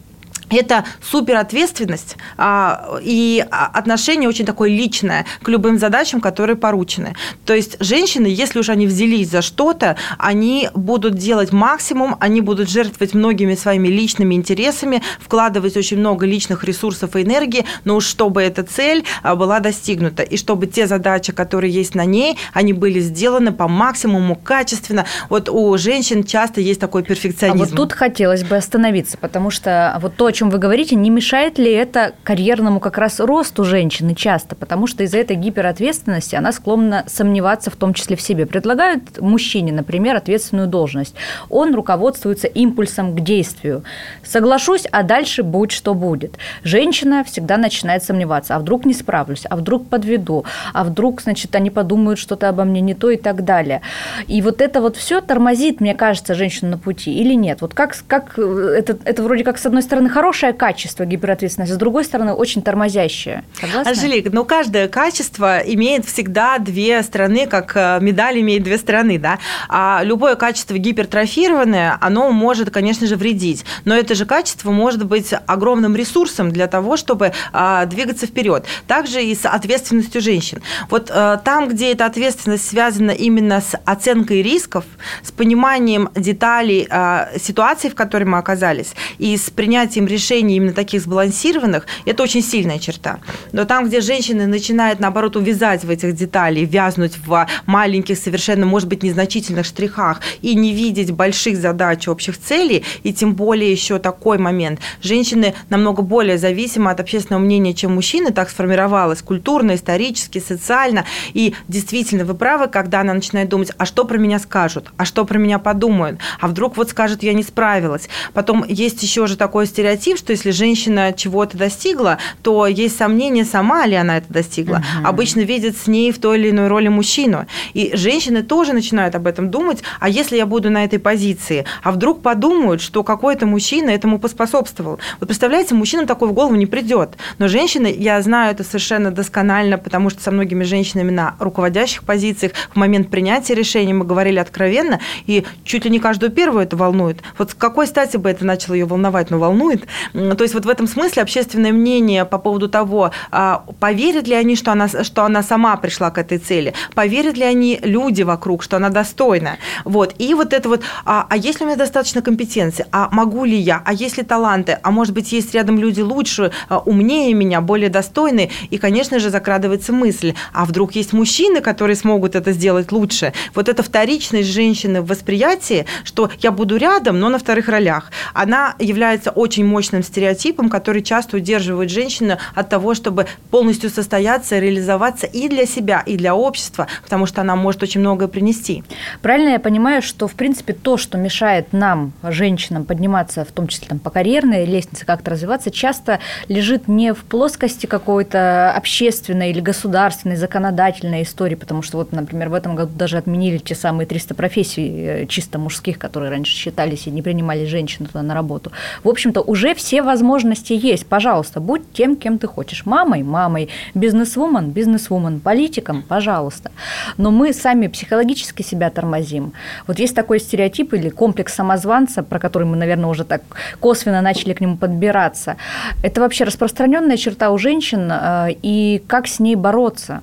это 0.56 0.86
суперответственность 1.02 2.18
а, 2.38 2.98
и 3.02 3.46
отношение 3.50 4.30
очень 4.30 4.46
такое 4.46 4.70
личное 4.70 5.26
к 5.42 5.50
любым 5.50 5.78
задачам, 5.80 6.22
которые 6.22 6.56
поручены. 6.56 7.16
То 7.46 7.54
есть 7.54 7.78
женщины, 7.80 8.28
если 8.28 8.60
уж 8.60 8.70
они 8.70 8.88
взялись 8.88 9.30
за 9.30 9.42
что-то, 9.42 9.98
они 10.18 10.70
будут 10.74 11.16
делать 11.16 11.52
максимум, 11.52 12.16
они 12.20 12.42
будут 12.42 12.70
жертвовать 12.70 13.14
многими 13.14 13.56
своими 13.56 13.88
личными 13.88 14.36
интересами, 14.36 15.02
вкладывать 15.20 15.78
очень 15.78 15.98
много 15.98 16.26
личных 16.26 16.64
ресурсов 16.64 17.16
и 17.16 17.24
энергии, 17.24 17.66
но 17.84 17.96
уж 17.96 18.06
чтобы 18.06 18.42
эта 18.42 18.64
цель 18.64 19.04
а, 19.24 19.36
была 19.36 19.60
достигнута, 19.60 20.24
и 20.24 20.38
чтобы 20.38 20.68
те 20.68 20.88
задачи, 20.88 21.32
которые 21.34 21.74
есть 21.74 21.96
на 21.96 22.06
ней, 22.06 22.38
они 22.54 22.74
были 22.74 23.00
сделаны 23.00 23.52
по 23.52 23.68
максимуму, 23.68 24.36
качественно. 24.36 25.06
Вот 25.30 25.50
у 25.50 25.78
женщин 25.78 26.24
часто 26.24 26.62
есть 26.62 26.80
такой 26.80 27.04
перфекционизм. 27.04 27.64
А 27.64 27.66
вот 27.66 27.76
тут 27.76 27.94
хотелось 27.94 28.44
бы 28.44 28.56
остановиться, 28.56 29.18
потому 29.18 29.50
что 29.50 29.98
вот 30.02 30.16
то, 30.16 30.32
чем 30.32 30.45
вы 30.50 30.58
говорите, 30.58 30.96
не 30.96 31.10
мешает 31.10 31.58
ли 31.58 31.72
это 31.72 32.14
карьерному 32.24 32.80
как 32.80 32.98
раз 32.98 33.20
росту 33.20 33.64
женщины 33.64 34.16
часто? 34.16 34.56
Потому 34.56 34.88
что 34.88 35.04
из-за 35.04 35.18
этой 35.18 35.36
гиперответственности 35.36 36.36
она 36.36 36.52
склонна 36.52 37.04
сомневаться 37.08 37.72
в 37.72 37.76
том 37.76 37.94
числе 37.94 38.16
в 38.16 38.22
себе. 38.22 38.46
Предлагают 38.46 39.22
мужчине, 39.22 39.72
например, 39.72 40.16
ответственную 40.16 40.68
должность. 40.68 41.16
Он 41.50 41.74
руководствуется 41.74 42.48
импульсом 42.48 43.16
к 43.16 43.22
действию. 43.22 43.84
Соглашусь, 44.24 44.86
а 44.92 45.04
дальше 45.04 45.44
будь 45.44 45.72
что 45.72 45.94
будет. 45.94 46.38
Женщина 46.64 47.24
всегда 47.24 47.58
начинает 47.58 48.04
сомневаться. 48.04 48.56
А 48.56 48.60
вдруг 48.60 48.86
не 48.86 48.94
справлюсь? 48.94 49.46
А 49.50 49.56
вдруг 49.56 49.88
подведу? 49.88 50.46
А 50.74 50.84
вдруг, 50.84 51.22
значит, 51.22 51.56
они 51.56 51.70
подумают 51.70 52.20
что-то 52.20 52.50
обо 52.50 52.64
мне 52.64 52.82
не 52.82 52.94
то 52.94 53.10
и 53.10 53.18
так 53.18 53.46
далее. 53.46 53.82
И 54.28 54.42
вот 54.42 54.62
это 54.62 54.82
вот 54.82 54.98
все 54.98 55.22
тормозит, 55.22 55.82
мне 55.82 55.96
кажется, 55.96 56.36
женщину 56.36 56.72
на 56.72 56.78
пути 56.78 57.14
или 57.14 57.34
нет? 57.34 57.62
Вот 57.62 57.74
как, 57.74 57.96
как 58.08 58.38
это, 58.38 58.98
это 59.06 59.24
вроде 59.24 59.44
как 59.44 59.58
с 59.58 59.66
одной 59.66 59.82
стороны 59.82 60.10
хорошо, 60.10 60.25
хорошее 60.26 60.54
качество 60.54 61.06
гиперответственности, 61.06 61.74
с 61.74 61.78
другой 61.78 62.04
стороны, 62.04 62.34
очень 62.34 62.64
тормозящее. 62.64 63.44
Согласна? 63.62 63.92
Анжелика, 63.92 64.32
ну 64.34 64.44
каждое 64.44 64.88
качество 64.88 65.60
имеет 65.60 66.04
всегда 66.04 66.58
две 66.58 67.04
стороны, 67.04 67.46
как 67.46 67.74
э, 67.76 68.00
медаль 68.02 68.42
имеет 68.42 68.64
две 68.64 68.80
стороны, 68.80 69.20
да. 69.20 69.38
А 69.70 70.02
любое 70.04 70.36
качество 70.36 70.76
гипертрофированное, 70.80 72.00
оно 72.02 72.32
может, 72.32 72.72
конечно 72.72 73.06
же, 73.06 73.18
вредить. 73.18 73.66
Но 73.86 73.96
это 73.96 74.16
же 74.16 74.26
качество 74.26 74.72
может 74.72 75.06
быть 75.06 75.32
огромным 75.46 75.96
ресурсом 75.96 76.52
для 76.52 76.66
того, 76.66 76.98
чтобы 76.98 77.32
а, 77.54 77.86
двигаться 77.86 78.26
вперед. 78.26 78.66
Также 78.88 79.24
и 79.24 79.36
с 79.36 79.48
ответственностью 79.48 80.22
женщин. 80.22 80.64
Вот 80.90 81.12
а, 81.14 81.38
там, 81.38 81.70
где 81.70 81.92
эта 81.92 82.08
ответственность 82.08 82.68
связана 82.68 83.12
именно 83.12 83.62
с 83.62 83.78
оценкой 83.86 84.42
рисков, 84.42 84.86
с 85.22 85.32
пониманием 85.32 86.10
деталей 86.16 86.88
а, 86.90 87.30
ситуации, 87.38 87.90
в 87.90 87.96
которой 87.96 88.24
мы 88.24 88.40
оказались, 88.40 88.96
и 89.20 89.38
с 89.38 89.52
принятием 89.52 90.08
решений 90.08 90.15
именно 90.56 90.74
таких 90.74 91.02
сбалансированных, 91.02 91.86
это 92.06 92.24
очень 92.24 92.42
сильная 92.42 92.80
черта. 92.80 93.20
Но 93.52 93.66
там, 93.66 93.88
где 93.88 94.02
женщины 94.02 94.48
начинают, 94.48 95.00
наоборот, 95.00 95.36
увязать 95.36 95.84
в 95.84 95.90
этих 95.90 96.16
деталях, 96.16 96.70
вязнуть 96.70 97.18
в 97.26 97.48
маленьких, 97.66 98.18
совершенно, 98.18 98.66
может 98.66 98.88
быть, 98.88 99.04
незначительных 99.04 99.66
штрихах 99.66 100.22
и 100.42 100.56
не 100.56 100.74
видеть 100.74 101.12
больших 101.12 101.58
задач, 101.58 102.08
общих 102.08 102.40
целей, 102.40 102.84
и 103.04 103.14
тем 103.14 103.34
более 103.34 103.72
еще 103.72 104.00
такой 104.00 104.38
момент. 104.38 104.80
Женщины 105.02 105.54
намного 105.70 106.02
более 106.02 106.38
зависимы 106.38 106.92
от 106.92 107.00
общественного 107.00 107.42
мнения, 107.42 107.74
чем 107.74 107.96
мужчины, 107.96 108.32
так 108.32 108.50
сформировалось 108.50 109.22
культурно, 109.22 109.76
исторически, 109.76 110.40
социально. 110.40 111.06
И 111.34 111.56
действительно, 111.68 112.26
вы 112.26 112.36
правы, 112.36 112.68
когда 112.68 113.02
она 113.02 113.14
начинает 113.14 113.50
думать, 113.50 113.72
а 113.78 113.86
что 113.86 114.06
про 114.06 114.18
меня 114.18 114.40
скажут, 114.40 114.92
а 114.98 115.06
что 115.06 115.26
про 115.26 115.38
меня 115.38 115.60
подумают, 115.60 116.20
а 116.40 116.48
вдруг 116.48 116.78
вот 116.78 116.90
скажут, 116.90 117.24
я 117.24 117.34
не 117.34 117.44
справилась. 117.44 118.10
Потом 118.34 118.64
есть 118.68 119.02
еще 119.04 119.28
же 119.28 119.38
такой 119.38 119.66
стереотип, 119.66 119.96
стереотип, 120.06 120.18
что 120.18 120.32
если 120.32 120.52
женщина 120.52 121.14
чего-то 121.14 121.58
достигла, 121.58 122.18
то 122.44 122.68
есть 122.68 122.98
сомнение, 122.98 123.46
сама 123.46 123.86
ли 123.86 123.96
она 123.96 124.18
это 124.18 124.32
достигла. 124.32 124.76
Угу. 125.00 125.08
Обычно 125.08 125.42
видят 125.42 125.76
с 125.78 125.88
ней 125.88 126.12
в 126.12 126.20
той 126.20 126.38
или 126.40 126.50
иной 126.52 126.68
роли 126.68 126.88
мужчину. 126.88 127.46
И 127.74 127.92
женщины 127.96 128.44
тоже 128.44 128.74
начинают 128.74 129.16
об 129.16 129.28
этом 129.28 129.50
думать, 129.50 129.84
а 130.00 130.10
если 130.10 130.38
я 130.38 130.46
буду 130.46 130.70
на 130.70 130.84
этой 130.84 131.00
позиции, 131.00 131.66
а 131.84 131.92
вдруг 131.92 132.22
подумают, 132.22 132.82
что 132.82 133.04
какой-то 133.04 133.46
мужчина 133.46 133.90
этому 133.90 134.20
поспособствовал. 134.20 135.00
Вот 135.20 135.28
представляете, 135.28 135.76
мужчинам 135.76 136.08
такое 136.08 136.30
в 136.30 136.34
голову 136.34 136.56
не 136.56 136.66
придет. 136.66 137.18
Но 137.40 137.48
женщины, 137.48 137.94
я 137.98 138.22
знаю 138.22 138.52
это 138.52 138.64
совершенно 138.64 139.12
досконально, 139.12 139.78
потому 139.78 140.10
что 140.10 140.22
со 140.22 140.32
многими 140.32 140.64
женщинами 140.64 141.12
на 141.12 141.36
руководящих 141.40 142.04
позициях 142.04 142.54
в 142.74 142.76
момент 142.76 143.10
принятия 143.10 143.56
решений 143.56 143.94
мы 143.94 144.06
говорили 144.06 144.40
откровенно, 144.40 145.00
и 145.26 145.46
чуть 145.64 145.86
ли 145.86 145.92
не 145.92 146.00
каждую 146.00 146.32
первую 146.32 146.64
это 146.64 146.76
волнует. 146.76 147.20
Вот 147.38 147.52
с 147.52 147.54
какой 147.54 147.88
стати 147.88 148.18
бы 148.18 148.30
это 148.30 148.46
начало 148.46 148.76
ее 148.76 148.86
волновать, 148.86 149.30
но 149.30 149.40
волнует. 149.40 149.86
То 150.14 150.42
есть 150.42 150.54
вот 150.54 150.66
в 150.66 150.70
этом 150.70 150.88
смысле 150.88 151.22
общественное 151.22 151.72
мнение 151.72 152.26
по 152.26 152.38
поводу 152.38 152.70
того, 152.70 153.12
а, 153.32 153.64
поверят 153.80 154.28
ли 154.28 154.36
они, 154.36 154.56
что 154.56 154.72
она, 154.72 154.88
что 154.88 155.24
она 155.24 155.44
сама 155.44 155.76
пришла 155.78 156.12
к 156.12 156.18
этой 156.18 156.38
цели, 156.38 156.74
поверят 156.94 157.38
ли 157.38 157.44
они 157.44 157.80
люди 157.84 158.24
вокруг, 158.24 158.64
что 158.64 158.78
она 158.78 158.90
достойна. 158.90 159.58
Вот. 159.84 160.16
И 160.18 160.34
вот 160.34 160.54
это 160.54 160.70
вот, 160.70 160.82
а, 161.06 161.26
а 161.30 161.38
есть 161.38 161.60
ли 161.60 161.66
у 161.66 161.68
меня 161.68 161.78
достаточно 161.78 162.22
компетенции, 162.22 162.86
а 162.92 163.10
могу 163.12 163.46
ли 163.46 163.58
я, 163.58 163.82
а 163.86 163.94
есть 163.94 164.18
ли 164.18 164.24
таланты, 164.24 164.80
а 164.82 164.92
может 164.92 165.14
быть 165.14 165.32
есть 165.32 165.54
рядом 165.54 165.80
люди 165.80 166.02
лучше, 166.02 166.52
а, 166.70 166.80
умнее 166.80 167.34
меня, 167.34 167.62
более 167.62 167.90
достойные, 167.90 168.50
и, 168.70 168.78
конечно 168.78 169.20
же, 169.20 169.30
закрадывается 169.30 169.94
мысль, 169.94 170.34
а 170.54 170.66
вдруг 170.66 170.96
есть 170.96 171.14
мужчины, 171.14 171.62
которые 171.62 171.96
смогут 171.96 172.36
это 172.36 172.52
сделать 172.52 172.92
лучше. 172.92 173.34
Вот 173.54 173.70
эта 173.70 173.84
вторичность 173.84 174.50
женщины 174.50 175.02
в 175.02 175.08
восприятии, 175.08 175.86
что 176.04 176.30
я 176.40 176.52
буду 176.52 176.78
рядом, 176.78 177.20
но 177.20 177.30
на 177.30 177.40
вторых 177.40 177.68
ролях, 177.68 178.12
она 178.34 178.76
является 178.80 179.32
очень 179.32 179.66
мощной 179.66 179.85
мощным 179.86 180.02
стереотипом, 180.02 180.70
который 180.70 181.04
часто 181.04 181.38
удерживает 181.38 181.92
женщину 181.92 182.38
от 182.56 182.70
того, 182.70 182.96
чтобы 182.96 183.28
полностью 183.52 183.92
состояться, 183.92 184.58
реализоваться 184.58 185.28
и 185.28 185.48
для 185.48 185.68
себя, 185.68 186.02
и 186.08 186.18
для 186.18 186.34
общества, 186.34 186.88
потому 187.04 187.28
что 187.28 187.42
она 187.42 187.56
может 187.56 187.84
очень 187.84 188.02
многое 188.02 188.28
принести. 188.28 188.84
Правильно 189.22 189.50
я 189.50 189.60
понимаю, 189.60 190.02
что, 190.02 190.28
в 190.28 190.34
принципе, 190.34 190.74
то, 190.74 190.98
что 190.98 191.20
мешает 191.20 191.72
нам, 191.72 192.14
женщинам, 192.24 192.84
подниматься, 192.84 193.46
в 193.46 193.52
том 193.52 193.68
числе 193.68 193.88
там, 193.90 194.00
по 194.00 194.10
карьерной 194.10 194.66
лестнице, 194.66 195.06
как-то 195.06 195.30
развиваться, 195.30 195.70
часто 195.70 196.20
лежит 196.48 196.88
не 196.88 197.14
в 197.14 197.24
плоскости 197.24 197.86
какой-то 197.86 198.72
общественной 198.72 199.52
или 199.52 199.60
государственной, 199.60 200.36
законодательной 200.36 201.22
истории, 201.22 201.56
потому 201.56 201.84
что 201.84 201.98
вот, 201.98 202.12
например, 202.12 202.50
в 202.50 202.56
этом 202.56 202.76
году 202.76 202.92
даже 202.96 203.18
отменили 203.18 203.60
те 203.60 203.76
самые 203.76 204.08
300 204.08 204.34
профессий 204.34 204.90
э, 204.90 205.26
чисто 205.28 205.60
мужских, 205.60 206.00
которые 206.00 206.32
раньше 206.32 206.56
считались 206.56 207.06
и 207.06 207.12
не 207.12 207.22
принимали 207.22 207.66
женщин 207.66 208.08
туда 208.08 208.24
на 208.24 208.34
работу. 208.34 208.72
В 209.04 209.10
общем-то, 209.10 209.42
уже 209.42 209.75
все 209.76 210.02
возможности 210.02 210.74
есть. 210.74 211.06
Пожалуйста, 211.06 211.60
будь 211.60 211.92
тем, 211.94 212.16
кем 212.16 212.38
ты 212.40 212.48
хочешь. 212.48 212.86
Мамой– 212.86 213.24
мамой, 213.24 213.70
бизнесвумен– 213.94 214.70
бизнесвумен, 214.72 215.40
политиком– 215.40 216.02
пожалуйста. 216.08 216.72
Но 217.18 217.32
мы 217.32 217.54
сами 217.54 217.88
психологически 217.88 218.62
себя 218.64 218.90
тормозим. 218.90 219.54
Вот 219.88 220.00
есть 220.00 220.16
такой 220.16 220.40
стереотип 220.40 220.94
или 220.94 221.10
комплекс 221.10 221.54
самозванца, 221.54 222.24
про 222.24 222.40
который 222.40 222.68
мы, 222.68 222.78
наверное, 222.78 223.10
уже 223.10 223.24
так 223.24 223.42
косвенно 223.80 224.22
начали 224.22 224.54
к 224.54 224.62
нему 224.62 224.78
подбираться. 224.78 225.58
Это 226.04 226.22
вообще 226.22 226.46
распространенная 226.46 227.18
черта 227.18 227.52
у 227.52 227.58
женщин, 227.58 228.10
э, 228.12 228.56
и 228.62 229.04
как 229.08 229.28
с 229.28 229.40
ней 229.40 229.56
бороться? 229.56 230.22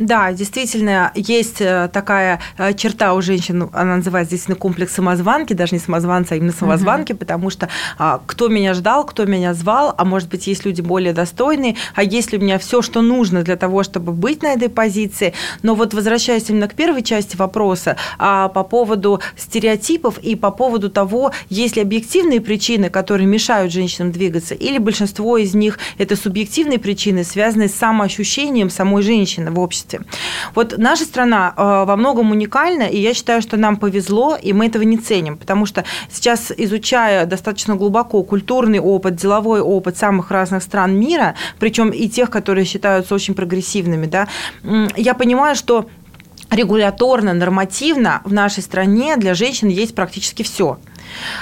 Да, 0.00 0.32
действительно, 0.32 1.12
есть 1.14 1.60
э, 1.60 1.90
такая 1.92 2.40
э, 2.56 2.72
черта 2.72 3.12
у 3.12 3.20
женщин, 3.20 3.68
она 3.74 3.96
называется 3.96 4.30
действительно 4.30 4.56
комплекс 4.56 4.94
самозванки, 4.94 5.52
даже 5.52 5.74
не 5.74 5.78
самозванца, 5.78 6.32
а 6.32 6.36
именно 6.38 6.52
самозванки, 6.52 7.12
угу. 7.12 7.18
потому 7.18 7.50
что 7.50 7.68
а, 7.98 8.22
кто 8.24 8.48
меня 8.48 8.72
ждал, 8.72 9.04
кто 9.04 9.26
меня 9.26 9.52
звал, 9.52 9.94
а 9.98 10.06
может 10.06 10.30
быть, 10.30 10.46
есть 10.46 10.64
люди 10.64 10.80
более 10.80 11.12
достойные, 11.12 11.76
а 11.94 12.02
есть 12.02 12.32
ли 12.32 12.38
у 12.38 12.40
меня 12.40 12.58
все, 12.58 12.80
что 12.80 13.02
нужно 13.02 13.42
для 13.42 13.56
того, 13.56 13.82
чтобы 13.82 14.12
быть 14.12 14.42
на 14.42 14.54
этой 14.54 14.70
позиции. 14.70 15.34
Но 15.62 15.74
вот 15.74 15.92
возвращаясь 15.92 16.48
именно 16.48 16.66
к 16.66 16.74
первой 16.74 17.02
части 17.02 17.36
вопроса, 17.36 17.98
а, 18.18 18.48
по 18.48 18.64
поводу 18.64 19.20
стереотипов 19.36 20.16
и 20.16 20.34
по 20.34 20.50
поводу 20.50 20.88
того, 20.88 21.32
есть 21.50 21.76
ли 21.76 21.82
объективные 21.82 22.40
причины, 22.40 22.88
которые 22.88 23.26
мешают 23.26 23.70
женщинам 23.70 24.12
двигаться, 24.12 24.54
или 24.54 24.78
большинство 24.78 25.36
из 25.36 25.52
них 25.52 25.78
это 25.98 26.16
субъективные 26.16 26.78
причины, 26.78 27.22
связанные 27.22 27.68
с 27.68 27.74
самоощущением 27.74 28.70
самой 28.70 29.02
женщины 29.02 29.50
в 29.50 29.60
обществе 29.60 29.89
области. 29.90 30.00
Вот 30.54 30.78
наша 30.78 31.04
страна 31.04 31.54
э, 31.56 31.84
во 31.86 31.96
многом 31.96 32.30
уникальна, 32.30 32.82
и 32.82 32.98
я 32.98 33.14
считаю, 33.14 33.42
что 33.42 33.56
нам 33.56 33.76
повезло, 33.76 34.36
и 34.40 34.52
мы 34.52 34.66
этого 34.66 34.82
не 34.82 34.96
ценим, 34.96 35.36
потому 35.36 35.66
что 35.66 35.84
сейчас, 36.10 36.52
изучая 36.56 37.26
достаточно 37.26 37.76
глубоко 37.76 38.22
культурный 38.22 38.80
опыт, 38.80 39.16
деловой 39.16 39.60
опыт 39.60 39.96
самых 39.96 40.30
разных 40.30 40.62
стран 40.62 40.98
мира, 40.98 41.34
причем 41.58 41.90
и 41.90 42.08
тех, 42.08 42.30
которые 42.30 42.64
считаются 42.64 43.14
очень 43.14 43.34
прогрессивными, 43.34 44.06
да, 44.06 44.28
я 44.96 45.14
понимаю, 45.14 45.56
что 45.56 45.88
регуляторно, 46.50 47.32
нормативно 47.32 48.22
в 48.24 48.32
нашей 48.32 48.62
стране 48.62 49.16
для 49.16 49.34
женщин 49.34 49.68
есть 49.68 49.94
практически 49.94 50.42
все. 50.42 50.78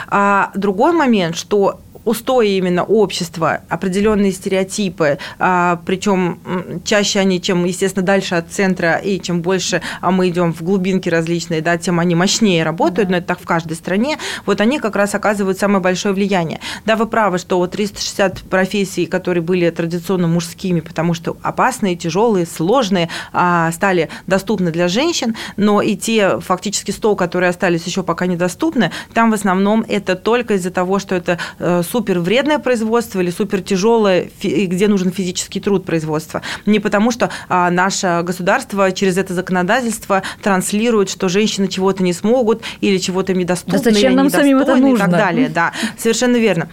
А 0.08 0.50
другой 0.54 0.92
момент, 0.92 1.36
что 1.36 1.80
устои 2.08 2.56
именно 2.56 2.84
общества, 2.84 3.60
определенные 3.68 4.32
стереотипы, 4.32 5.18
а, 5.38 5.80
причем 5.84 6.40
чаще 6.84 7.20
они, 7.20 7.40
чем, 7.40 7.64
естественно, 7.64 8.04
дальше 8.04 8.34
от 8.34 8.50
центра 8.50 8.96
и 8.96 9.20
чем 9.20 9.42
больше 9.42 9.82
а, 10.00 10.10
мы 10.10 10.30
идем 10.30 10.54
в 10.54 10.62
глубинки 10.62 11.08
различные, 11.08 11.60
да, 11.60 11.76
тем 11.76 12.00
они 12.00 12.14
мощнее 12.14 12.64
работают, 12.64 13.10
но 13.10 13.18
это 13.18 13.26
так 13.26 13.40
в 13.40 13.44
каждой 13.44 13.74
стране, 13.74 14.16
вот 14.46 14.60
они 14.60 14.78
как 14.78 14.96
раз 14.96 15.14
оказывают 15.14 15.58
самое 15.58 15.80
большое 15.80 16.14
влияние. 16.14 16.60
Да, 16.86 16.96
вы 16.96 17.06
правы, 17.06 17.38
что 17.38 17.58
вот 17.58 17.72
360 17.72 18.42
профессий, 18.44 19.06
которые 19.06 19.42
были 19.42 19.68
традиционно 19.70 20.28
мужскими, 20.28 20.80
потому 20.80 21.12
что 21.12 21.36
опасные, 21.42 21.96
тяжелые, 21.96 22.46
сложные, 22.46 23.10
а, 23.32 23.70
стали 23.72 24.08
доступны 24.26 24.70
для 24.70 24.88
женщин, 24.88 25.36
но 25.56 25.82
и 25.82 25.94
те 25.94 26.40
фактически 26.40 26.90
100, 26.90 27.16
которые 27.16 27.50
остались 27.50 27.84
еще 27.84 28.02
пока 28.02 28.26
недоступны, 28.26 28.92
там 29.12 29.30
в 29.30 29.34
основном 29.34 29.84
это 29.86 30.16
только 30.16 30.54
из-за 30.54 30.70
того, 30.70 30.98
что 30.98 31.14
это 31.14 31.38
э, 31.58 31.82
супер 31.98 32.20
вредное 32.20 32.60
производство 32.60 33.20
или 33.20 33.30
супер 33.30 33.60
тяжелое, 33.60 34.30
где 34.40 34.86
нужен 34.86 35.10
физический 35.10 35.58
труд 35.58 35.84
производства. 35.84 36.42
Не 36.64 36.78
потому, 36.78 37.10
что 37.10 37.30
а, 37.48 37.72
наше 37.72 38.20
государство 38.22 38.92
через 38.92 39.18
это 39.18 39.34
законодательство 39.34 40.22
транслирует, 40.40 41.10
что 41.10 41.28
женщины 41.28 41.66
чего-то 41.66 42.04
не 42.04 42.12
смогут 42.12 42.62
или 42.80 42.98
чего-то 42.98 43.34
недоступны, 43.34 43.78
да 43.78 43.90
зачем 43.90 44.12
или 44.12 44.16
нам 44.16 44.30
самим 44.30 44.58
это 44.58 44.76
нужно? 44.76 44.94
и 44.94 44.98
так 44.98 45.10
далее. 45.10 45.48
Да, 45.48 45.72
совершенно 45.98 46.36
верно. 46.36 46.68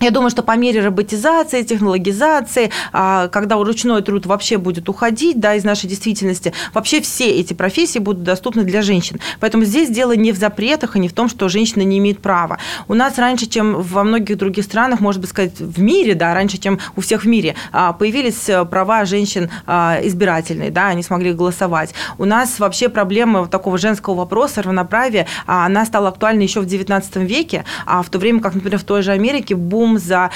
Я 0.00 0.10
думаю, 0.10 0.30
что 0.30 0.42
по 0.42 0.56
мере 0.56 0.80
роботизации, 0.84 1.62
технологизации, 1.62 2.70
а, 2.92 3.28
когда 3.28 3.56
ручной 3.56 4.02
труд 4.02 4.26
вообще 4.26 4.58
будет 4.58 4.88
уходить 4.88 5.40
да, 5.40 5.54
из 5.54 5.64
нашей 5.64 5.88
действительности, 5.88 6.52
вообще 6.74 7.00
все 7.00 7.30
эти 7.30 7.54
профессии 7.54 8.00
будут 8.00 8.22
доступны 8.22 8.64
для 8.64 8.82
женщин. 8.82 9.20
Поэтому 9.40 9.64
здесь 9.64 9.88
дело 9.88 10.14
не 10.16 10.32
в 10.32 10.36
запретах 10.36 10.96
и 10.96 10.98
не 10.98 11.08
в 11.08 11.12
том, 11.12 11.28
что 11.28 11.48
женщина 11.48 11.82
не 11.82 11.98
имеет 11.98 12.20
права. 12.20 12.58
У 12.88 12.94
нас 12.94 13.18
раньше, 13.18 13.46
чем 13.46 13.80
во 13.80 14.04
многих 14.04 14.36
других 14.36 14.64
странах, 14.64 15.00
может 15.00 15.20
быть 15.20 15.30
сказать, 15.30 15.58
в 15.58 15.80
мире, 15.80 16.14
да, 16.14 16.34
раньше, 16.34 16.58
чем 16.58 16.80
у 16.96 17.00
всех 17.00 17.22
в 17.22 17.28
мире, 17.28 17.54
а, 17.72 17.92
появились 17.92 18.48
э, 18.48 18.64
права 18.64 19.04
женщин 19.04 19.48
а, 19.66 19.98
избирательные, 20.02 20.70
да, 20.70 20.88
они 20.88 21.02
смогли 21.02 21.32
голосовать. 21.32 21.94
У 22.18 22.24
нас 22.24 22.58
вообще 22.58 22.88
проблема 22.88 23.46
такого 23.46 23.78
женского 23.78 24.14
вопроса, 24.14 24.60
равноправия, 24.60 25.26
она 25.46 25.86
стала 25.86 26.08
актуальна 26.08 26.42
еще 26.42 26.60
в 26.60 26.66
XIX 26.66 27.24
веке, 27.24 27.64
а 27.86 28.02
в 28.02 28.10
то 28.10 28.18
время 28.18 28.40
как, 28.40 28.54
например, 28.54 28.78
в 28.78 28.84
той 28.84 29.02
же 29.02 29.12
Америке 29.12 29.54
бум 29.54 29.83
бум 29.84 29.98
за 29.98 30.30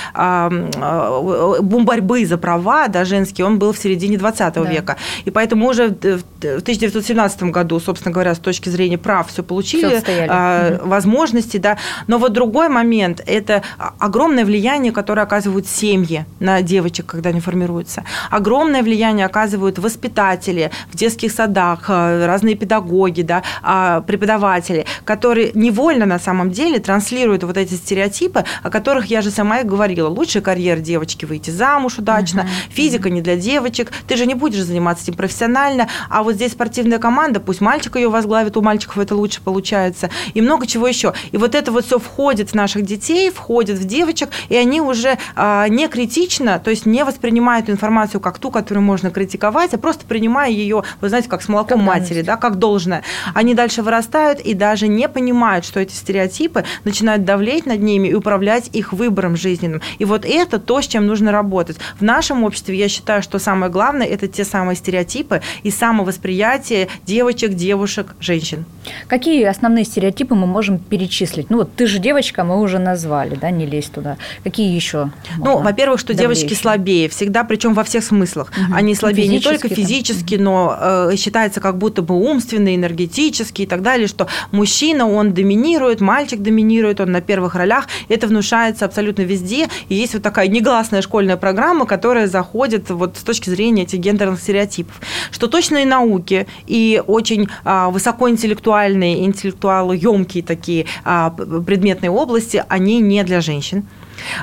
бум 1.61 1.85
борьбы 1.85 2.27
за 2.27 2.39
права, 2.39 2.89
да, 2.89 3.05
женские, 3.05 3.47
он 3.47 3.59
был 3.59 3.73
в 3.73 3.79
середине 3.79 4.19
20 4.19 4.55
да. 4.55 4.61
века. 4.63 4.97
И 5.25 5.31
поэтому 5.31 5.69
уже 5.69 5.89
в 5.89 6.23
1917 6.41 7.43
году, 7.45 7.81
собственно 7.81 8.13
говоря, 8.13 8.35
с 8.35 8.39
точки 8.39 8.69
зрения 8.69 8.99
прав 8.99 9.29
все 9.29 9.43
получили, 9.43 10.01
все 10.01 10.81
возможности, 10.85 11.57
да. 11.59 11.79
Но 12.07 12.19
вот 12.19 12.33
другой 12.33 12.69
момент– 12.69 13.23
это 13.27 13.63
огромное 13.99 14.45
влияние, 14.45 14.93
которое 14.93 15.23
оказывают 15.23 15.67
семьи 15.67 16.25
на 16.41 16.63
девочек, 16.63 17.07
когда 17.07 17.31
они 17.31 17.41
формируются. 17.41 18.05
Огромное 18.31 18.83
влияние 18.83 19.27
оказывают 19.27 19.79
воспитатели 19.79 20.71
в 20.93 20.97
детских 20.97 21.33
садах, 21.33 21.89
разные 21.89 22.55
педагоги, 22.55 23.23
да, 23.23 23.43
а, 23.63 24.01
преподаватели, 24.03 24.85
которые 25.05 25.53
невольно 25.55 26.07
на 26.07 26.19
самом 26.19 26.51
деле 26.51 26.79
транслируют 26.79 27.45
вот 27.45 27.57
эти 27.57 27.75
стереотипы, 27.75 28.45
о 28.63 28.71
которых 28.71 29.07
я 29.07 29.23
же 29.23 29.31
сама 29.39 29.61
и 29.61 29.65
говорила, 29.65 30.09
лучшая 30.09 30.43
карьера 30.43 30.81
девочки 30.81 31.25
выйти 31.25 31.51
замуж 31.51 31.99
удачно, 31.99 32.41
uh-huh. 32.41 32.73
физика 32.73 33.09
не 33.09 33.21
для 33.21 33.37
девочек, 33.37 33.93
ты 34.09 34.17
же 34.17 34.27
не 34.27 34.35
будешь 34.35 34.63
заниматься 34.63 35.05
этим 35.05 35.15
профессионально, 35.15 35.89
а 36.11 36.25
вот 36.25 36.35
здесь 36.35 36.53
спортивная 36.53 36.99
команда, 36.99 37.39
пусть 37.39 37.61
мальчик 37.61 37.95
ее 37.95 38.09
возглавит, 38.09 38.57
у 38.57 38.63
мальчиков 38.63 38.99
это 38.99 39.15
лучше 39.15 39.41
получается, 39.41 40.11
и 40.35 40.41
много 40.41 40.67
чего 40.67 40.89
еще. 40.89 41.15
И 41.31 41.37
вот 41.37 41.55
это 41.55 41.71
вот 41.71 41.85
все 41.85 42.01
входит 42.01 42.51
в 42.51 42.55
наших 42.55 42.83
детей, 42.83 43.31
входит 43.31 43.79
в 43.79 43.85
девочек, 43.85 44.31
и 44.49 44.57
они 44.57 44.81
уже 44.81 45.19
а, 45.37 45.69
не 45.69 45.87
критично, 45.87 46.59
то 46.59 46.71
есть 46.71 46.85
не 46.85 47.05
воспринимают 47.05 47.71
информацию 47.71 48.21
как 48.21 48.41
ту, 48.41 48.51
которую 48.51 48.83
можно 48.83 49.13
критиковать, 49.13 49.73
а 49.73 49.79
просто 49.79 50.05
принимая 50.05 50.51
ее, 50.51 50.83
вы 51.01 51.09
знаете, 51.11 51.29
как 51.29 51.43
с 51.43 51.49
молоком 51.49 51.79
как 51.79 51.87
матери, 51.87 52.23
да, 52.23 52.37
как 52.37 52.57
должное. 52.57 53.05
Они 53.35 53.55
дальше 53.55 53.83
вырастают 53.83 54.41
и 54.41 54.55
даже 54.55 54.89
не 54.89 55.09
понимают, 55.09 55.65
что 55.65 55.79
эти 55.79 55.93
стереотипы 55.93 56.65
начинают 56.83 57.25
давлеть 57.25 57.67
над 57.67 57.81
ними 57.81 58.09
и 58.09 58.15
управлять 58.15 58.69
их 58.73 58.93
выбором 58.93 59.28
выбором 59.29 59.37
жизненным. 59.37 59.81
И 59.99 60.05
вот 60.05 60.25
это 60.25 60.59
то, 60.59 60.81
с 60.81 60.87
чем 60.87 61.07
нужно 61.07 61.33
работать. 61.33 61.77
В 61.99 62.03
нашем 62.03 62.45
обществе 62.45 62.77
я 62.77 62.89
считаю, 62.89 63.23
что 63.23 63.39
самое 63.39 63.71
главное– 63.71 64.07
это 64.09 64.29
те 64.29 64.45
самые 64.45 64.77
стереотипы 64.77 65.41
и 65.63 65.71
самовосприятие 65.71 66.89
девочек, 67.07 67.55
девушек, 67.55 68.15
женщин. 68.21 68.65
Какие 69.07 69.45
основные 69.45 69.85
стереотипы 69.85 70.35
мы 70.35 70.47
можем 70.47 70.79
перечислить? 70.79 71.51
Ну 71.51 71.59
вот 71.59 71.75
ты 71.77 71.87
же 71.87 71.99
девочка, 71.99 72.45
мы 72.45 72.61
уже 72.61 72.79
назвали, 72.79 73.37
да, 73.37 73.51
не 73.51 73.67
лезь 73.67 73.87
туда. 73.87 74.17
Какие 74.45 74.75
еще? 74.75 75.11
Ну, 75.39 75.59
во-первых, 75.59 76.01
что 76.01 76.15
давлеющие? 76.15 76.47
девочки 76.47 76.61
слабее 76.61 77.09
всегда, 77.09 77.45
причем 77.45 77.75
во 77.75 77.83
всех 77.85 78.05
смыслах. 78.05 78.51
Угу. 78.51 78.75
Они 78.75 78.95
слабее 78.95 79.29
не 79.29 79.41
только 79.41 79.69
физически, 79.69 80.37
там. 80.37 80.45
но 80.45 80.79
э, 80.81 81.17
считается 81.17 81.61
как 81.61 81.77
будто 81.77 82.03
бы 82.03 82.15
умственно, 82.15 82.75
энергетически 82.75 83.63
и 83.63 83.67
так 83.67 83.83
далее, 83.83 84.09
что 84.09 84.27
мужчина, 84.53 85.09
он 85.09 85.33
доминирует, 85.33 86.01
мальчик 86.01 86.41
доминирует, 86.41 87.01
он 87.01 87.13
на 87.13 87.21
первых 87.21 87.55
ролях. 87.55 87.87
Это 88.09 88.27
внушается 88.27 88.85
абсолютно 88.85 89.18
абсолютно 89.19 89.23
везде. 89.23 89.69
И 89.89 89.95
есть 89.95 90.15
вот 90.15 90.23
такая 90.23 90.49
негласная 90.49 91.03
школьная 91.03 91.37
программа, 91.37 91.87
которая 91.87 92.27
заходит 92.27 92.91
вот 92.91 93.17
с 93.17 93.23
точки 93.23 93.51
зрения 93.51 93.83
этих 93.83 93.99
гендерных 93.99 94.41
стереотипов. 94.41 95.01
Что 95.31 95.47
точно 95.47 95.79
и 95.79 95.85
науки, 95.85 96.47
и 96.67 97.03
очень 97.07 97.49
а, 97.65 97.91
высокоинтеллектуальные, 97.91 99.25
интеллектуалы-емкие 99.25 100.43
такие 100.43 100.87
а, 101.05 101.31
предметные 101.31 102.11
области, 102.11 102.65
они 102.69 103.01
не 103.01 103.25
для 103.25 103.41
женщин. 103.41 103.85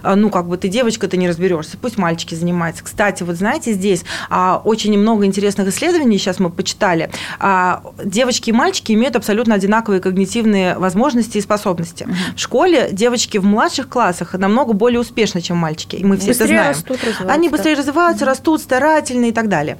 А, 0.03 0.15
ну, 0.15 0.29
как 0.29 0.47
бы 0.47 0.57
ты 0.57 0.67
девочка, 0.67 1.07
ты 1.07 1.17
не 1.17 1.27
разберешься, 1.27 1.77
пусть 1.77 1.97
мальчики 1.97 2.35
занимаются. 2.35 2.83
Кстати, 2.83 3.23
вот 3.23 3.35
знаете, 3.35 3.73
здесь 3.73 4.03
а, 4.29 4.61
очень 4.63 4.97
много 4.97 5.25
интересных 5.25 5.67
исследований, 5.69 6.17
сейчас 6.17 6.39
мы 6.39 6.49
почитали. 6.49 7.09
А, 7.39 7.83
девочки 8.03 8.49
и 8.49 8.53
мальчики 8.53 8.91
имеют 8.93 9.15
абсолютно 9.15 9.55
одинаковые 9.55 10.01
когнитивные 10.01 10.77
возможности 10.77 11.37
и 11.37 11.41
способности. 11.41 12.07
В 12.35 12.39
школе 12.39 12.89
девочки 12.91 13.37
в 13.37 13.45
младших 13.45 13.89
классах 13.89 14.33
намного 14.33 14.73
более 14.73 14.99
успешны, 14.99 15.41
чем 15.41 15.57
мальчики, 15.57 15.95
и 15.95 16.03
мы 16.03 16.17
все 16.17 16.29
быстрее 16.29 16.45
это 16.45 16.53
знаем. 16.53 16.69
Растут, 16.69 17.29
Они 17.29 17.49
быстрее 17.49 17.75
развиваются, 17.75 18.25
растут, 18.25 18.61
старательные 18.61 19.31
и 19.31 19.33
так 19.33 19.49
далее. 19.49 19.77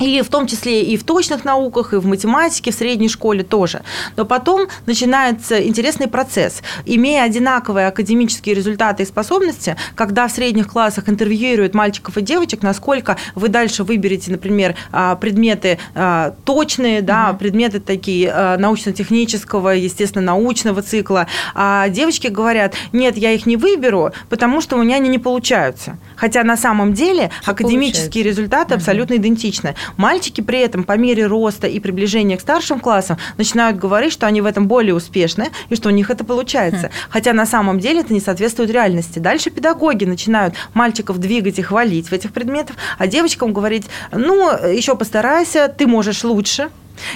И 0.00 0.22
в 0.22 0.28
том 0.28 0.46
числе 0.46 0.82
и 0.82 0.96
в 0.96 1.04
точных 1.04 1.44
науках, 1.44 1.92
и 1.92 1.96
в 1.96 2.06
математике, 2.06 2.70
в 2.70 2.74
средней 2.74 3.08
школе 3.08 3.44
тоже. 3.44 3.82
Но 4.16 4.24
потом 4.24 4.66
начинается 4.86 5.62
интересный 5.62 6.08
процесс. 6.08 6.62
Имея 6.86 7.24
одинаковые 7.24 7.86
академические 7.86 8.54
результаты 8.54 9.02
и 9.02 9.06
способности, 9.06 9.76
когда 9.94 10.26
в 10.26 10.32
средних 10.32 10.68
классах 10.68 11.08
интервьюируют 11.08 11.74
мальчиков 11.74 12.16
и 12.16 12.22
девочек, 12.22 12.62
насколько 12.62 13.18
вы 13.34 13.48
дальше 13.48 13.84
выберете, 13.84 14.30
например, 14.30 14.74
а, 14.90 15.16
предметы 15.16 15.78
а, 15.94 16.34
точные, 16.44 17.02
да, 17.02 17.30
угу. 17.30 17.40
предметы 17.40 17.78
такие 17.78 18.30
а, 18.32 18.56
научно-технического, 18.56 19.70
естественно, 19.70 20.24
научного 20.24 20.80
цикла, 20.82 21.26
а 21.54 21.88
девочки 21.90 22.28
говорят, 22.28 22.74
нет, 22.92 23.18
я 23.18 23.32
их 23.32 23.44
не 23.44 23.58
выберу, 23.58 24.12
потому 24.30 24.62
что 24.62 24.76
у 24.76 24.82
меня 24.82 24.96
они 24.96 25.10
не 25.10 25.18
получаются. 25.18 25.98
Хотя 26.16 26.42
на 26.42 26.56
самом 26.56 26.94
деле 26.94 27.30
Все 27.42 27.50
академические 27.50 28.04
получается. 28.04 28.28
результаты 28.28 28.74
угу. 28.74 28.78
абсолютно 28.78 29.16
идентичны. 29.16 29.74
Мальчики 29.96 30.40
при 30.40 30.60
этом 30.60 30.84
по 30.84 30.96
мере 30.96 31.26
роста 31.26 31.66
и 31.66 31.80
приближения 31.80 32.36
к 32.36 32.40
старшим 32.40 32.80
классам 32.80 33.18
начинают 33.36 33.78
говорить, 33.78 34.12
что 34.12 34.26
они 34.26 34.40
в 34.40 34.46
этом 34.46 34.68
более 34.68 34.94
успешны 34.94 35.48
и 35.68 35.76
что 35.76 35.88
у 35.88 35.92
них 35.92 36.10
это 36.10 36.24
получается. 36.24 36.88
Хм. 36.88 37.10
Хотя 37.10 37.32
на 37.32 37.46
самом 37.46 37.80
деле 37.80 38.00
это 38.00 38.12
не 38.12 38.20
соответствует 38.20 38.70
реальности. 38.70 39.18
Дальше 39.18 39.50
педагоги 39.50 40.04
начинают 40.04 40.54
мальчиков 40.74 41.18
двигать 41.18 41.58
и 41.58 41.62
хвалить 41.62 42.08
в 42.08 42.12
этих 42.12 42.32
предметах, 42.32 42.76
а 42.98 43.06
девочкам 43.06 43.52
говорить, 43.52 43.86
ну, 44.12 44.50
еще 44.50 44.96
постарайся, 44.96 45.68
ты 45.68 45.86
можешь 45.86 46.24
лучше, 46.24 46.70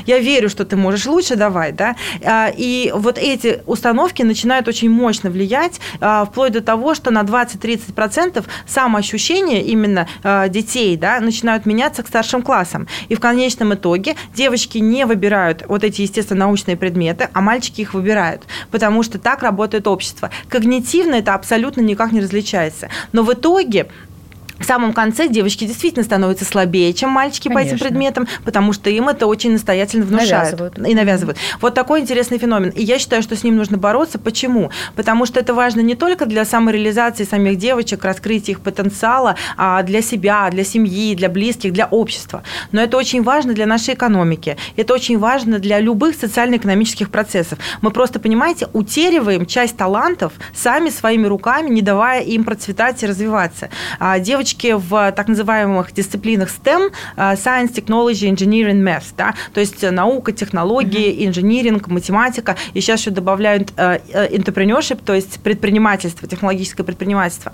я 0.06 0.18
верю, 0.18 0.48
что 0.48 0.64
ты 0.64 0.76
можешь 0.76 1.06
лучше, 1.06 1.36
давай, 1.36 1.72
да. 1.72 1.96
А, 2.24 2.50
и 2.54 2.92
вот 2.94 3.18
эти 3.18 3.62
установки 3.66 4.22
начинают 4.22 4.68
очень 4.68 4.90
мощно 4.90 5.30
влиять, 5.30 5.80
а, 6.00 6.24
вплоть 6.24 6.52
до 6.52 6.60
того, 6.60 6.94
что 6.94 7.10
на 7.10 7.22
20-30% 7.22 8.44
самоощущение 8.66 9.62
именно 9.62 10.08
а, 10.22 10.48
детей, 10.48 10.96
да, 10.96 11.20
начинают 11.20 11.66
меняться 11.66 12.02
к 12.02 12.08
старшим 12.08 12.42
классам. 12.42 12.86
И 13.08 13.14
в 13.14 13.20
конечном 13.20 13.74
итоге 13.74 14.16
девочки 14.34 14.78
не 14.78 15.06
выбирают 15.06 15.64
вот 15.68 15.84
эти, 15.84 16.02
естественно, 16.02 16.46
научные 16.46 16.76
предметы, 16.76 17.28
а 17.32 17.40
мальчики 17.40 17.80
их 17.80 17.94
выбирают, 17.94 18.42
потому 18.70 19.02
что 19.02 19.18
так 19.18 19.42
работает 19.42 19.86
общество. 19.86 20.30
Когнитивно 20.48 21.14
это 21.14 21.34
абсолютно 21.34 21.80
никак 21.80 22.12
не 22.12 22.20
различается. 22.20 22.88
Но 23.12 23.22
в 23.22 23.32
итоге 23.32 23.86
в 24.64 24.66
самом 24.66 24.94
конце 24.94 25.28
девочки 25.28 25.66
действительно 25.66 26.04
становятся 26.04 26.46
слабее, 26.46 26.94
чем 26.94 27.10
мальчики 27.10 27.48
Конечно. 27.48 27.70
по 27.70 27.74
этим 27.74 27.84
предметам, 27.84 28.26
потому 28.44 28.72
что 28.72 28.88
им 28.88 29.10
это 29.10 29.26
очень 29.26 29.52
настоятельно 29.52 30.06
внушают 30.06 30.58
навязывают. 30.58 30.78
и 30.78 30.94
навязывают. 30.94 31.36
Mm-hmm. 31.36 31.58
Вот 31.60 31.74
такой 31.74 32.00
интересный 32.00 32.38
феномен. 32.38 32.70
И 32.70 32.82
я 32.82 32.98
считаю, 32.98 33.22
что 33.22 33.36
с 33.36 33.44
ним 33.44 33.56
нужно 33.56 33.76
бороться. 33.76 34.18
Почему? 34.18 34.70
Потому 34.96 35.26
что 35.26 35.38
это 35.38 35.52
важно 35.52 35.80
не 35.80 35.94
только 35.94 36.24
для 36.24 36.46
самореализации 36.46 37.24
самих 37.24 37.58
девочек, 37.58 38.04
раскрытия 38.04 38.54
их 38.54 38.60
потенциала 38.60 39.36
а 39.58 39.82
для 39.82 40.00
себя, 40.00 40.48
для 40.50 40.64
семьи, 40.64 41.14
для 41.14 41.28
близких, 41.28 41.72
для 41.74 41.84
общества. 41.86 42.42
Но 42.72 42.80
это 42.80 42.96
очень 42.96 43.22
важно 43.22 43.52
для 43.52 43.66
нашей 43.66 43.92
экономики. 43.92 44.56
Это 44.76 44.94
очень 44.94 45.18
важно 45.18 45.58
для 45.58 45.78
любых 45.78 46.16
социально-экономических 46.16 47.10
процессов. 47.10 47.58
Мы 47.82 47.90
просто, 47.90 48.18
понимаете, 48.18 48.68
утериваем 48.72 49.44
часть 49.44 49.76
талантов 49.76 50.32
сами 50.54 50.88
своими 50.88 51.26
руками, 51.26 51.68
не 51.68 51.82
давая 51.82 52.22
им 52.22 52.44
процветать 52.44 53.02
и 53.02 53.06
развиваться. 53.06 53.68
А 53.98 54.18
девочки 54.18 54.53
девочки 54.54 54.72
в 54.72 55.12
так 55.12 55.28
называемых 55.28 55.92
дисциплинах 55.92 56.48
STEM, 56.48 56.90
э, 57.16 57.34
Science, 57.34 57.72
Technology, 57.74 58.30
Engineering, 58.30 58.82
Math, 58.82 59.14
да, 59.16 59.34
то 59.52 59.60
есть 59.60 59.82
наука, 59.90 60.32
технологии, 60.32 61.26
инжиниринг, 61.26 61.88
математика, 61.88 62.56
и 62.74 62.80
сейчас 62.80 63.00
еще 63.00 63.10
добавляют 63.10 63.72
э, 63.76 63.98
э, 64.12 64.28
entrepreneurship, 64.36 65.00
то 65.04 65.14
есть 65.14 65.40
предпринимательство, 65.40 66.28
технологическое 66.28 66.84
предпринимательство. 66.84 67.52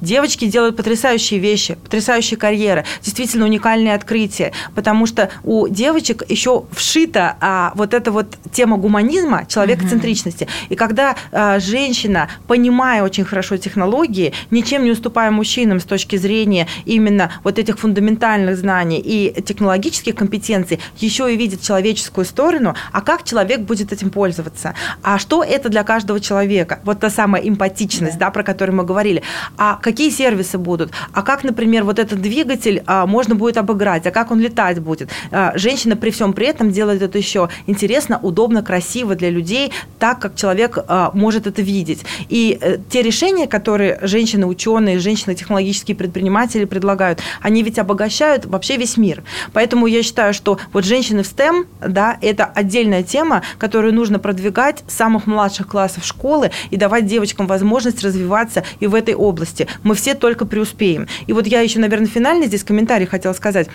Девочки 0.00 0.46
делают 0.46 0.76
потрясающие 0.76 1.40
вещи, 1.40 1.74
потрясающие 1.74 2.38
карьеры, 2.38 2.84
действительно 3.02 3.44
уникальные 3.44 3.94
открытия, 3.94 4.52
потому 4.74 5.06
что 5.06 5.30
у 5.44 5.68
девочек 5.68 6.22
еще 6.28 6.64
вшита 6.72 7.36
а, 7.40 7.72
вот 7.74 7.94
эта 7.94 8.10
вот 8.10 8.26
тема 8.52 8.76
гуманизма, 8.76 9.46
человекоцентричности. 9.48 10.48
И 10.70 10.76
когда 10.76 11.16
а, 11.32 11.58
женщина, 11.60 12.28
понимая 12.46 13.02
очень 13.02 13.24
хорошо 13.24 13.56
технологии, 13.56 14.32
ничем 14.50 14.84
не 14.84 14.90
уступая 14.90 15.30
мужчинам 15.30 15.80
с 15.80 15.84
точки 15.84 16.16
зрения 16.16 16.27
зрения 16.28 16.66
именно 16.84 17.30
вот 17.42 17.58
этих 17.58 17.78
фундаментальных 17.78 18.56
знаний 18.56 19.00
и 19.02 19.42
технологических 19.42 20.14
компетенций 20.14 20.78
еще 20.98 21.32
и 21.32 21.36
видит 21.36 21.62
человеческую 21.62 22.26
сторону, 22.26 22.74
а 22.92 23.00
как 23.00 23.24
человек 23.24 23.60
будет 23.60 23.92
этим 23.92 24.10
пользоваться, 24.10 24.74
а 25.02 25.18
что 25.18 25.42
это 25.42 25.68
для 25.70 25.84
каждого 25.84 26.20
человека, 26.20 26.80
вот 26.84 27.00
та 27.00 27.10
самая 27.10 27.42
эмпатичность, 27.42 28.18
да, 28.18 28.26
да 28.26 28.30
про 28.30 28.42
которую 28.42 28.76
мы 28.76 28.84
говорили, 28.84 29.22
а 29.56 29.76
какие 29.76 30.10
сервисы 30.10 30.58
будут, 30.58 30.90
а 31.12 31.22
как, 31.22 31.44
например, 31.44 31.84
вот 31.84 31.98
этот 31.98 32.20
двигатель 32.20 32.82
а, 32.86 33.06
можно 33.06 33.34
будет 33.34 33.56
обыграть, 33.56 34.06
а 34.06 34.10
как 34.10 34.30
он 34.30 34.40
летать 34.40 34.78
будет. 34.80 35.08
А, 35.30 35.52
женщина 35.56 35.96
при 35.96 36.10
всем 36.10 36.32
при 36.32 36.46
этом 36.46 36.70
делает 36.70 37.00
это 37.02 37.16
еще 37.16 37.48
интересно, 37.66 38.18
удобно, 38.22 38.62
красиво 38.62 39.14
для 39.14 39.30
людей, 39.30 39.72
так 39.98 40.20
как 40.20 40.36
человек 40.36 40.78
а, 40.86 41.10
может 41.14 41.46
это 41.46 41.62
видеть. 41.62 42.00
И 42.28 42.58
а, 42.60 42.76
те 42.90 43.02
решения, 43.02 43.46
которые 43.46 43.98
женщины-ученые, 44.02 44.98
женщины-технологические 44.98 45.96
предприниматели 45.96 46.17
предприниматели 46.18 46.64
предлагают, 46.64 47.20
они 47.40 47.62
ведь 47.62 47.78
обогащают 47.78 48.44
вообще 48.44 48.76
весь 48.76 48.96
мир. 48.96 49.22
Поэтому 49.52 49.86
я 49.86 50.02
считаю, 50.02 50.34
что 50.34 50.58
вот 50.72 50.84
женщины 50.84 51.22
в 51.22 51.26
STEM, 51.26 51.66
да, 51.80 52.18
это 52.20 52.44
отдельная 52.44 53.04
тема, 53.04 53.42
которую 53.58 53.94
нужно 53.94 54.18
продвигать 54.18 54.82
с 54.88 54.94
самых 54.94 55.28
младших 55.28 55.68
классов 55.68 56.04
школы 56.04 56.50
и 56.70 56.76
давать 56.76 57.06
девочкам 57.06 57.46
возможность 57.46 58.02
развиваться 58.02 58.64
и 58.80 58.88
в 58.88 58.96
этой 58.96 59.14
области. 59.14 59.68
Мы 59.84 59.94
все 59.94 60.14
только 60.14 60.44
преуспеем. 60.44 61.06
И 61.28 61.32
вот 61.32 61.46
я 61.46 61.60
еще, 61.60 61.78
наверное, 61.78 62.08
финальный 62.08 62.48
здесь 62.48 62.64
комментарий 62.64 63.06
хотела 63.06 63.32
сказать. 63.32 63.68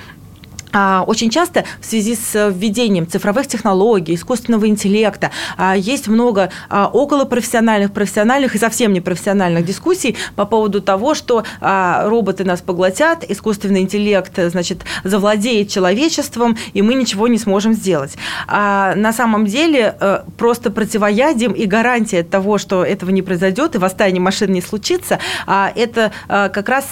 А, 0.74 1.04
очень 1.06 1.30
часто 1.30 1.66
в 1.80 1.86
связи 1.86 2.16
с 2.16 2.50
введением 2.50 3.08
цифровых 3.08 3.46
технологий, 3.46 4.16
искусственного 4.16 4.68
интеллекта 4.68 5.30
а, 5.56 5.78
есть 5.78 6.08
много 6.08 6.50
а, 6.68 6.88
околопрофессиональных, 6.88 7.94
профессиональных 7.94 8.56
и 8.56 8.58
совсем 8.58 8.92
непрофессиональных 8.92 9.66
дискуссий 9.66 10.18
по 10.36 10.46
поводу 10.46 10.82
того, 10.82 11.14
что 11.14 11.44
роботы 11.62 12.44
нас 12.44 12.62
поглотят, 12.62 13.24
искусственный 13.30 13.82
интеллект 13.82 14.32
значит, 14.36 14.84
завладеет 15.04 15.70
человечеством, 15.70 16.58
и 16.74 16.82
мы 16.82 16.96
ничего 16.96 17.28
не 17.28 17.38
сможем 17.38 17.74
сделать. 17.74 18.16
А 18.48 18.96
на 18.96 19.14
самом 19.14 19.46
деле 19.46 19.96
э, 20.00 20.22
просто 20.38 20.72
противоядием 20.72 21.52
и 21.52 21.66
гарантия 21.66 22.24
того, 22.24 22.58
что 22.58 22.84
этого 22.84 23.12
не 23.12 23.22
произойдет 23.22 23.76
и 23.76 23.78
восстание 23.78 24.22
машин 24.22 24.52
не 24.52 24.62
случится, 24.62 25.20
это 25.48 26.12
как 26.28 26.70
раз 26.70 26.86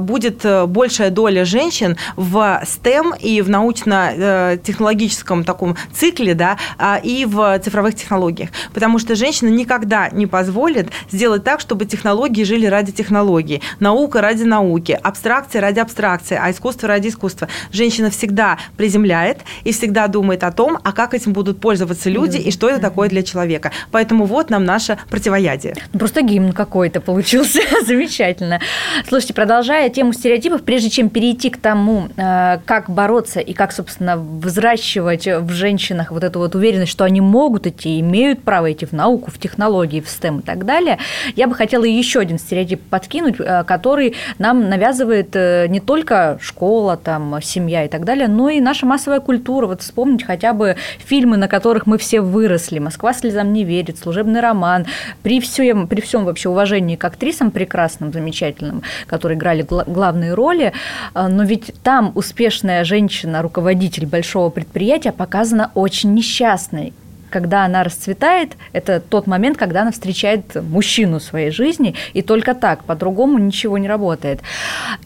будет 0.00 0.44
большая 0.68 1.10
доля 1.10 1.44
женщин 1.44 1.96
в 2.16 2.60
STEM 2.82 3.18
и 3.20 3.40
в 3.42 3.48
научно-технологическом 3.48 5.44
таком 5.44 5.76
цикле, 5.92 6.34
да, 6.34 6.58
а, 6.78 7.00
и 7.02 7.24
в 7.24 7.58
цифровых 7.60 7.94
технологиях. 7.94 8.50
Потому 8.72 8.98
что 8.98 9.14
женщина 9.14 9.48
никогда 9.48 10.08
не 10.10 10.26
позволит 10.26 10.88
сделать 11.10 11.44
так, 11.44 11.60
чтобы 11.60 11.86
технологии 11.86 12.44
жили 12.44 12.66
ради 12.66 12.92
технологий, 12.92 13.62
наука 13.80 14.20
ради 14.20 14.44
науки, 14.44 14.98
абстракция 15.02 15.60
ради 15.60 15.80
абстракции, 15.80 16.38
а 16.40 16.50
искусство 16.50 16.88
ради 16.88 17.08
искусства. 17.08 17.48
Женщина 17.70 18.10
всегда 18.10 18.58
приземляет 18.76 19.38
и 19.64 19.72
всегда 19.72 20.08
думает 20.08 20.44
о 20.44 20.52
том, 20.52 20.78
а 20.82 20.92
как 20.92 21.14
этим 21.14 21.32
будут 21.32 21.60
пользоваться 21.60 22.10
люди 22.10 22.36
и 22.38 22.50
что 22.50 22.68
это 22.68 22.80
такое 22.80 23.08
для 23.08 23.22
человека. 23.22 23.72
Поэтому 23.90 24.24
вот 24.24 24.50
нам 24.50 24.64
наше 24.64 24.98
противоядие. 25.10 25.74
Просто 25.92 26.22
гимн 26.22 26.52
какой-то 26.52 27.00
получился. 27.00 27.60
Замечательно. 27.86 28.60
Слушайте, 29.08 29.34
продолжая 29.34 29.88
тему 29.90 30.12
стереотипов, 30.12 30.62
прежде 30.62 30.90
чем 30.90 31.08
перейти 31.08 31.50
к 31.50 31.58
тому, 31.58 32.08
э, 32.16 32.58
как 32.72 32.88
бороться 32.88 33.38
и 33.38 33.52
как, 33.52 33.70
собственно, 33.70 34.16
взращивать 34.16 35.26
в 35.26 35.50
женщинах 35.50 36.10
вот 36.10 36.24
эту 36.24 36.38
вот 36.38 36.54
уверенность, 36.54 36.90
что 36.90 37.04
они 37.04 37.20
могут 37.20 37.66
идти, 37.66 38.00
имеют 38.00 38.42
право 38.42 38.72
идти 38.72 38.86
в 38.86 38.92
науку, 38.92 39.30
в 39.30 39.38
технологии, 39.38 40.00
в 40.00 40.06
STEM 40.06 40.38
и 40.38 40.42
так 40.42 40.64
далее, 40.64 40.96
я 41.36 41.48
бы 41.48 41.54
хотела 41.54 41.84
еще 41.84 42.20
один 42.20 42.38
стереотип 42.38 42.80
подкинуть, 42.80 43.34
э, 43.38 43.64
который 43.64 44.14
нам 44.38 44.70
навязывает 44.70 45.36
э, 45.36 45.66
не 45.68 45.80
только 45.80 46.38
школа, 46.40 46.96
там, 46.96 47.42
семья 47.42 47.84
и 47.84 47.88
так 47.88 48.06
далее, 48.06 48.26
но 48.26 48.48
и 48.48 48.58
наша 48.58 48.86
массовая 48.86 49.20
культура. 49.20 49.66
Вот 49.66 49.82
вспомнить 49.82 50.24
хотя 50.24 50.54
бы 50.54 50.76
фильмы, 50.98 51.36
на 51.36 51.48
которых 51.48 51.86
мы 51.86 51.98
все 51.98 52.22
выросли. 52.22 52.78
«Москва 52.78 53.12
слезам 53.12 53.52
не 53.52 53.64
верит», 53.64 53.98
«Служебный 53.98 54.40
роман». 54.40 54.86
При 55.22 55.42
всем, 55.42 55.88
при 55.88 56.00
всем 56.00 56.24
вообще 56.24 56.48
уважении 56.48 56.96
к 56.96 57.04
актрисам 57.04 57.50
прекрасным, 57.50 58.14
замечательным, 58.14 58.82
которые 59.06 59.36
играли 59.36 59.60
главные 59.62 60.32
роли, 60.32 60.72
э, 61.14 61.28
но 61.28 61.42
ведь 61.44 61.74
там 61.82 62.12
успешно 62.14 62.61
успешная 62.62 62.84
женщина, 62.84 63.42
руководитель 63.42 64.06
большого 64.06 64.48
предприятия, 64.50 65.10
показана 65.10 65.72
очень 65.74 66.14
несчастной 66.14 66.92
когда 67.32 67.64
она 67.64 67.82
расцветает, 67.82 68.52
это 68.72 69.00
тот 69.00 69.26
момент, 69.26 69.56
когда 69.56 69.82
она 69.82 69.90
встречает 69.90 70.54
мужчину 70.54 71.18
своей 71.18 71.50
жизни, 71.50 71.94
и 72.12 72.22
только 72.22 72.54
так, 72.54 72.84
по-другому 72.84 73.38
ничего 73.38 73.78
не 73.78 73.88
работает. 73.88 74.40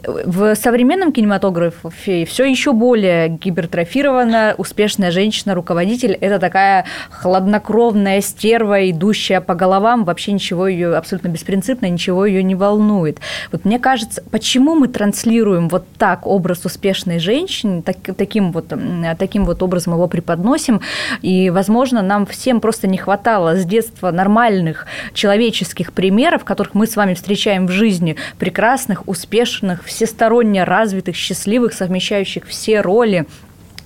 В 0.03 0.55
современном 0.57 1.13
кинематографе 1.13 2.25
все 2.25 2.45
еще 2.45 2.73
более 2.73 3.29
гипертрофирована 3.29 4.55
успешная 4.59 5.11
женщина-руководитель– 5.11 6.13
это 6.21 6.39
такая 6.39 6.85
хладнокровная 7.11 8.21
стерва, 8.21 8.91
идущая 8.91 9.41
по 9.41 9.55
головам, 9.55 10.05
вообще 10.05 10.33
ничего 10.33 10.67
ее 10.67 10.97
абсолютно 10.97 11.29
беспринципно, 11.29 11.87
ничего 11.87 12.27
ее 12.27 12.43
не 12.43 12.55
волнует. 12.55 13.21
Вот 13.53 13.65
мне 13.65 13.79
кажется, 13.79 14.23
почему 14.31 14.75
мы 14.75 14.89
транслируем 14.89 15.69
вот 15.69 15.85
так 15.99 16.27
образ 16.27 16.65
успешной 16.65 17.21
женщины, 17.21 17.83
так, 17.83 17.97
таким, 18.17 18.51
вот, 18.51 18.73
таким 19.19 19.45
вот 19.45 19.63
образом 19.63 19.93
его 19.93 20.09
преподносим, 20.09 20.81
и, 21.23 21.51
возможно, 21.51 22.03
нам 22.03 22.16
нам 22.17 22.25
всем 22.25 22.61
просто 22.61 22.87
не 22.87 22.97
хватало 22.97 23.57
с 23.57 23.65
детства 23.67 24.11
нормальных 24.11 24.87
человеческих 25.13 25.93
примеров, 25.93 26.45
которых 26.45 26.75
мы 26.75 26.87
с 26.87 26.97
вами 26.97 27.13
встречаем 27.13 27.67
в 27.67 27.71
жизни, 27.71 28.17
прекрасных, 28.39 29.07
успешных, 29.07 29.85
всесторонне 29.85 30.65
развитых, 30.65 31.15
счастливых, 31.15 31.75
совмещающих 31.75 32.47
все 32.47 32.81
роли 32.81 33.27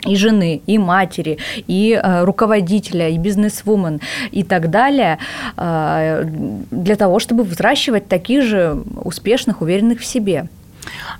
и 0.07 0.14
жены, 0.16 0.62
и 0.64 0.79
матери, 0.79 1.38
и 1.66 2.01
э, 2.01 2.25
руководителя, 2.25 3.09
и 3.09 3.19
бизнесвумен, 3.19 4.01
и 4.31 4.45
так 4.45 4.71
далее, 4.71 5.19
э, 5.57 6.25
для 6.71 6.97
того, 6.97 7.19
чтобы 7.19 7.43
взращивать 7.43 8.07
таких 8.09 8.45
же 8.45 8.83
успешных, 9.05 9.61
уверенных 9.61 9.99
в 9.99 10.07
себе. 10.07 10.47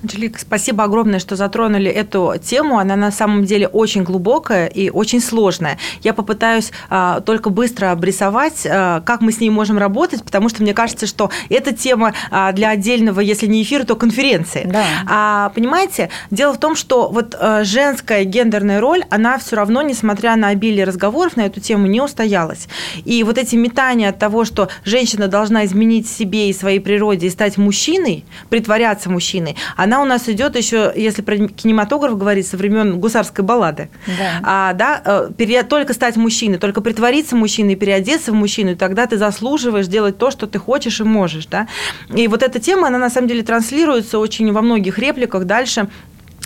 Анжелика, 0.03 0.41
спасибо 0.41 0.85
огромное, 0.85 1.19
что 1.19 1.37
затронули 1.37 1.91
эту 1.91 2.35
тему. 2.43 2.79
Она 2.79 2.97
на 2.97 3.11
самом 3.11 3.45
деле 3.45 3.69
очень 3.69 4.03
глубокая 4.03 4.67
и 4.67 4.91
очень 4.91 5.21
сложная. 5.21 5.79
Я 6.03 6.15
попытаюсь 6.15 6.73
а, 6.89 7.21
только 7.21 7.51
быстро 7.51 7.93
обрисовать, 7.93 8.67
а, 8.67 9.01
как 9.01 9.21
мы 9.21 9.33
с 9.33 9.41
ней 9.41 9.51
можем 9.51 9.79
работать, 9.79 10.25
потому 10.25 10.49
что 10.49 10.63
мне 10.63 10.75
кажется, 10.75 11.07
что 11.07 11.31
эта 11.49 11.75
тема 11.75 12.15
а, 12.31 12.53
для 12.53 12.71
отдельного, 12.71 13.21
если 13.21 13.47
не 13.47 13.63
эфира, 13.63 13.85
то 13.85 13.97
конференции. 13.97 14.63
Да. 14.65 14.85
А, 15.07 15.53
понимаете, 15.55 16.11
дело 16.31 16.53
в 16.53 16.59
том, 16.59 16.77
что 16.77 17.09
вот 17.09 17.37
а, 17.39 17.65
женская 17.65 18.25
гендерная 18.25 18.81
роль, 18.81 19.05
она 19.11 19.39
все 19.39 19.57
равно, 19.57 19.83
несмотря 19.83 20.37
на 20.37 20.49
обилие 20.49 20.85
разговоров 20.85 21.37
на 21.37 21.43
эту 21.43 21.61
тему, 21.61 21.87
не 21.87 22.01
устоялась. 22.01 22.69
И 23.05 23.23
вот 23.25 23.39
эти 23.39 23.57
метания 23.57 24.09
от 24.09 24.19
того, 24.19 24.45
что 24.45 24.69
женщина 24.85 25.29
должна 25.29 25.65
изменить 25.65 26.09
себе 26.09 26.49
и 26.49 26.53
своей 26.53 26.81
природе 26.81 27.27
и 27.27 27.31
стать 27.31 27.57
мужчиной, 27.57 28.25
притворяться 28.49 29.11
мужчиной, 29.11 29.50
она 29.77 30.03
у 30.03 30.05
нас 30.05 30.29
идет 30.29 30.57
еще, 30.57 30.93
если 30.95 31.23
про 31.23 31.37
кинематограф 31.37 32.17
говорить, 32.17 32.47
со 32.47 32.57
времен 32.57 32.99
гусарской 33.01 33.45
баллады. 33.45 33.91
Да. 34.07 34.41
А, 34.43 34.73
да, 34.73 35.03
э, 35.05 35.31
пере- 35.37 35.63
только 35.63 35.95
стать 35.95 36.17
мужчиной, 36.17 36.59
только 36.59 36.81
притвориться 36.81 37.37
мужчиной, 37.37 37.77
переодеться 37.77 38.33
в 38.33 38.35
мужчину, 38.35 38.73
и 38.73 38.75
тогда 38.75 39.07
ты 39.07 39.19
заслуживаешь 39.19 39.87
делать 39.87 40.19
то, 40.19 40.31
что 40.31 40.47
ты 40.47 40.59
хочешь 40.59 41.01
и 41.01 41.05
можешь. 41.05 41.47
Да? 41.47 41.69
И 42.15 42.29
вот 42.29 42.43
эта 42.43 42.61
тема, 42.61 42.89
она 42.89 42.99
на 42.99 43.11
самом 43.11 43.29
деле 43.29 43.43
транслируется 43.43 44.19
очень 44.19 44.53
во 44.53 44.63
многих 44.63 44.99
репликах 44.99 45.45
дальше 45.45 45.89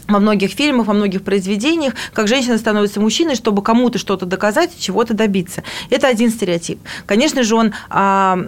во 0.09 0.19
многих 0.19 0.51
фильмах, 0.53 0.87
во 0.87 0.93
многих 0.95 1.23
произведениях, 1.23 1.95
как 2.13 2.29
женщина 2.29 2.59
становится 2.59 3.01
мужчиной, 3.01 3.35
чтобы 3.35 3.63
кому-то 3.63 3.99
что-то 3.99 4.27
доказать, 4.27 4.71
чего-то 4.79 5.15
добиться. 5.15 5.63
Это 5.91 6.09
один 6.09 6.31
стереотип. 6.31 6.79
Конечно 7.07 7.43
же, 7.43 7.55
он 7.55 7.73
а, 7.91 8.39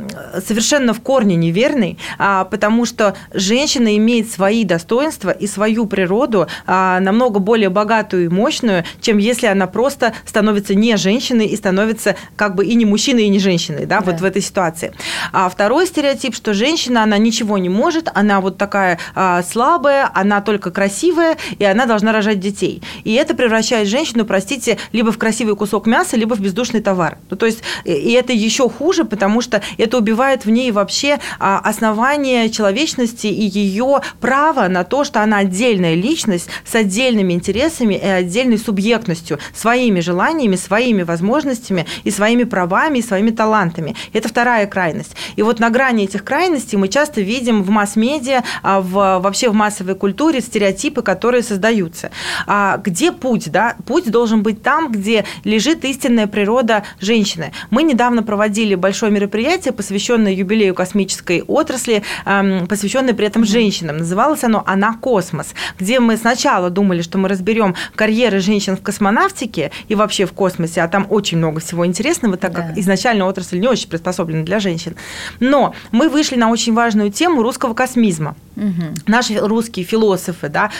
совершенно 0.46 0.92
в 0.92 1.00
корне 1.00 1.36
неверный, 1.36 1.98
а, 2.18 2.44
потому 2.44 2.84
что 2.84 3.16
женщина 3.32 3.96
имеет 3.96 4.30
свои 4.30 4.64
достоинства 4.64 5.30
и 5.30 5.46
свою 5.46 5.86
природу 5.86 6.46
а, 6.66 7.00
намного 7.00 7.38
более 7.40 7.70
богатую 7.70 8.26
и 8.26 8.28
мощную, 8.28 8.84
чем 9.00 9.18
если 9.18 9.46
она 9.46 9.66
просто 9.66 10.12
становится 10.26 10.74
не 10.74 10.96
женщиной 10.96 11.46
и 11.46 11.56
становится 11.56 12.16
как 12.36 12.54
бы 12.54 12.64
и 12.66 12.74
не 12.74 12.84
мужчиной, 12.84 13.24
и 13.24 13.28
не 13.28 13.38
женщиной, 13.38 13.86
да, 13.86 14.00
Да. 14.00 14.12
вот 14.12 14.20
в 14.20 14.24
этой 14.24 14.42
ситуации. 14.42 14.92
А 15.32 15.48
второй 15.48 15.86
стереотип, 15.86 16.34
что 16.34 16.52
женщина, 16.54 17.02
она 17.02 17.18
ничего 17.18 17.58
не 17.58 17.68
может, 17.68 18.08
она 18.14 18.40
вот 18.40 18.58
такая 18.58 18.98
а, 19.14 19.42
слабая, 19.42 20.10
она 20.14 20.40
только 20.40 20.70
красивая, 20.70 21.36
и 21.58 21.64
она 21.64 21.86
должна 21.86 22.12
рожать 22.12 22.40
детей. 22.40 22.82
И 23.04 23.12
это 23.14 23.34
превращает 23.34 23.88
женщину, 23.88 24.24
простите, 24.24 24.78
либо 24.92 25.12
в 25.12 25.18
красивый 25.18 25.56
кусок 25.56 25.86
мяса, 25.86 26.16
либо 26.16 26.34
в 26.34 26.40
бездушный 26.40 26.80
товар. 26.80 27.18
Ну, 27.30 27.36
то 27.36 27.46
есть, 27.46 27.60
и- 27.84 27.92
и 27.92 28.12
это 28.12 28.32
еще 28.32 28.68
хуже, 28.68 29.04
потому 29.04 29.40
что 29.40 29.62
это 29.78 29.98
убивает 29.98 30.44
в 30.44 30.50
ней 30.50 30.70
вообще 30.70 31.18
а, 31.38 31.58
основание 31.58 32.50
человечности 32.50 33.26
и 33.26 33.46
ее 33.46 34.00
право 34.20 34.68
на 34.68 34.84
то, 34.84 35.04
что 35.04 35.22
она 35.22 35.38
отдельная 35.38 35.94
личность 35.94 36.48
с 36.64 36.74
отдельными 36.74 37.32
интересами 37.32 37.94
и 37.94 38.06
отдельной 38.06 38.58
субъектностью, 38.58 39.38
своими 39.54 40.00
желаниями, 40.00 40.56
своими 40.56 41.02
возможностями 41.02 41.86
и 42.04 42.10
своими 42.10 42.44
правами, 42.44 42.98
и 42.98 43.02
своими 43.02 43.30
талантами. 43.30 43.94
Это 44.12 44.28
вторая 44.28 44.66
крайность. 44.66 45.14
И 45.36 45.42
вот 45.42 45.58
на 45.60 45.70
грани 45.70 46.04
этих 46.04 46.24
крайностей 46.24 46.78
мы 46.78 46.88
часто 46.88 47.20
видим 47.20 47.62
в 47.62 47.70
масс-медиа, 47.70 48.42
а, 48.62 48.80
в, 48.80 48.92
вообще 49.20 49.48
в 49.50 49.54
массовой 49.54 49.94
культуре 49.94 50.40
стереотипы, 50.40 51.02
которые 51.02 51.35
создаются. 51.42 52.10
А 52.46 52.78
где 52.78 53.12
путь? 53.12 53.50
Да? 53.50 53.76
Путь 53.86 54.10
должен 54.10 54.42
быть 54.42 54.62
там, 54.62 54.90
где 54.92 55.24
лежит 55.44 55.84
истинная 55.84 56.26
природа 56.26 56.84
женщины. 57.00 57.52
Мы 57.70 57.82
недавно 57.82 58.22
проводили 58.22 58.74
большое 58.74 59.12
мероприятие, 59.12 59.72
посвященное 59.72 60.32
юбилею 60.32 60.74
космической 60.74 61.42
отрасли, 61.42 62.02
эм, 62.24 62.66
посвященное 62.66 63.14
при 63.14 63.26
этом 63.26 63.44
женщинам. 63.44 63.98
Называлось 63.98 64.44
оно 64.44 64.62
«Она 64.66 64.94
космос», 64.94 65.54
где 65.78 66.00
мы 66.00 66.16
сначала 66.16 66.70
думали, 66.70 67.02
что 67.02 67.18
мы 67.18 67.28
разберем 67.28 67.74
карьеры 67.94 68.40
женщин 68.40 68.76
в 68.76 68.82
космонавтике 68.82 69.70
и 69.88 69.94
вообще 69.94 70.26
в 70.26 70.32
космосе, 70.32 70.82
а 70.82 70.88
там 70.88 71.06
очень 71.10 71.38
много 71.38 71.60
всего 71.60 71.86
интересного, 71.86 72.36
так 72.36 72.52
Да. 72.52 72.62
как 72.62 72.78
изначально 72.78 73.26
отрасль 73.26 73.58
не 73.58 73.68
очень 73.68 73.88
приспособлена 73.88 74.44
для 74.44 74.60
женщин. 74.60 74.94
Но 75.40 75.74
мы 75.92 76.08
вышли 76.08 76.36
на 76.36 76.50
очень 76.50 76.74
важную 76.74 77.10
тему 77.10 77.42
русского 77.42 77.74
космизма 77.74 78.36
Мгм. 78.56 78.94
наши 79.06 79.38
русские 79.38 79.84
философы, 79.84 80.48
да, 80.48 80.70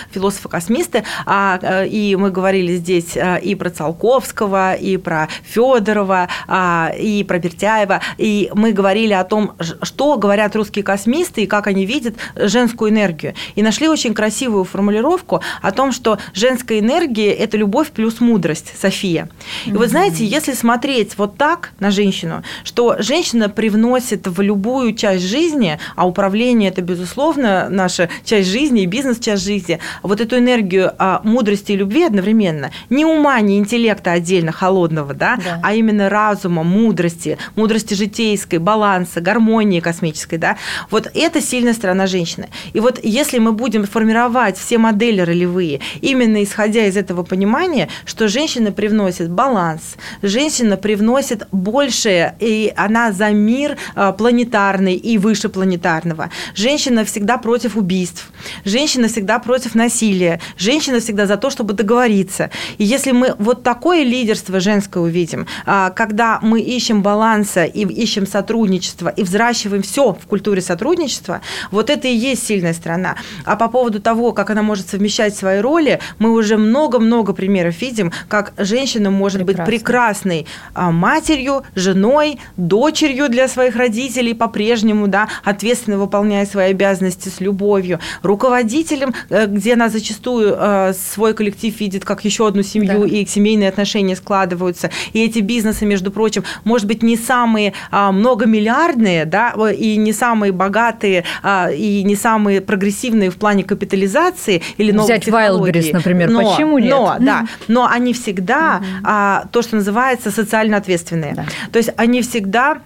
философы-космисты, 0.46 1.04
а, 1.26 1.58
э, 1.60 1.88
и 1.88 2.16
мы 2.16 2.30
говорили 2.30 2.76
здесь 2.76 3.16
э, 3.16 3.40
и 3.40 3.54
про 3.54 3.70
Циолковского, 3.70 4.74
и 4.74 4.96
про 4.96 5.28
Федорова, 5.42 6.28
а, 6.48 6.92
и 6.98 7.24
про 7.24 7.38
Бертяева, 7.38 8.00
и 8.18 8.50
мы 8.54 8.72
говорили 8.72 9.12
о 9.12 9.24
том, 9.24 9.52
что 9.82 10.16
говорят 10.16 10.56
русские 10.56 10.84
космисты 10.84 11.42
и 11.42 11.46
как 11.46 11.66
они 11.66 11.86
видят 11.86 12.14
женскую 12.36 12.90
энергию. 12.90 13.34
И 13.54 13.62
нашли 13.62 13.88
очень 13.88 14.14
красивую 14.14 14.64
формулировку 14.64 15.40
о 15.62 15.72
том, 15.72 15.92
что 15.92 16.18
женская 16.34 16.78
энергия– 16.78 17.32
это 17.32 17.56
любовь 17.56 17.90
плюс 17.90 18.20
мудрость, 18.20 18.72
София. 18.80 19.28
И 19.66 19.72
вот 19.72 19.88
знаете, 19.88 20.24
если 20.24 20.52
смотреть 20.52 21.18
вот 21.18 21.36
так 21.36 21.72
на 21.80 21.90
женщину, 21.90 22.42
что 22.64 22.96
женщина 22.98 23.48
привносит 23.48 24.26
в 24.26 24.40
любую 24.40 24.94
часть 24.94 25.24
жизни, 25.24 25.78
а 25.94 26.06
управление– 26.06 26.70
это, 26.70 26.82
безусловно, 26.82 27.68
наша 27.70 28.08
часть 28.24 28.48
жизни 28.48 28.82
и 28.82 28.86
бизнес– 28.86 29.18
часть 29.20 29.44
жизни, 29.44 29.78
вот 30.02 30.20
эту 30.20 30.35
энергию 30.38 30.92
а, 30.98 31.20
мудрости 31.24 31.72
и 31.72 31.76
любви 31.76 32.04
одновременно, 32.04 32.70
не 32.90 33.04
ума, 33.04 33.40
не 33.40 33.58
интеллекта 33.58 34.12
отдельно 34.12 34.52
холодного, 34.52 35.14
да, 35.14 35.36
Да. 35.36 35.60
а 35.62 35.74
именно 35.74 36.08
разума, 36.08 36.62
мудрости, 36.62 37.38
мудрости 37.56 37.94
житейской, 37.94 38.58
баланса, 38.58 39.20
гармонии 39.20 39.80
космической, 39.80 40.36
да, 40.38 40.56
вот 40.90 41.10
это 41.14 41.40
сильная 41.40 41.72
сторона 41.74 42.06
женщины. 42.06 42.48
И 42.72 42.80
вот 42.80 43.00
если 43.02 43.38
мы 43.38 43.52
будем 43.52 43.84
формировать 43.86 44.56
все 44.58 44.78
модели 44.78 45.20
ролевые, 45.20 45.80
именно 46.00 46.42
исходя 46.42 46.86
из 46.86 46.96
этого 46.96 47.22
понимания, 47.22 47.88
что 48.04 48.28
женщина 48.28 48.72
привносит 48.72 49.30
баланс, 49.30 49.96
женщина 50.22 50.76
привносит 50.76 51.46
большее, 51.52 52.34
и 52.40 52.72
она 52.76 53.12
за 53.12 53.30
мир 53.30 53.76
а, 53.94 54.12
планетарный 54.12 54.94
и 54.94 55.18
выше 55.18 55.48
планетарного. 55.48 56.30
Женщина 56.54 57.04
всегда 57.04 57.38
против 57.38 57.76
убийств, 57.76 58.30
женщина 58.64 59.08
всегда 59.08 59.38
против 59.38 59.74
насилия, 59.74 60.25
женщина 60.56 61.00
всегда 61.00 61.26
за 61.26 61.36
то, 61.36 61.50
чтобы 61.50 61.74
договориться. 61.74 62.50
И 62.78 62.84
если 62.84 63.12
мы 63.12 63.34
вот 63.38 63.62
такое 63.62 64.02
лидерство 64.04 64.60
женское 64.60 65.00
увидим, 65.02 65.46
а, 65.64 65.90
когда 65.90 66.38
мы 66.42 66.60
ищем 66.60 67.02
баланса 67.02 67.64
и 67.64 67.86
ищем 67.86 68.26
сотрудничества 68.26 69.08
и 69.08 69.22
взращиваем 69.22 69.82
все 69.82 70.12
в 70.12 70.26
культуре 70.26 70.60
сотрудничества, 70.60 71.40
вот 71.70 71.90
это 71.90 72.08
и 72.08 72.14
есть 72.14 72.46
сильная 72.46 72.74
сторона. 72.74 73.16
А 73.44 73.56
по 73.56 73.68
поводу 73.68 74.00
того, 74.00 74.32
как 74.32 74.50
она 74.50 74.62
может 74.62 74.88
совмещать 74.88 75.36
свои 75.36 75.60
роли, 75.60 76.00
мы 76.18 76.32
уже 76.32 76.56
много-много 76.56 77.32
примеров 77.32 77.80
видим, 77.80 78.12
как 78.28 78.52
женщина 78.58 79.10
может 79.10 79.42
быть 79.42 79.56
Прекрасно. 79.56 79.72
прекрасной 79.72 80.46
а, 80.74 80.90
матерью, 80.90 81.62
женой, 81.74 82.38
дочерью 82.56 83.28
для 83.28 83.48
своих 83.48 83.76
родителей 83.76 84.34
по-прежнему, 84.34 85.08
да, 85.08 85.28
ответственно 85.44 85.98
выполняя 85.98 86.46
свои 86.46 86.70
обязанности 86.70 87.28
с 87.28 87.40
любовью, 87.40 88.00
руководителем, 88.22 89.14
э, 89.30 89.46
где 89.46 89.74
она 89.74 89.88
зачастую 89.88 90.15
э, 90.24 90.92
свой 90.94 91.34
коллектив 91.34 91.78
видит 91.80 92.04
как 92.04 92.24
еще 92.24 92.46
одну 92.48 92.62
семью, 92.62 93.00
Да. 93.00 93.06
и 93.06 93.26
семейные 93.26 93.68
отношения 93.68 94.16
складываются. 94.16 94.90
И 95.12 95.24
эти 95.24 95.40
бизнесы, 95.40 95.86
между 95.86 96.10
прочим, 96.10 96.44
может 96.64 96.86
быть, 96.86 97.02
не 97.02 97.16
самые 97.16 97.72
а, 97.90 98.12
многомиллиардные, 98.12 99.24
да, 99.24 99.54
э, 99.56 99.74
и 99.74 99.96
не 99.96 100.12
самые 100.12 100.52
богатые, 100.52 101.24
а, 101.42 101.70
и 101.70 102.02
не 102.02 102.16
самые 102.16 102.60
прогрессивные 102.60 103.30
в 103.30 103.36
плане 103.36 103.64
капитализации 103.64 104.62
или 104.78 104.92
новых 104.92 105.06
Взять. 105.10 105.28
Wildberries, 105.28 105.92
например, 105.92 106.30
Но- 106.30 106.50
почему 106.52 106.78
нет? 106.78 106.90
Но, 106.90 107.16
да, 107.20 107.46
но 107.68 107.86
они 107.86 108.12
всегда 108.12 108.82
а, 109.04 109.46
то, 109.52 109.62
что 109.62 109.76
называется 109.76 110.30
социально 110.30 110.76
ответственные. 110.76 111.34
Да. 111.34 111.44
То 111.72 111.78
есть 111.78 111.90
они 111.96 112.22
всегда 112.22 112.78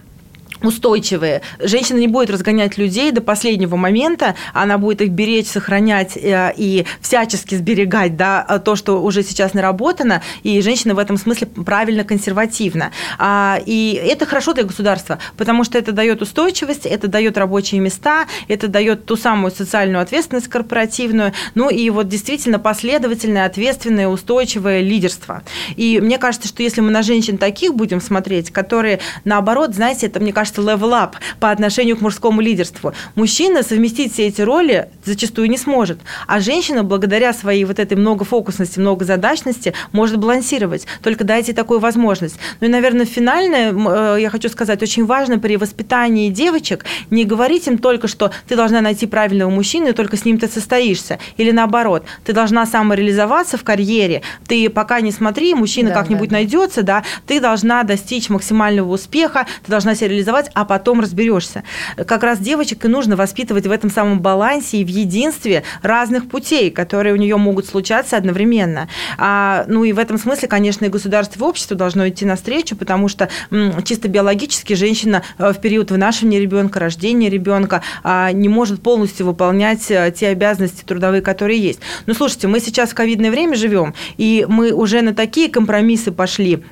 устойчивые. 0.63 1.41
Женщина 1.59 1.97
не 1.97 2.07
будет 2.07 2.29
разгонять 2.29 2.77
людей 2.77 3.11
до 3.11 3.21
последнего 3.21 3.75
момента, 3.75 4.35
она 4.53 4.77
будет 4.77 5.01
их 5.01 5.09
беречь, 5.11 5.47
сохранять 5.47 6.17
э, 6.17 6.53
и 6.57 6.85
всячески 7.01 7.55
сберегать 7.55 8.17
да, 8.17 8.43
то, 8.63 8.75
что 8.75 9.01
уже 9.01 9.23
сейчас 9.23 9.53
наработано, 9.53 10.21
и 10.43 10.61
женщина 10.61 10.95
в 10.95 10.99
этом 10.99 11.17
смысле 11.17 11.47
правильно 11.47 12.03
консервативна. 12.03 12.91
А, 13.17 13.59
И 13.65 13.93
это 13.93 14.25
хорошо 14.25 14.53
для 14.53 14.63
государства, 14.63 15.19
потому 15.37 15.63
что 15.63 15.77
это 15.77 15.91
дает 15.91 16.21
устойчивость, 16.21 16.85
это 16.85 17.07
дает 17.07 17.37
рабочие 17.37 17.79
места, 17.81 18.25
это 18.47 18.67
дает 18.67 19.05
ту 19.05 19.15
самую 19.15 19.51
социальную 19.51 20.01
ответственность 20.01 20.47
корпоративную, 20.47 21.33
ну 21.55 21.69
и 21.69 21.89
вот 21.89 22.07
действительно 22.07 22.59
последовательное, 22.59 23.45
ответственное, 23.45 24.07
устойчивое 24.07 24.81
лидерство. 24.81 25.43
И 25.75 25.99
мне 26.01 26.17
кажется, 26.17 26.47
что 26.47 26.63
если 26.63 26.81
мы 26.81 26.91
на 26.91 27.01
женщин 27.01 27.37
таких 27.37 27.73
будем 27.75 28.01
смотреть, 28.01 28.51
которые, 28.51 28.99
наоборот, 29.23 29.73
знаете, 29.73 30.07
это, 30.07 30.19
мне 30.19 30.33
кажется, 30.33 30.50
level 30.57 30.91
up 30.91 31.13
по 31.39 31.51
отношению 31.51 31.97
к 31.97 32.01
мужскому 32.01 32.41
лидерству. 32.41 32.93
Мужчина 33.15 33.63
совместить 33.63 34.13
все 34.13 34.27
эти 34.27 34.41
роли 34.41 34.89
зачастую 35.05 35.49
не 35.49 35.57
сможет, 35.57 35.99
а 36.27 36.39
женщина 36.39 36.83
благодаря 36.83 37.33
своей 37.33 37.65
вот 37.65 37.79
этой 37.79 37.97
многофокусности, 37.97 38.79
многозадачности 38.79 39.73
может 39.91 40.17
балансировать. 40.17 40.85
Только 41.03 41.23
дайте 41.23 41.53
такую 41.53 41.79
возможность. 41.79 42.37
Ну 42.59 42.67
и, 42.67 42.69
наверное, 42.69 43.05
финальное, 43.05 43.73
э, 43.73 44.21
я 44.21 44.29
хочу 44.29 44.49
сказать, 44.49 44.81
очень 44.81 45.05
важно 45.05 45.39
при 45.39 45.57
воспитании 45.57 46.29
девочек 46.29 46.85
не 47.09 47.25
говорить 47.25 47.67
им 47.67 47.77
только, 47.77 48.07
что 48.07 48.31
ты 48.47 48.55
должна 48.55 48.81
найти 48.81 49.07
правильного 49.07 49.49
мужчину, 49.49 49.89
и 49.89 49.93
только 49.93 50.17
с 50.17 50.25
ним 50.25 50.37
ты 50.37 50.47
состоишься. 50.47 51.19
Или 51.37 51.51
наоборот, 51.51 52.03
ты 52.23 52.33
должна 52.33 52.65
самореализоваться 52.65 53.57
в 53.57 53.63
карьере, 53.63 54.21
ты 54.47 54.69
пока 54.69 55.01
не 55.01 55.11
смотри, 55.11 55.53
мужчина 55.53 55.89
да, 55.89 55.95
как-нибудь 55.95 56.29
да, 56.29 56.35
найдется, 56.37 56.83
да, 56.83 57.03
ты 57.27 57.39
должна 57.39 57.83
достичь 57.83 58.29
максимального 58.29 58.91
успеха, 58.91 59.45
ты 59.63 59.71
должна 59.71 59.95
себя 59.95 60.09
реализовать, 60.09 60.40
а 60.53 60.65
потом 60.65 60.99
разберешься. 60.99 61.63
Как 61.95 62.23
раз 62.23 62.39
девочек 62.39 62.85
и 62.85 62.87
нужно 62.87 63.15
воспитывать 63.15 63.67
в 63.67 63.71
этом 63.71 63.89
самом 63.89 64.21
балансе 64.21 64.77
и 64.77 64.85
в 64.85 64.87
единстве 64.87 65.63
разных 65.81 66.29
путей, 66.29 66.71
которые 66.71 67.13
у 67.13 67.17
нее 67.17 67.37
могут 67.37 67.65
случаться 67.65 68.17
одновременно. 68.17 68.87
А, 69.17 69.65
ну 69.67 69.83
и 69.83 69.93
в 69.93 69.99
этом 69.99 70.17
смысле, 70.17 70.47
конечно, 70.47 70.85
и 70.85 70.89
государство, 70.89 71.39
и 71.39 71.47
общество 71.47 71.75
должно 71.75 72.07
идти 72.07 72.25
навстречу, 72.25 72.75
потому 72.75 73.07
что 73.07 73.29
м, 73.51 73.83
чисто 73.83 74.07
биологически 74.07 74.73
женщина 74.73 75.23
э, 75.37 75.51
в 75.51 75.59
период 75.59 75.91
вынашивания 75.91 76.39
ребенка, 76.39 76.79
рождения 76.79 77.29
ребенка 77.29 77.81
а, 78.03 78.31
не 78.31 78.49
может 78.49 78.81
полностью 78.81 79.25
выполнять 79.25 79.89
э, 79.89 80.13
те 80.15 80.29
обязанности 80.29 80.83
трудовые, 80.83 81.21
которые 81.21 81.59
есть. 81.59 81.79
Но 82.05 82.13
слушайте, 82.13 82.47
мы 82.47 82.59
сейчас 82.59 82.89
в 82.89 82.95
ковидное 82.95 83.31
время 83.31 83.55
живем, 83.55 83.93
и 84.17 84.45
мы 84.47 84.71
уже 84.71 85.01
на 85.01 85.13
такие 85.13 85.49
компромиссы 85.49 86.11
пошли, 86.11 86.63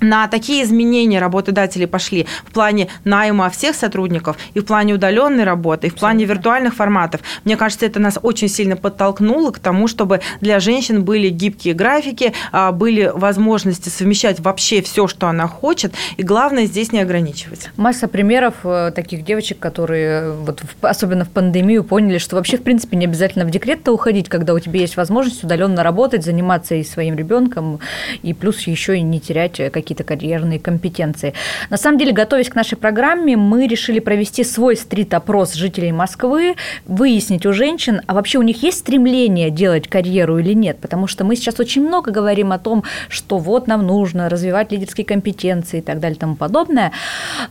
на 0.00 0.28
такие 0.28 0.64
изменения 0.64 1.18
работодатели 1.18 1.86
пошли 1.86 2.26
в 2.44 2.52
плане 2.52 2.88
найма 3.04 3.50
всех 3.50 3.74
сотрудников 3.76 4.36
и 4.54 4.60
в 4.60 4.64
плане 4.64 4.94
удаленной 4.94 5.44
работы, 5.44 5.86
и 5.86 5.90
в 5.90 5.94
плане 5.94 6.24
виртуальных 6.24 6.74
форматов. 6.74 7.20
Мне 7.44 7.56
кажется, 7.56 7.86
это 7.86 8.00
нас 8.00 8.18
очень 8.22 8.48
сильно 8.48 8.76
подтолкнуло 8.76 9.50
к 9.50 9.58
тому, 9.58 9.88
чтобы 9.88 10.20
для 10.40 10.60
женщин 10.60 11.04
были 11.04 11.28
гибкие 11.28 11.74
графики, 11.74 12.32
а, 12.52 12.72
были 12.72 13.10
возможности 13.14 13.88
совмещать 13.88 14.40
вообще 14.40 14.82
все, 14.82 15.06
что 15.06 15.28
она 15.28 15.46
хочет, 15.46 15.94
и 16.16 16.22
главное 16.22 16.66
здесь 16.66 16.92
не 16.92 17.00
ограничивать. 17.00 17.70
Масса 17.76 18.08
примеров 18.08 18.54
э, 18.64 18.92
таких 18.94 19.24
девочек, 19.24 19.58
которые 19.58 20.32
вот 20.32 20.62
особенно 20.80 21.24
в 21.24 21.30
пандемию 21.30 21.84
поняли, 21.84 22.18
что 22.18 22.36
вообще 22.36 22.56
в 22.56 22.62
принципе 22.62 22.96
не 22.96 23.06
обязательно 23.06 23.44
в 23.44 23.50
декрет-то 23.50 23.92
уходить, 23.92 24.28
когда 24.28 24.54
у 24.54 24.58
тебя 24.58 24.80
есть 24.80 24.96
возможность 24.96 25.44
удаленно 25.44 25.82
работать, 25.82 26.24
заниматься 26.24 26.74
и 26.74 26.84
своим 26.84 27.16
ребенком, 27.16 27.80
и 28.22 28.32
плюс 28.32 28.60
еще 28.66 28.96
и 28.96 29.02
не 29.02 29.20
терять 29.20 29.60
какие 29.72 29.83
какие-то 29.84 30.04
карьерные 30.04 30.58
компетенции. 30.58 31.34
На 31.70 31.76
самом 31.76 31.98
деле, 31.98 32.12
готовясь 32.12 32.48
к 32.48 32.54
нашей 32.54 32.76
программе, 32.76 33.36
мы 33.36 33.66
решили 33.66 34.00
провести 34.00 34.42
свой 34.42 34.76
стрит-опрос 34.76 35.52
жителей 35.54 35.92
Москвы, 35.92 36.56
выяснить 36.86 37.46
у 37.46 37.52
женщин, 37.52 38.00
а 38.06 38.14
вообще 38.14 38.38
у 38.38 38.42
них 38.42 38.62
есть 38.62 38.78
стремление 38.78 39.50
делать 39.50 39.88
карьеру 39.88 40.38
или 40.38 40.54
нет, 40.54 40.78
потому 40.80 41.06
что 41.06 41.24
мы 41.24 41.36
сейчас 41.36 41.60
очень 41.60 41.86
много 41.86 42.10
говорим 42.10 42.52
о 42.52 42.58
том, 42.58 42.82
что 43.08 43.38
вот 43.38 43.66
нам 43.66 43.86
нужно 43.86 44.28
развивать 44.28 44.72
лидерские 44.72 45.04
компетенции 45.04 45.78
и 45.78 45.82
так 45.82 46.00
далее 46.00 46.16
и 46.16 46.18
тому 46.18 46.34
подобное, 46.34 46.92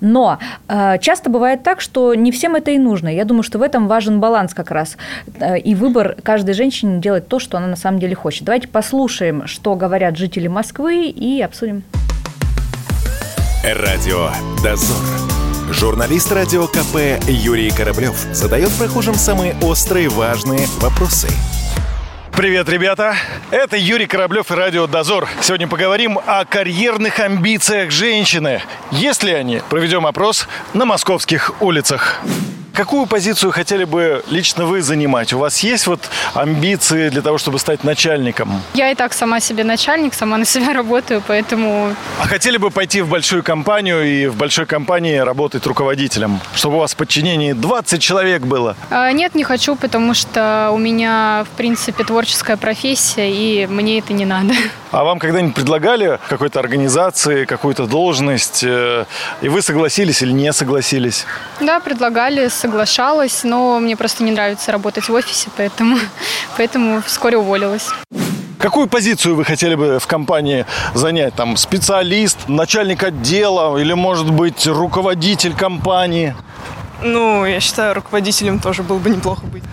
но 0.02 0.40
э, 0.68 0.98
часто 1.00 1.30
бывает 1.30 1.64
так, 1.64 1.82
что 1.82 2.16
не 2.16 2.32
всем 2.32 2.56
это 2.56 2.72
и 2.72 2.78
нужно. 2.78 3.10
Я 3.10 3.26
думаю, 3.26 3.44
что 3.44 3.60
в 3.60 3.62
этом 3.62 3.88
важен 3.88 4.20
баланс 4.20 4.54
как 4.54 4.72
раз 4.72 4.98
э, 5.40 5.60
и 5.60 5.76
выбор 5.76 6.18
каждой 6.24 6.54
женщины 6.54 7.00
делать 7.00 7.28
то, 7.28 7.40
что 7.40 7.58
она 7.58 7.68
на 7.68 7.76
самом 7.76 8.00
деле 8.00 8.16
хочет. 8.16 8.44
Давайте 8.44 8.68
послушаем, 8.68 9.46
что 9.48 9.76
говорят 9.76 10.18
жители 10.18 10.48
Москвы 10.48 11.06
и 11.08 11.42
обсудим. 11.42 11.84
Радио 13.64 14.30
«Дозор». 14.62 15.02
Журналист 15.72 16.30
радио 16.34 16.68
КП 16.68 17.24
Юрий 17.30 17.72
Кораблев 17.72 18.14
задает 18.34 18.70
прохожим 18.78 19.16
самые 19.16 19.56
острые 19.62 20.10
важные 20.10 20.68
вопросы. 20.82 21.30
Привет, 22.34 22.68
ребята! 22.68 23.16
Это 23.52 23.78
Юрий 23.78 24.06
Кораблев 24.06 24.52
и 24.52 24.54
Радио 24.54 24.86
Дозор. 24.86 25.30
Сегодня 25.42 25.70
поговорим 25.70 26.20
о 26.26 26.44
карьерных 26.44 27.22
амбициях 27.22 27.90
женщины. 27.90 28.62
Есть 28.92 29.24
ли 29.24 29.32
они? 29.32 29.62
Проведем 29.70 30.06
опрос 30.06 30.50
на 30.74 30.84
московских 30.84 31.54
улицах. 31.62 32.20
Какую 32.74 33.06
позицию 33.06 33.52
хотели 33.52 33.84
бы 33.84 34.24
лично 34.30 34.66
вы 34.66 34.82
занимать? 34.82 35.32
У 35.32 35.38
вас 35.38 35.60
есть 35.60 35.86
вот 35.86 36.10
амбиции 36.34 37.10
для 37.10 37.22
того, 37.22 37.38
чтобы 37.38 37.60
стать 37.60 37.84
начальником? 37.84 38.64
Я 38.74 38.90
и 38.90 38.96
так 38.96 39.14
сама 39.14 39.40
себе 39.40 39.64
начальник, 39.64 40.16
сама 40.16 40.38
на 40.38 40.46
себя 40.46 40.74
работаю, 40.74 41.22
поэтому... 41.28 41.96
А 42.20 42.28
хотели 42.28 42.58
бы 42.58 42.72
пойти 42.72 43.02
в 43.02 43.10
большую 43.10 43.44
компанию 43.44 44.04
и 44.04 44.26
в 44.26 44.36
большой 44.38 44.66
компании 44.66 45.18
работать 45.18 45.68
руководителем? 45.68 46.40
Чтобы 46.56 46.78
у 46.78 46.80
вас 46.80 46.94
в 46.94 46.96
подчинении 46.96 47.54
20 47.54 48.02
человек 48.02 48.42
было? 48.42 48.76
А, 48.90 49.12
нет, 49.12 49.36
не 49.36 49.44
хочу, 49.44 49.76
потому 49.76 50.16
что 50.16 50.72
у 50.74 50.80
меня, 50.80 51.46
в 51.54 51.56
принципе, 51.56 52.04
творческая 52.04 52.58
профессия, 52.58 53.32
и 53.32 53.68
мне 53.68 54.00
это 54.00 54.14
не 54.14 54.26
надо. 54.26 54.56
А 54.94 55.04
вам 55.04 55.18
когда-нибудь 55.18 55.56
предлагали 55.56 56.20
какой-то 56.30 56.60
организации, 56.60 57.46
какую-то 57.46 57.88
должность, 57.88 58.64
э, 58.64 59.06
и 59.42 59.50
вы 59.50 59.64
согласились 59.64 60.22
или 60.22 60.32
не 60.32 60.54
согласились? 60.54 61.26
Да, 61.60 61.80
предлагали, 61.80 62.48
соглашалась, 62.64 63.44
но 63.44 63.78
мне 63.80 63.98
просто 63.98 64.24
не 64.24 64.32
нравится 64.32 64.72
работать 64.72 65.10
в 65.10 65.14
офисе, 65.14 65.50
поэтому, 65.58 65.98
поэтому 66.58 67.02
вскоре 67.02 67.38
уволилась. 67.38 67.90
Какую 68.58 68.88
позицию 68.88 69.36
вы 69.36 69.44
хотели 69.44 69.76
бы 69.76 70.00
в 70.00 70.08
компании 70.08 70.66
занять? 70.94 71.36
Там 71.36 71.58
специалист, 71.58 72.48
начальник 72.48 73.04
отдела 73.04 73.78
или, 73.78 73.92
может 73.92 74.32
быть, 74.32 74.66
руководитель 74.66 75.54
компании? 75.54 76.34
Ну, 77.02 77.46
я 77.46 77.60
считаю, 77.60 77.96
руководителем 77.96 78.60
тоже 78.60 78.82
было 78.82 78.98
бы 78.98 79.10
неплохо 79.10 79.46
быть. 79.46 79.64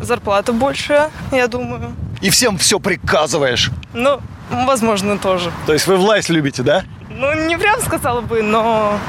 Зарплата 0.00 0.52
больше, 0.52 1.10
я 1.32 1.48
думаю. 1.48 1.96
И 2.20 2.30
всем 2.30 2.58
все 2.58 2.78
приказываешь? 2.78 3.72
Ну, 3.92 4.20
возможно, 4.50 5.18
тоже. 5.18 5.50
То 5.66 5.72
есть 5.72 5.88
вы 5.88 5.96
власть 5.96 6.28
любите, 6.28 6.62
да? 6.62 6.84
Ну, 7.10 7.34
не 7.48 7.58
прям 7.58 7.80
сказала 7.80 8.20
бы, 8.20 8.42
но 8.42 9.00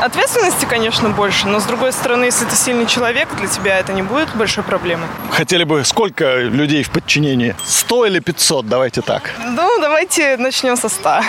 Ответственности, 0.00 0.66
конечно, 0.68 1.10
больше, 1.10 1.46
но 1.46 1.60
с 1.60 1.64
другой 1.64 1.92
стороны, 1.92 2.24
если 2.24 2.44
ты 2.44 2.56
сильный 2.56 2.86
человек, 2.86 3.28
для 3.36 3.46
тебя 3.46 3.78
это 3.78 3.92
не 3.92 4.02
будет 4.02 4.34
большой 4.34 4.64
проблемой. 4.64 5.06
Хотели 5.30 5.64
бы 5.64 5.84
сколько 5.84 6.40
людей 6.40 6.82
в 6.82 6.90
подчинении? 6.90 7.54
100 7.64 8.06
или 8.06 8.18
500? 8.18 8.66
Давайте 8.66 9.00
так. 9.02 9.30
Ну, 9.44 9.80
давайте 9.80 10.36
начнем 10.36 10.76
со 10.76 10.88
100. 10.88 11.20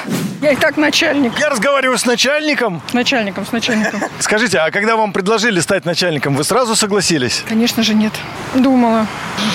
Я 0.42 0.52
и 0.52 0.56
так 0.56 0.78
начальник. 0.78 1.34
Я 1.40 1.50
разговариваю 1.50 1.98
с 1.98 2.06
начальником. 2.06 2.82
С 2.90 2.94
начальником, 2.94 3.46
с 3.46 3.52
начальником. 3.52 4.02
Скажите, 4.20 4.58
а 4.58 4.72
когда 4.72 4.96
вам 4.96 5.14
предложили 5.14 5.60
стать 5.60 5.86
начальником, 5.86 6.36
вы 6.36 6.44
сразу 6.44 6.76
согласились? 6.76 7.44
Конечно 7.48 7.84
же 7.84 7.94
нет. 7.94 8.14
Думала. 8.54 9.08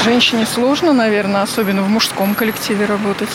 Женщине 0.04 0.46
сложно, 0.46 0.92
наверное, 0.92 1.42
особенно 1.42 1.82
в 1.82 1.88
мужском 1.88 2.34
коллективе 2.34 2.86
работать. 2.86 3.30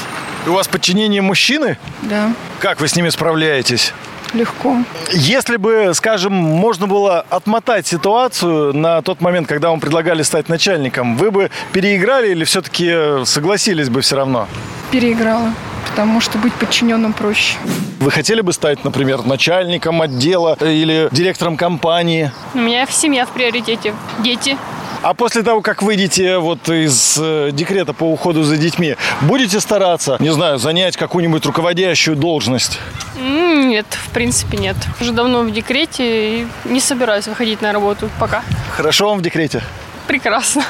У 0.47 0.51
вас 0.51 0.67
подчинение 0.67 1.21
мужчины? 1.21 1.77
Да. 2.03 2.31
Как 2.59 2.79
вы 2.79 2.87
с 2.87 2.95
ними 2.95 3.09
справляетесь? 3.09 3.93
Легко. 4.33 4.77
Если 5.11 5.57
бы, 5.57 5.91
скажем, 5.93 6.33
можно 6.33 6.87
было 6.87 7.25
отмотать 7.29 7.87
ситуацию 7.87 8.73
на 8.73 9.01
тот 9.01 9.21
момент, 9.21 9.47
когда 9.47 9.69
вам 9.69 9.79
предлагали 9.79 10.23
стать 10.23 10.49
начальником, 10.49 11.17
вы 11.17 11.31
бы 11.31 11.51
переиграли 11.71 12.31
или 12.31 12.43
все-таки 12.43 13.25
согласились 13.25 13.89
бы 13.89 14.01
все 14.01 14.15
равно? 14.15 14.47
Переиграла 14.91 15.51
потому 15.89 16.21
что 16.21 16.37
быть 16.37 16.53
подчиненным 16.53 17.13
проще. 17.13 17.57
Вы 17.99 18.11
хотели 18.11 18.41
бы 18.41 18.53
стать, 18.53 18.83
например, 18.83 19.23
начальником 19.25 20.01
отдела 20.01 20.57
или 20.61 21.07
директором 21.11 21.57
компании? 21.57 22.31
У 22.53 22.59
меня 22.59 22.85
семья 22.87 23.25
в 23.25 23.29
приоритете. 23.29 23.93
Дети. 24.19 24.57
А 25.01 25.13
после 25.13 25.43
того, 25.43 25.61
как 25.61 25.83
выйдете 25.83 26.39
вот 26.39 26.67
из 26.67 27.17
э, 27.21 27.51
декрета 27.51 27.93
по 27.93 28.05
уходу 28.05 28.43
за 28.43 28.57
детьми, 28.57 28.95
будете 29.21 29.59
стараться, 29.59 30.17
не 30.19 30.33
знаю, 30.33 30.57
занять 30.57 30.97
какую-нибудь 30.97 31.45
руководящую 31.45 32.17
должность? 32.17 32.79
Нет, 33.19 33.85
в 33.89 34.09
принципе 34.09 34.57
нет. 34.57 34.75
Уже 34.99 35.11
давно 35.11 35.41
в 35.41 35.51
декрете 35.51 36.39
и 36.41 36.47
не 36.65 36.79
собираюсь 36.79 37.27
выходить 37.27 37.61
на 37.61 37.71
работу 37.71 38.09
пока. 38.19 38.43
Хорошо 38.75 39.09
вам 39.09 39.19
в 39.19 39.21
декрете? 39.21 39.61
Прекрасно. 40.07 40.63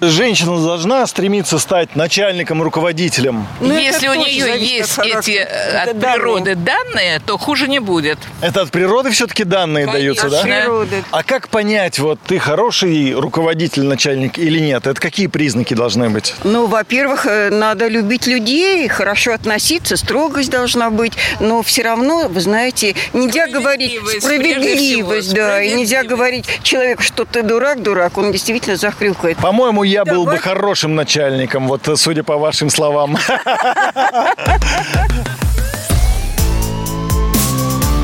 Женщина 0.00 0.62
должна 0.62 1.06
стремиться 1.06 1.58
стать 1.58 1.96
начальником, 1.96 2.62
руководителем. 2.62 3.46
Но 3.60 3.68
ну, 3.68 3.78
Если 3.78 4.08
у 4.08 4.14
нее 4.14 4.58
есть 4.58 4.98
эти 4.98 5.32
э, 5.32 5.78
от 5.78 5.98
данные. 5.98 6.18
природы 6.18 6.54
данные, 6.54 7.20
то 7.24 7.38
хуже 7.38 7.68
не 7.68 7.78
будет. 7.78 8.18
Это 8.40 8.62
от 8.62 8.70
природы 8.70 9.10
все-таки 9.10 9.44
данные 9.44 9.86
Конечно. 9.86 10.00
даются, 10.00 10.30
да? 10.30 10.42
Природы. 10.42 11.04
А 11.10 11.22
как 11.22 11.48
понять, 11.48 11.98
вот 11.98 12.20
ты 12.26 12.38
хороший 12.38 13.14
руководитель, 13.14 13.84
начальник 13.84 14.38
или 14.38 14.58
нет? 14.58 14.86
Это 14.86 15.00
какие 15.00 15.28
признаки 15.28 15.74
должны 15.74 16.10
быть? 16.10 16.34
Ну, 16.44 16.66
во-первых, 16.66 17.26
э, 17.26 17.50
надо 17.50 17.88
любить 17.88 18.26
людей, 18.26 18.88
хорошо 18.88 19.32
относиться, 19.32 19.96
строгость 19.96 20.50
должна 20.50 20.90
быть, 20.90 21.14
но 21.40 21.62
все 21.62 21.82
равно, 21.82 22.28
вы 22.28 22.40
знаете, 22.40 22.94
нельзя 23.12 23.46
говорить 23.46 23.98
справедливость, 24.20 25.32
да, 25.34 25.62
и 25.62 25.72
нельзя 25.74 26.04
говорить 26.04 26.46
человеку, 26.62 27.02
что 27.02 27.24
ты 27.24 27.42
дурак, 27.42 27.82
дурак, 27.82 28.18
он 28.18 28.32
действительно 28.32 28.76
захрюкает. 28.76 29.38
По-моему, 29.38 29.85
я 29.86 30.04
Давай. 30.04 30.18
был 30.18 30.26
бы 30.32 30.38
хорошим 30.38 30.94
начальником, 30.94 31.68
вот 31.68 31.88
судя 31.96 32.22
по 32.22 32.36
вашим 32.36 32.70
словам. 32.70 33.16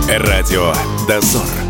Радио 0.08 0.74
«Дозор». 1.08 1.61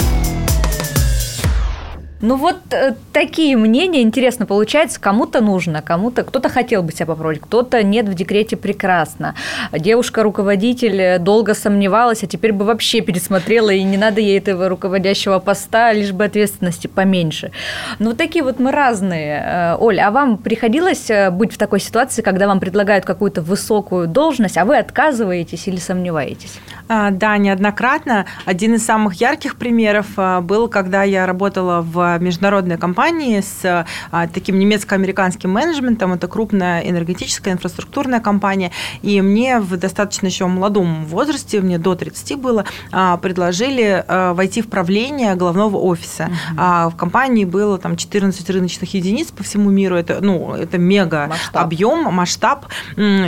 Ну 2.22 2.36
вот 2.36 2.58
э, 2.70 2.94
такие 3.12 3.56
мнения, 3.56 4.00
интересно, 4.00 4.46
получается, 4.46 5.00
кому-то 5.00 5.40
нужно, 5.40 5.82
кому-то, 5.82 6.22
кто-то 6.22 6.48
хотел 6.48 6.84
бы 6.84 6.92
себя 6.92 7.06
попробовать, 7.06 7.40
кто-то 7.40 7.82
нет 7.82 8.08
в 8.08 8.14
декрете 8.14 8.56
прекрасно. 8.56 9.34
Девушка-руководитель 9.72 11.18
долго 11.18 11.54
сомневалась, 11.54 12.22
а 12.22 12.28
теперь 12.28 12.52
бы 12.52 12.64
вообще 12.64 13.00
пересмотрела, 13.00 13.70
и 13.70 13.82
не 13.82 13.96
надо 13.96 14.20
ей 14.20 14.38
этого 14.38 14.68
руководящего 14.68 15.40
поста, 15.40 15.92
лишь 15.92 16.12
бы 16.12 16.22
ответственности 16.24 16.86
поменьше. 16.86 17.50
Ну 17.98 18.10
вот 18.10 18.18
такие 18.18 18.44
вот 18.44 18.60
мы 18.60 18.70
разные. 18.70 19.42
Э, 19.44 19.76
Оль, 19.80 19.98
а 19.98 20.12
вам 20.12 20.38
приходилось 20.38 21.10
э, 21.10 21.30
быть 21.30 21.52
в 21.52 21.58
такой 21.58 21.80
ситуации, 21.80 22.22
когда 22.22 22.46
вам 22.46 22.60
предлагают 22.60 23.04
какую-то 23.04 23.42
высокую 23.42 24.06
должность, 24.06 24.56
а 24.58 24.64
вы 24.64 24.78
отказываетесь 24.78 25.66
или 25.66 25.78
сомневаетесь? 25.78 26.60
А, 26.88 27.10
да, 27.10 27.36
неоднократно. 27.36 28.26
Один 28.44 28.74
из 28.74 28.86
самых 28.86 29.14
ярких 29.14 29.56
примеров 29.56 30.06
был, 30.42 30.68
когда 30.68 31.02
я 31.02 31.26
работала 31.26 31.80
в 31.80 32.11
международной 32.18 32.78
компании 32.78 33.40
с 33.40 33.86
а, 34.10 34.26
таким 34.28 34.58
немецко-американским 34.58 35.50
менеджментом. 35.50 36.12
Это 36.12 36.28
крупная 36.28 36.80
энергетическая 36.80 37.54
инфраструктурная 37.54 38.20
компания. 38.20 38.70
И 39.02 39.20
мне 39.20 39.60
в 39.60 39.76
достаточно 39.76 40.26
еще 40.26 40.46
молодом 40.46 41.06
возрасте, 41.06 41.60
мне 41.60 41.78
до 41.78 41.94
30 41.94 42.38
было, 42.38 42.64
предложили 42.90 44.04
войти 44.32 44.62
в 44.62 44.68
правление 44.68 45.34
головного 45.34 45.76
офиса. 45.76 46.30
Угу. 46.50 46.90
В 46.90 46.94
компании 46.96 47.44
было 47.44 47.78
там 47.78 47.96
14 47.96 48.48
рыночных 48.50 48.94
единиц 48.94 49.30
по 49.30 49.42
всему 49.42 49.70
миру. 49.70 49.96
Это, 49.96 50.18
ну, 50.20 50.54
это 50.54 50.78
мега 50.78 51.28
масштаб. 51.28 51.62
объем, 51.64 52.04
масштаб, 52.12 52.66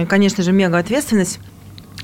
конечно 0.09 0.43
же, 0.43 0.53
мега 0.53 0.79
ответственность. 0.79 1.41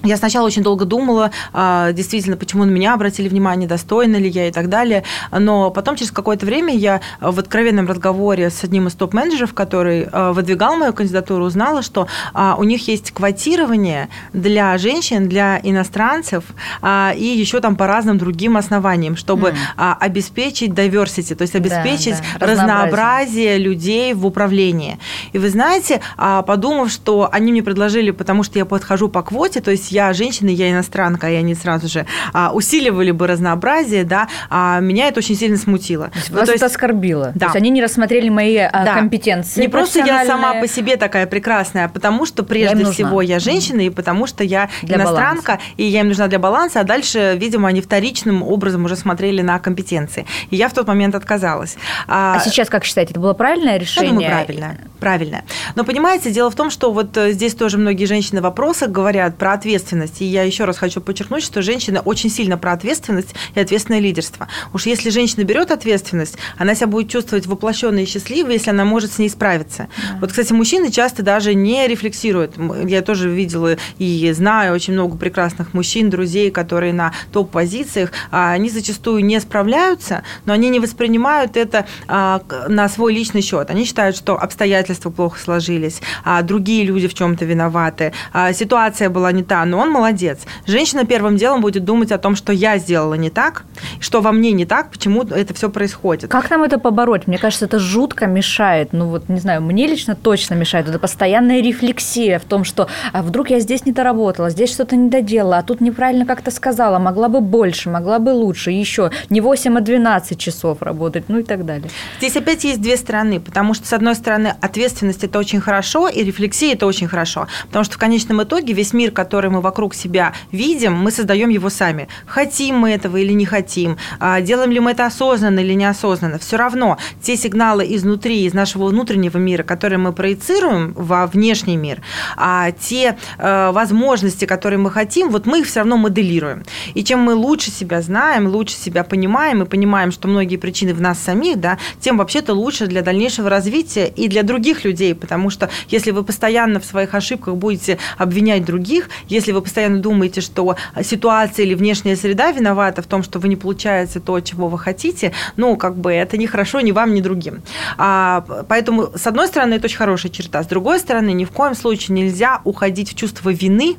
Я 0.03 0.17
сначала 0.17 0.47
очень 0.47 0.63
долго 0.63 0.85
думала, 0.87 1.31
а, 1.53 1.93
действительно, 1.93 2.37
почему 2.37 2.65
на 2.65 2.71
меня 2.71 2.95
обратили 2.95 3.29
внимание, 3.29 3.69
достойна 3.69 4.17
ли 4.17 4.29
я 4.29 4.49
и 4.49 4.53
так 4.53 4.69
далее. 4.69 5.05
Но 5.31 5.71
потом, 5.71 5.97
через 5.97 6.11
какое-то 6.11 6.47
время, 6.47 6.75
я 6.75 7.01
в 7.21 7.39
откровенном 7.39 7.87
разговоре 7.87 8.49
с 8.49 8.65
одним 8.65 8.87
из 8.87 8.95
топ-менеджеров, 8.95 9.53
который 9.53 10.09
а, 10.11 10.33
выдвигал 10.33 10.77
мою 10.77 10.95
кандидатуру, 10.95 11.45
узнала, 11.45 11.83
что 11.83 12.07
а, 12.33 12.57
у 12.59 12.65
них 12.65 12.89
есть 12.89 13.11
квотирование 13.11 14.09
для 14.33 14.79
женщин, 14.79 15.29
для 15.29 15.61
иностранцев 15.63 16.45
и 16.83 17.35
еще 17.37 17.61
там 17.61 17.77
по 17.77 17.87
разным 17.87 18.17
другим 18.19 18.57
основаниям, 18.57 19.17
чтобы 19.17 19.51
mm. 19.77 19.97
обеспечить 20.01 20.71
diversity, 20.71 21.35
то 21.35 21.43
есть 21.43 21.55
обеспечить 21.55 22.17
да, 22.39 22.47
да. 22.47 22.47
разнообразие 22.47 23.59
людей 23.59 24.15
в 24.15 24.27
управлении. 24.27 24.99
И 25.33 25.39
вы 25.39 25.51
знаете, 25.51 26.01
подумав, 26.17 26.91
что 26.91 27.29
они 27.31 27.53
мне 27.53 27.63
предложили, 27.63 28.11
потому 28.11 28.43
что 28.43 28.59
я 28.59 28.65
подхожу 28.65 29.09
по 29.09 29.23
квоте, 29.23 29.61
то 29.61 29.71
есть 29.71 29.90
я 29.91 30.13
женщина, 30.13 30.49
я 30.49 30.71
иностранка, 30.71 31.31
и 31.31 31.35
они 31.35 31.55
сразу 31.55 31.89
же 31.89 32.07
а, 32.33 32.53
усиливали 32.53 33.11
бы 33.11 33.27
разнообразие, 33.27 34.05
да, 34.05 34.29
а 34.49 34.81
меня 34.81 35.09
это 35.09 35.19
очень 35.19 35.37
сильно 35.37 35.57
смутило. 35.57 36.09
То 36.09 36.19
есть, 36.19 36.31
ну, 36.31 36.37
вас 36.37 36.47
то 36.47 36.53
есть, 36.53 36.63
это 36.63 36.73
оскорбило? 36.73 37.33
Да. 37.35 37.39
То 37.41 37.45
есть 37.47 37.57
они 37.57 37.71
не 37.71 37.83
рассмотрели 37.83 38.29
мои 38.29 38.57
а, 38.57 38.85
да. 38.85 38.95
компетенции 38.95 39.61
Не 39.61 39.69
просто 39.69 40.01
я 40.01 40.25
сама 40.25 40.55
по 40.55 40.67
себе 40.67 40.97
такая 40.97 41.27
прекрасная, 41.27 41.87
а 41.87 41.89
потому 41.89 42.27
что 42.27 42.43
прежде 42.43 42.85
я 42.85 42.91
всего 42.91 43.23
я 43.23 43.39
женщина, 43.39 43.81
и 43.81 43.91
потому 43.91 44.27
что 44.27 44.45
я 44.45 44.71
для 44.83 44.97
иностранка, 44.97 45.53
баланса. 45.53 45.67
и 45.77 45.85
я 45.85 46.01
им 46.01 46.09
нужна 46.09 46.29
для 46.29 46.39
баланса, 46.39 46.81
а 46.81 46.85
дальше, 46.85 47.37
видимо, 47.39 47.69
они 47.69 47.81
вторичным 47.81 48.43
образом 48.43 48.85
уже 48.85 48.97
смотрели 48.97 49.43
на 49.43 49.59
компетенции. 49.59 50.27
И 50.51 50.57
я 50.57 50.69
в 50.69 50.73
тот 50.73 50.87
момент 50.87 51.15
отказалась. 51.15 51.77
А, 52.07 52.37
а 52.37 52.41
сейчас, 52.41 52.69
как 52.69 52.85
считаете, 52.85 53.13
это 53.13 53.21
было 53.21 53.35
правильное 53.35 53.77
решение? 53.77 54.11
Я 54.11 54.15
думаю, 54.15 54.31
правильное. 54.31 54.79
Правильное. 55.01 55.45
Но 55.75 55.85
понимаете, 55.85 56.31
дело 56.31 56.51
в 56.51 56.55
том, 56.55 56.71
что 56.71 56.93
вот 56.93 57.17
э, 57.17 57.33
здесь 57.33 57.55
тоже 57.55 57.79
многие 57.79 58.05
женщины 58.05 58.41
в 58.41 58.45
вопросах 58.45 58.91
говорят 58.91 59.37
про 59.37 59.53
ответственность 59.53 59.80
ответственность. 59.81 60.21
И 60.21 60.25
я 60.25 60.43
еще 60.43 60.65
раз 60.65 60.79
хочу 60.79 61.01
подчеркнуть, 61.01 61.43
что 61.43 61.63
женщина 61.63 62.01
очень 62.01 62.31
сильно 62.31 62.59
про 62.59 62.73
ответственность 62.73 63.35
и 63.55 63.61
ответственное 63.61 64.01
лидерство. 64.01 64.49
Уж 64.73 64.87
если 64.87 65.11
женщина 65.11 65.45
берет 65.45 65.71
ответственность, 65.71 66.37
она 66.59 66.75
себя 66.75 66.87
будет 66.87 67.11
чувствовать 67.11 67.47
воплощенной 67.47 68.03
и 68.03 68.07
счастливой, 68.07 68.55
если 68.55 68.71
она 68.71 68.85
может 68.85 69.13
с 69.13 69.19
ней 69.19 69.31
справиться. 69.31 69.89
Да. 69.97 70.19
Вот, 70.21 70.31
кстати, 70.31 70.53
мужчины 70.53 70.91
часто 70.91 71.23
даже 71.23 71.55
не 71.55 71.87
рефлексируют. 71.89 72.55
Я 72.87 73.03
тоже 73.03 73.29
видела 73.31 73.77
и 73.99 74.33
знаю 74.33 74.75
очень 74.75 74.93
много 74.93 75.17
прекрасных 75.17 75.75
мужчин, 75.75 76.11
друзей, 76.11 76.51
которые 76.51 76.93
на 76.93 77.13
топ-позициях, 77.33 78.13
а 78.31 78.53
они 78.53 78.71
зачастую 78.71 79.25
не 79.25 79.41
справляются, 79.41 80.23
но 80.45 80.53
они 80.53 80.69
не 80.69 80.81
воспринимают 80.81 81.57
это 81.57 81.87
а, 82.07 82.43
на 82.69 82.89
свой 82.89 83.15
личный 83.15 83.43
счет. 83.43 83.71
Они 83.71 83.85
считают, 83.85 84.17
что 84.17 84.39
обстоятельства 84.39 85.11
плохо 85.11 85.39
сложились, 85.39 86.01
а 86.25 86.43
другие 86.43 86.85
люди 86.85 87.09
в 87.09 87.15
чем-то 87.15 87.45
виноваты, 87.45 88.13
ситуация 88.53 89.09
была 89.09 89.33
не 89.33 89.43
та, 89.43 89.65
но 89.71 89.79
он 89.79 89.91
молодец. 89.91 90.41
Женщина 90.67 91.05
первым 91.05 91.37
делом 91.37 91.61
будет 91.61 91.85
думать 91.85 92.13
о 92.13 92.19
том, 92.19 92.37
что 92.37 92.53
я 92.53 92.79
сделала 92.79 93.15
не 93.15 93.31
так, 93.31 93.65
что 94.01 94.21
во 94.21 94.33
мне 94.33 94.53
не 94.53 94.67
так, 94.67 94.91
почему 94.91 95.23
это 95.23 95.55
все 95.55 95.71
происходит. 95.71 96.31
Как 96.31 96.51
нам 96.51 96.63
это 96.63 96.79
побороть? 96.79 97.27
Мне 97.27 97.39
кажется, 97.39 97.67
это 97.67 97.79
жутко 97.79 98.27
мешает. 98.27 98.93
Ну 98.93 99.07
вот, 99.07 99.29
не 99.29 99.41
знаю, 99.41 99.63
мне 99.63 99.87
лично 99.87 100.15
точно 100.15 100.55
мешает. 100.55 100.89
Это 100.89 100.99
постоянная 100.99 101.63
рефлексия 101.63 102.39
в 102.39 102.45
том, 102.45 102.65
что 102.65 102.89
а 103.13 103.23
вдруг 103.23 103.51
я 103.51 103.61
здесь 103.61 103.87
не 103.87 103.93
доработала, 103.93 104.51
здесь 104.51 104.73
что-то 104.73 104.97
не 104.97 105.09
доделала, 105.09 105.59
а 105.59 105.63
тут 105.63 105.81
неправильно 105.81 106.27
как-то 106.27 106.51
сказала, 106.51 106.99
могла 106.99 107.29
бы 107.29 107.41
больше, 107.41 107.91
могла 107.91 108.19
бы 108.19 108.31
лучше, 108.31 108.71
еще 108.71 109.11
не 109.29 109.41
8, 109.41 109.79
а 109.79 109.81
12 109.81 110.39
часов 110.39 110.83
работать, 110.83 111.25
ну 111.29 111.39
и 111.39 111.43
так 111.43 111.65
далее. 111.65 111.91
Здесь 112.19 112.37
опять 112.37 112.65
есть 112.65 112.81
две 112.81 112.97
стороны, 112.97 113.41
потому 113.41 113.75
что, 113.75 113.87
с 113.87 113.93
одной 113.93 114.15
стороны, 114.15 114.55
ответственность– 114.61 115.25
это 115.25 115.39
очень 115.39 115.61
хорошо, 115.61 116.09
и 116.09 116.23
рефлексия– 116.25 116.73
это 116.75 116.87
очень 116.87 117.09
хорошо, 117.09 117.47
потому 117.67 117.85
что 117.85 117.95
в 117.95 117.99
конечном 117.99 118.43
итоге 118.43 118.73
весь 118.73 118.93
мир, 118.93 119.11
который 119.11 119.51
мы 119.51 119.60
вокруг 119.61 119.95
себя 119.95 120.33
видим, 120.53 120.95
мы 120.95 121.11
создаем 121.11 121.49
его 121.49 121.71
сами. 121.71 122.09
Хотим 122.27 122.79
мы 122.79 122.91
этого 122.91 123.17
или 123.17 123.33
не 123.33 123.45
хотим, 123.45 123.97
а, 124.19 124.41
делаем 124.41 124.71
ли 124.71 124.81
мы 124.81 124.93
это 124.93 125.07
осознанно 125.07 125.61
или 125.61 125.75
неосознанно, 125.75 126.39
все 126.39 126.57
равно 126.57 126.99
те 127.23 127.37
сигналы 127.37 127.87
изнутри, 127.95 128.45
из 128.45 128.55
нашего 128.55 128.87
внутреннего 128.87 129.39
мира, 129.39 129.63
которые 129.63 129.99
мы 129.99 130.13
проецируем 130.13 130.93
во 130.95 131.27
внешний 131.27 131.77
мир, 131.77 132.03
а 132.37 132.73
те 132.73 133.17
э, 133.39 133.71
возможности, 133.73 134.45
которые 134.45 134.79
мы 134.79 134.91
хотим, 134.91 135.31
вот 135.31 135.47
мы 135.47 135.61
их 135.61 135.67
все 135.67 135.81
равно 135.81 135.97
моделируем. 135.97 136.65
И 136.95 137.05
чем 137.05 137.21
мы 137.21 137.35
лучше 137.35 137.71
себя 137.71 138.03
знаем, 138.03 138.47
лучше 138.47 138.75
себя 138.75 139.05
понимаем 139.05 139.63
и 139.63 139.67
понимаем, 139.67 140.13
что 140.13 140.29
многие 140.29 140.57
причины 140.57 140.95
в 140.95 141.01
нас 141.01 141.19
самих, 141.19 141.61
да, 141.61 141.79
тем 142.01 142.19
вообще-то 142.19 142.55
лучше 142.55 142.87
для 142.87 143.03
дальнейшего 143.03 143.49
развития 143.51 144.07
и 144.09 144.29
для 144.29 144.43
других 144.43 144.85
людей, 144.85 145.15
потому 145.15 145.51
что 145.51 145.71
если 145.89 146.11
вы 146.11 146.25
постоянно 146.25 146.81
в 146.81 146.85
своих 146.85 147.15
ошибках 147.15 147.57
будете 147.57 147.99
обвинять 148.19 148.65
других, 148.65 149.09
если 149.29 149.40
если 149.41 149.53
вы 149.53 149.63
постоянно 149.63 149.99
думаете, 149.99 150.41
что 150.41 150.77
ситуация 151.03 151.65
или 151.65 151.75
внешняя 151.75 152.17
среда 152.17 152.53
виновата 152.53 153.03
в 153.03 153.07
том, 153.07 153.23
что 153.23 153.39
вы 153.39 153.49
не 153.49 153.57
получаете 153.57 154.21
то, 154.21 154.39
чего 154.41 154.69
вы 154.69 154.79
хотите, 154.79 155.33
ну, 155.57 155.77
как 155.77 155.97
бы 155.97 156.13
это 156.13 156.37
не 156.37 156.47
хорошо 156.47 156.81
ни 156.81 156.93
вам, 156.93 157.15
ни 157.15 157.21
другим. 157.21 157.63
А, 157.99 158.45
поэтому, 158.69 159.11
с 159.15 159.27
одной 159.27 159.49
стороны, 159.49 159.75
это 159.75 159.87
очень 159.87 159.99
хорошая 159.99 160.31
черта. 160.31 160.63
С 160.63 160.67
другой 160.67 160.99
стороны, 161.01 161.33
ни 161.33 161.45
в 161.45 161.51
коем 161.51 161.75
случае 161.75 162.17
нельзя 162.17 162.61
уходить 162.65 163.13
в 163.13 163.15
чувство 163.15 163.51
вины 163.51 163.97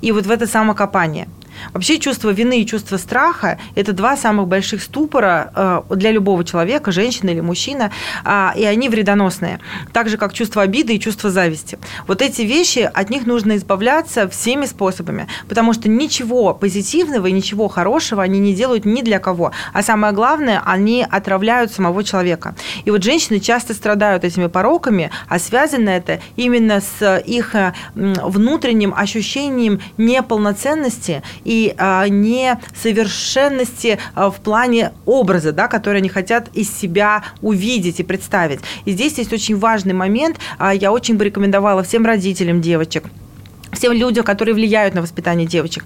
и 0.00 0.12
вот 0.12 0.26
в 0.26 0.30
это 0.30 0.46
самокопание. 0.46 1.28
Вообще 1.72 1.98
чувство 1.98 2.30
вины 2.30 2.60
и 2.60 2.66
чувство 2.66 2.96
страха– 2.96 3.58
это 3.74 3.92
два 3.92 4.16
самых 4.16 4.48
больших 4.48 4.82
ступора 4.82 5.52
э, 5.54 5.96
для 5.96 6.10
любого 6.10 6.44
человека, 6.44 6.92
женщина 6.92 7.30
или 7.30 7.40
мужчина, 7.40 7.90
а, 8.24 8.52
и 8.56 8.64
они 8.64 8.88
вредоносные. 8.88 9.60
Так 9.92 10.08
же, 10.08 10.16
как 10.16 10.32
чувство 10.32 10.62
обиды 10.62 10.94
и 10.94 11.00
чувство 11.00 11.30
зависти. 11.30 11.78
Вот 12.06 12.22
эти 12.22 12.42
вещи, 12.42 12.90
от 12.92 13.10
них 13.10 13.26
нужно 13.26 13.56
избавляться 13.56 14.28
всеми 14.28 14.66
способами, 14.66 15.26
потому 15.48 15.72
что 15.72 15.88
ничего 15.88 16.54
позитивного 16.54 17.26
и 17.26 17.32
ничего 17.32 17.68
хорошего 17.68 18.22
они 18.22 18.38
не 18.38 18.54
делают 18.54 18.84
ни 18.84 19.02
для 19.02 19.18
кого. 19.18 19.52
А 19.72 19.82
самое 19.82 20.12
главное, 20.12 20.62
они 20.64 21.06
отравляют 21.08 21.72
самого 21.72 22.04
человека. 22.04 22.54
И 22.84 22.90
вот 22.90 23.02
женщины 23.02 23.40
часто 23.40 23.74
страдают 23.74 24.24
этими 24.24 24.46
пороками, 24.46 25.10
а 25.28 25.38
связано 25.38 25.88
это 25.90 26.20
именно 26.36 26.80
с 26.80 27.18
их 27.18 27.54
э, 27.54 27.72
внутренним 27.94 28.94
ощущением 28.96 29.80
неполноценности 29.98 31.22
и 31.44 31.74
а, 31.78 32.08
несовершенности 32.08 33.98
а, 34.14 34.30
в 34.30 34.36
плане 34.36 34.92
образа, 35.06 35.52
да, 35.52 35.68
который 35.68 35.98
они 35.98 36.08
хотят 36.08 36.48
из 36.54 36.70
себя 36.70 37.24
увидеть 37.40 38.00
и 38.00 38.02
представить. 38.02 38.60
И 38.84 38.92
здесь 38.92 39.18
есть 39.18 39.32
очень 39.32 39.56
важный 39.56 39.94
момент. 39.94 40.38
А, 40.58 40.74
я 40.74 40.92
очень 40.92 41.16
бы 41.16 41.24
рекомендовала 41.24 41.82
всем 41.82 42.06
родителям 42.06 42.60
девочек– 42.60 43.04
всем 43.72 43.92
людям, 43.92 44.24
которые 44.24 44.54
влияют 44.54 44.94
на 44.94 45.02
воспитание 45.02 45.46
девочек, 45.46 45.84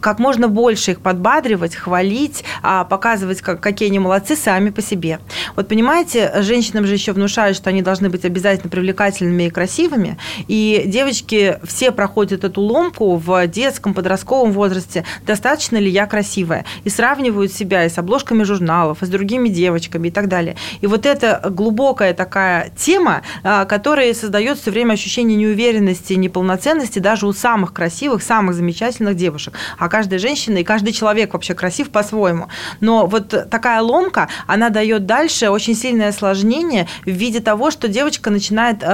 как 0.00 0.18
можно 0.18 0.48
больше 0.48 0.92
их 0.92 1.00
подбадривать, 1.00 1.74
хвалить, 1.74 2.44
а, 2.62 2.84
показывать, 2.84 3.40
как, 3.40 3.60
какие 3.60 3.88
они 3.88 3.98
молодцы 3.98 4.36
сами 4.36 4.70
по 4.70 4.82
себе. 4.82 5.20
Вот 5.54 5.68
понимаете, 5.68 6.32
женщинам 6.42 6.86
же 6.86 6.94
еще 6.94 7.12
внушают, 7.12 7.56
что 7.56 7.70
они 7.70 7.82
должны 7.82 8.10
быть 8.10 8.24
обязательно 8.24 8.70
привлекательными 8.70 9.44
и 9.44 9.50
красивыми, 9.50 10.18
и 10.48 10.82
девочки 10.86 11.58
все 11.64 11.92
проходят 11.92 12.44
эту 12.44 12.60
ломку 12.60 13.16
в 13.16 13.46
детском, 13.46 13.94
подростковом 13.94 14.52
возрасте, 14.52 15.04
достаточно 15.26 15.76
ли 15.76 15.90
я 15.90 16.06
красивая, 16.06 16.64
и 16.84 16.90
сравнивают 16.90 17.52
себя 17.52 17.84
и 17.84 17.88
с 17.88 17.98
обложками 17.98 18.42
журналов, 18.42 19.02
и 19.02 19.06
с 19.06 19.08
другими 19.08 19.48
девочками 19.48 20.08
и 20.08 20.10
так 20.10 20.28
далее. 20.28 20.56
И 20.80 20.86
вот 20.86 21.06
это 21.06 21.40
глубокая 21.50 22.14
такая 22.14 22.70
тема, 22.76 23.22
а, 23.44 23.64
которая 23.64 24.12
создает 24.14 24.58
все 24.58 24.70
время 24.70 24.94
ощущение 24.94 25.36
неуверенности, 25.36 26.14
неполноценности 26.14 26.98
даже 26.98 27.27
у 27.28 27.32
самых 27.32 27.72
красивых, 27.72 28.22
самых 28.22 28.54
замечательных 28.54 29.16
девушек. 29.16 29.54
А 29.78 29.88
каждая 29.88 30.18
женщина 30.18 30.58
и 30.58 30.64
каждый 30.64 30.92
человек 30.92 31.32
вообще 31.32 31.54
красив 31.54 31.90
по-своему. 31.90 32.48
Но 32.80 33.06
вот 33.06 33.28
такая 33.50 33.80
ломка, 33.80 34.28
она 34.46 34.70
дает 34.70 35.06
дальше 35.06 35.50
очень 35.50 35.74
сильное 35.74 36.08
осложнение 36.08 36.88
в 37.04 37.10
виде 37.10 37.40
того, 37.40 37.70
что 37.70 37.88
девочка 37.88 38.30
начинает, 38.30 38.82
э, 38.82 38.86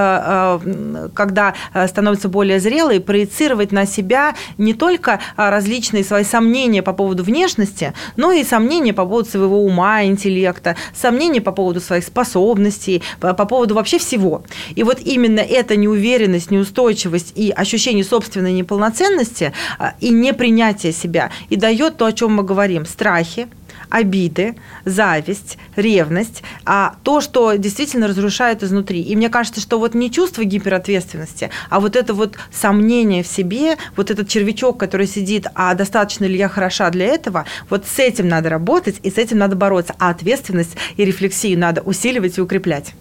э, 0.65 1.09
когда 1.15 1.55
становится 1.87 2.29
более 2.29 2.61
зрелой, 2.61 3.01
проецировать 3.01 3.73
на 3.73 3.87
себя 3.87 4.35
не 4.59 4.75
только 4.75 5.21
различные 5.37 6.05
свои 6.05 6.25
сомнения 6.25 6.83
по 6.83 6.93
поводу 6.93 7.25
внешности, 7.25 7.95
но 8.17 8.33
и 8.33 8.45
сомнения 8.45 8.93
по 8.93 9.05
поводу 9.05 9.29
своего 9.29 9.65
ума, 9.65 10.05
интеллекта, 10.05 10.77
сомнения 10.95 11.41
по 11.41 11.53
поводу 11.53 11.81
своих 11.81 12.05
способностей, 12.05 13.03
по, 13.21 13.35
по 13.35 13.45
поводу 13.45 13.75
вообще 13.75 13.99
всего. 13.99 14.43
И 14.75 14.83
вот 14.83 15.01
именно 15.01 15.41
эта 15.41 15.77
неуверенность, 15.77 16.51
неустойчивость 16.51 17.33
и 17.37 17.51
ощущение 17.51 18.05
собственной 18.25 18.53
неполноценности 18.53 19.53
а, 19.79 19.95
и 20.01 20.11
непринятие 20.11 20.93
себя 20.93 21.31
и 21.51 21.57
дает 21.57 21.99
то, 21.99 22.07
о 22.07 22.13
чем 22.13 22.35
мы 22.35 22.43
говорим, 22.43 22.87
страхи, 22.87 23.49
обиды, 23.91 24.57
зависть, 24.85 25.59
ревность, 25.77 26.43
а 26.65 26.95
то, 27.03 27.21
что 27.21 27.55
действительно 27.55 28.09
разрушает 28.09 28.63
изнутри. 28.63 29.03
И 29.03 29.15
мне 29.15 29.29
кажется, 29.29 29.61
что 29.61 29.79
вот 29.79 29.95
не 29.95 30.11
чувство 30.11 30.45
гиперответственности, 30.45 31.51
а 31.69 31.81
вот 31.81 31.97
это 31.97 32.15
вот 32.15 32.37
сомнение 32.51 33.23
в 33.23 33.27
себе, 33.27 33.77
вот 33.97 34.11
этот 34.11 34.29
червячок, 34.29 34.79
который 34.79 35.07
сидит, 35.07 35.47
а 35.55 35.75
достаточно 35.75 36.25
ли 36.25 36.37
я 36.37 36.49
хороша 36.49 36.89
для 36.91 37.07
этого, 37.07 37.45
вот 37.69 37.85
с 37.87 37.99
этим 37.99 38.29
надо 38.29 38.49
работать 38.49 38.97
и 39.03 39.11
с 39.11 39.19
этим 39.19 39.39
надо 39.39 39.55
бороться. 39.55 39.95
А 39.99 40.11
ответственность 40.11 40.77
и 40.97 41.05
рефлексию 41.05 41.59
надо 41.59 41.83
усиливать 41.83 42.39
и 42.39 42.41
укреплять. 42.41 42.95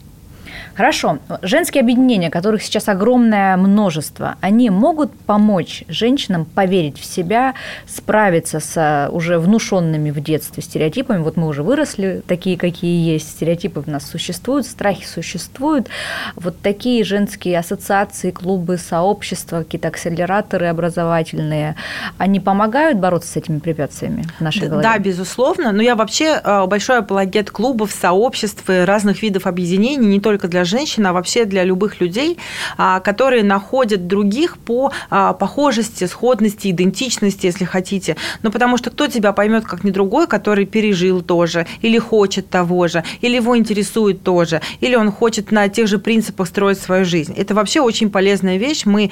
Хорошо. 0.76 1.20
Женские 1.42 1.82
объединения, 1.82 2.32
которых 2.32 2.64
сейчас 2.64 2.90
огромное 2.90 3.56
множество, 3.58 4.36
они 4.42 4.70
могут 4.70 5.12
помочь 5.12 5.84
женщинам 5.88 6.46
поверить 6.46 7.00
в 7.00 7.06
себя, 7.06 7.54
справиться 7.88 8.60
с 8.60 8.74
а, 8.76 9.10
уже 9.12 9.38
внушенными 9.38 10.10
в 10.10 10.20
детстве 10.20 10.64
стереотипами. 10.64 11.22
Вот 11.22 11.38
мы 11.38 11.48
уже 11.48 11.62
выросли, 11.62 12.24
такие, 12.28 12.58
какие 12.58 13.12
есть. 13.12 13.30
Стереотипы 13.30 13.82
в 13.82 13.88
нас 13.88 14.10
существуют, 14.10 14.66
страхи 14.66 15.06
существуют. 15.06 15.90
Вот 16.36 16.60
такие 16.62 17.04
женские 17.04 17.60
ассоциации, 17.60 18.32
клубы, 18.32 18.78
сообщества, 18.78 19.60
какие-то 19.60 19.90
акселераторы 19.90 20.68
образовательные, 20.68 21.76
они 22.18 22.40
помогают 22.40 22.98
бороться 22.98 23.32
с 23.32 23.36
этими 23.36 23.60
препятствиями 23.60 24.26
в 24.40 24.42
нашей 24.42 24.68
голове? 24.68 24.84
Да, 24.84 24.98
безусловно. 24.98 25.72
Но 25.72 25.84
я 25.84 25.96
вообще 25.96 26.40
а, 26.44 26.66
большой 26.66 27.00
апологет 27.00 27.52
клубов, 27.52 27.92
сообществ 27.92 28.68
и 28.70 28.80
разных 28.80 29.22
видов 29.22 29.46
объединений, 29.46 30.06
не 30.06 30.20
только 30.20 30.48
для 30.48 30.63
женщин, 30.66 31.06
а 31.06 31.14
вообще 31.14 31.46
для 31.46 31.64
любых 31.64 32.02
людей, 32.02 32.38
а, 32.78 33.00
которые 33.00 33.44
находят 33.44 34.08
других 34.08 34.58
по 34.58 34.92
а, 35.10 35.34
похожести, 35.34 36.06
сходности, 36.06 36.70
идентичности, 36.70 37.46
если 37.46 37.66
хотите. 37.66 38.16
Ну, 38.42 38.52
потому 38.52 38.78
что 38.78 38.90
кто 38.90 39.08
тебя 39.08 39.34
поймет, 39.34 39.66
как 39.66 39.84
не 39.84 39.92
другой, 39.92 40.28
который 40.28 40.66
пережил 40.66 41.22
тоже, 41.22 41.66
или 41.82 41.98
хочет 41.98 42.50
того 42.50 42.88
же, 42.88 43.04
или 43.22 43.36
его 43.36 43.58
интересует 43.58 44.24
тоже, 44.24 44.62
или 44.82 44.96
он 44.96 45.12
хочет 45.12 45.52
на 45.52 45.70
тех 45.70 45.88
же 45.88 46.00
принципах 46.00 46.48
строить 46.48 46.80
свою 46.80 47.06
жизнь. 47.06 47.34
Это 47.38 47.54
вообще 47.54 47.80
очень 47.82 48.10
полезная 48.10 48.58
вещь. 48.58 48.86
Мы 48.86 49.12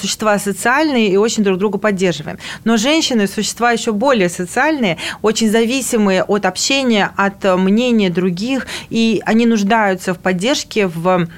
существа 0.00 0.38
социальные 0.38 1.08
и 1.08 1.16
очень 1.16 1.44
друг 1.44 1.58
друга 1.58 1.78
поддерживаем. 1.78 2.38
Но 2.64 2.76
женщины– 2.76 3.26
существа 3.40 3.72
еще 3.72 3.92
более 3.92 4.28
социальные, 4.28 4.98
очень 5.22 5.50
зависимые 5.50 6.22
от 6.22 6.46
общения, 6.46 7.10
от 7.16 7.44
мнения 7.44 8.10
других, 8.10 8.66
и 8.90 9.22
они 9.24 9.46
нуждаются 9.46 10.14
в 10.14 10.18
поддержке 10.18 10.79
в 10.86 11.28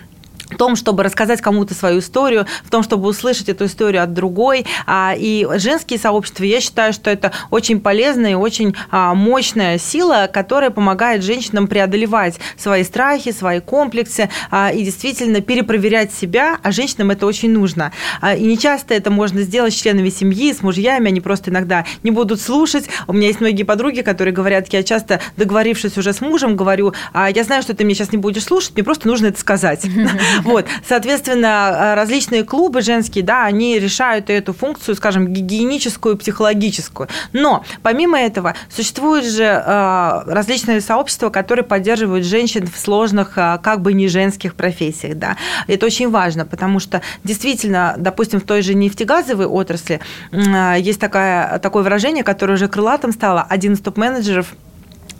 в 0.51 0.57
том, 0.57 0.76
чтобы 0.76 1.03
рассказать 1.03 1.40
кому-то 1.40 1.74
свою 1.74 2.01
историю, 2.01 2.47
в 2.64 2.70
том, 2.70 2.82
чтобы 2.82 3.09
услышать 3.09 3.49
эту 3.49 3.66
историю 3.66 4.03
от 4.03 4.12
другой. 4.12 4.66
А, 4.86 5.14
и 5.16 5.47
женские 5.57 5.99
сообщества, 5.99 6.45
я 6.45 6.61
считаю, 6.61 6.93
что 6.93 7.11
это 7.11 7.32
очень 7.51 7.80
полезная 7.80 8.32
и 8.32 8.34
очень 8.34 8.74
а, 8.90 9.14
мощная 9.14 9.78
сила, 9.78 10.28
которая 10.32 10.70
помогает 10.70 11.22
женщинам 11.22 11.66
преодолевать 11.66 12.38
свои 12.57 12.84
страхи, 12.84 13.32
свои 13.32 13.61
комплексы 13.61 14.28
а, 14.51 14.70
и 14.72 14.82
действительно 14.84 15.40
перепроверять 15.40 16.12
себя, 16.12 16.59
а 16.62 16.72
женщинам 16.72 17.11
это 17.11 17.26
очень 17.26 17.51
нужно. 17.51 17.93
И 18.36 18.45
не 18.45 18.59
часто 18.59 18.95
это 18.95 19.11
можно 19.11 19.43
сделать 19.43 19.74
с 19.74 19.76
членами 19.76 20.11
семьи, 20.11 20.53
с 20.53 20.62
мужьями, 20.62 21.09
они 21.09 21.20
просто 21.20 21.51
иногда 21.51 21.84
не 22.03 22.11
будут 22.11 22.40
слушать. 22.40 22.88
У 23.07 23.12
меня 23.12 23.28
есть 23.28 23.40
многие 23.40 23.62
подруги, 23.62 24.03
которые 24.03 24.34
говорят, 24.34 24.72
я 24.72 24.82
часто 24.82 25.20
договорившись 25.36 25.97
уже 25.99 26.12
с 26.12 26.20
мужем, 26.20 26.57
говорю, 26.57 26.95
я 27.14 27.45
знаю, 27.45 27.62
что 27.62 27.74
ты 27.74 27.84
мне 27.84 27.95
сейчас 27.95 28.12
не 28.12 28.18
будешь 28.18 28.45
слушать, 28.45 28.74
мне 28.74 28.84
просто 28.84 29.09
нужно 29.09 29.26
это 29.26 29.40
сказать. 29.40 29.86
Вот, 30.53 30.66
соответственно, 30.86 31.95
различные 31.97 32.45
клубы 32.45 32.82
женские, 32.82 33.24
да, 33.24 33.45
они 33.45 33.78
решают 33.78 34.30
эту 34.30 34.53
функцию, 34.53 34.95
скажем, 34.95 35.28
гигиеническую, 35.28 36.16
психологическую. 36.16 37.09
Но 37.32 37.64
помимо 37.82 38.20
этого 38.20 38.55
существуют 38.68 39.24
же 39.24 39.45
э, 39.45 40.22
различные 40.26 40.80
сообщества, 40.80 41.30
которые 41.30 41.64
поддерживают 41.64 42.24
женщин 42.26 42.66
в 42.66 42.78
сложных, 42.78 43.38
э, 43.38 43.59
как 43.62 43.80
бы 43.80 43.93
не 43.93 44.09
женских 44.09 44.55
профессиях, 44.55 45.16
да. 45.16 45.36
Это 45.66 45.86
очень 45.86 46.11
важно, 46.11 46.45
потому 46.45 46.80
что 46.80 47.03
действительно, 47.24 47.95
допустим, 47.99 48.40
в 48.40 48.45
той 48.45 48.62
же 48.62 48.74
нефтегазовой 48.74 49.47
отрасли 49.47 50.01
э, 50.32 50.76
есть 50.80 51.01
такая, 51.01 51.59
такое 51.59 51.82
выражение, 51.82 52.24
которое 52.24 52.55
уже 52.55 52.68
крылатым 52.68 53.12
стало. 53.12 53.47
Один 53.49 53.74
из 53.74 53.80
топ-менеджеров 53.80 54.55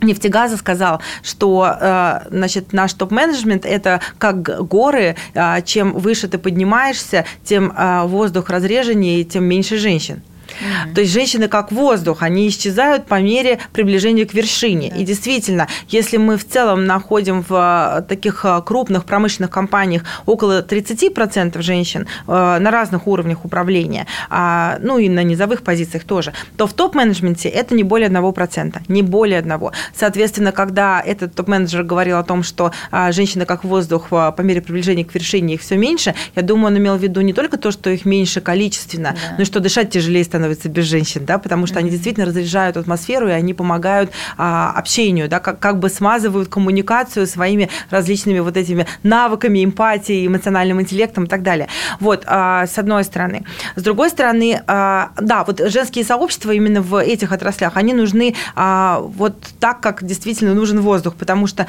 нефтегаза 0.03 0.57
сказал, 0.57 1.01
что 1.21 1.67
э, 1.79 2.19
значит, 2.29 2.73
наш 2.73 2.93
топ-менеджмент– 2.93 3.65
это 3.65 4.01
как 4.17 4.41
горы, 4.67 5.15
э, 5.33 5.61
чем 5.65 5.93
выше 5.93 6.27
ты 6.27 6.37
поднимаешься, 6.37 7.25
тем 7.43 7.73
э, 7.75 8.03
воздух 8.03 8.49
разреженнее, 8.49 9.23
тем 9.23 9.43
меньше 9.45 9.77
женщин. 9.77 10.21
Mm-hmm. 10.53 10.93
То 10.93 11.01
есть 11.01 11.13
женщины 11.13 11.47
как 11.47 11.71
воздух, 11.71 12.21
они 12.21 12.47
исчезают 12.47 13.05
по 13.05 13.21
мере 13.21 13.59
приближения 13.73 14.25
к 14.25 14.33
вершине. 14.33 14.89
Yeah. 14.89 15.01
И 15.01 15.03
действительно, 15.03 15.67
если 15.89 16.17
мы 16.17 16.37
в 16.37 16.47
целом 16.47 16.85
находим 16.85 17.43
в 17.47 17.97
э, 17.97 18.01
таких 18.03 18.45
э, 18.45 18.61
крупных 18.65 19.05
промышленных 19.05 19.51
компаниях 19.51 20.03
около 20.25 20.61
30% 20.61 21.61
женщин 21.61 22.07
э, 22.27 22.57
на 22.59 22.71
разных 22.71 23.07
уровнях 23.07 23.45
управления, 23.45 24.07
а, 24.29 24.77
ну 24.81 24.97
и 24.97 25.09
на 25.09 25.23
низовых 25.23 25.63
позициях 25.63 26.03
тоже, 26.03 26.33
то 26.57 26.67
в 26.67 26.73
топ-менеджменте 26.73 27.49
это 27.49 27.75
не 27.75 27.83
более 27.83 28.09
1%, 28.09 28.81
не 28.87 29.01
более 29.01 29.39
одного. 29.39 29.71
Соответственно, 29.95 30.51
когда 30.51 31.01
этот 31.01 31.35
топ-менеджер 31.35 31.83
говорил 31.83 32.17
о 32.17 32.23
том, 32.23 32.43
что 32.43 32.71
женщины 33.09 33.45
как 33.45 33.63
воздух 33.63 34.09
по 34.09 34.35
мере 34.39 34.61
приближения 34.61 35.05
к 35.05 35.13
вершине 35.13 35.55
их 35.55 35.61
все 35.61 35.77
меньше, 35.77 36.15
я 36.35 36.41
думаю, 36.41 36.67
он 36.67 36.77
имел 36.77 36.97
в 36.97 37.01
виду 37.01 37.21
не 37.21 37.33
только 37.33 37.57
то, 37.57 37.71
что 37.71 37.89
их 37.89 38.05
меньше 38.05 38.41
количественно, 38.41 39.07
yeah. 39.07 39.35
но 39.37 39.43
и 39.43 39.45
что 39.45 39.59
дышать 39.59 39.89
тяжелее 39.89 40.23
становится 40.23 40.42
становится 40.43 40.67
без 40.67 40.85
женщин, 40.85 41.25
да, 41.25 41.37
потому 41.37 41.67
что 41.67 41.79
они 41.79 41.89
действительно 41.89 42.25
разряжают 42.25 42.75
атмосферу, 42.75 43.29
и 43.29 43.31
они 43.31 43.53
помогают 43.53 44.11
а, 44.37 44.73
общению, 44.75 45.29
да, 45.29 45.39
как, 45.39 45.59
как 45.59 45.79
бы 45.79 45.89
смазывают 45.89 46.49
коммуникацию 46.49 47.27
своими 47.27 47.69
различными 47.89 48.39
вот 48.39 48.57
этими 48.57 48.85
навыками, 49.03 49.63
эмпатией, 49.63 50.27
эмоциональным 50.27 50.81
интеллектом 50.81 51.23
и 51.23 51.27
так 51.27 51.43
далее. 51.43 51.69
Вот, 52.01 52.23
а, 52.25 52.67
с 52.67 52.77
одной 52.77 53.05
стороны. 53.05 53.45
С 53.77 53.83
другой 53.83 54.09
стороны, 54.09 54.61
а, 54.67 55.11
да, 55.21 55.45
вот 55.45 55.61
женские 55.69 56.03
сообщества 56.03 56.51
именно 56.51 56.81
в 56.81 57.01
этих 57.01 57.31
отраслях, 57.31 57.77
они 57.77 57.93
нужны 57.93 58.35
а, 58.55 58.99
вот 58.99 59.35
так, 59.61 59.79
как 59.79 60.03
действительно 60.03 60.53
нужен 60.53 60.81
воздух, 60.81 61.15
потому 61.15 61.47
что 61.47 61.67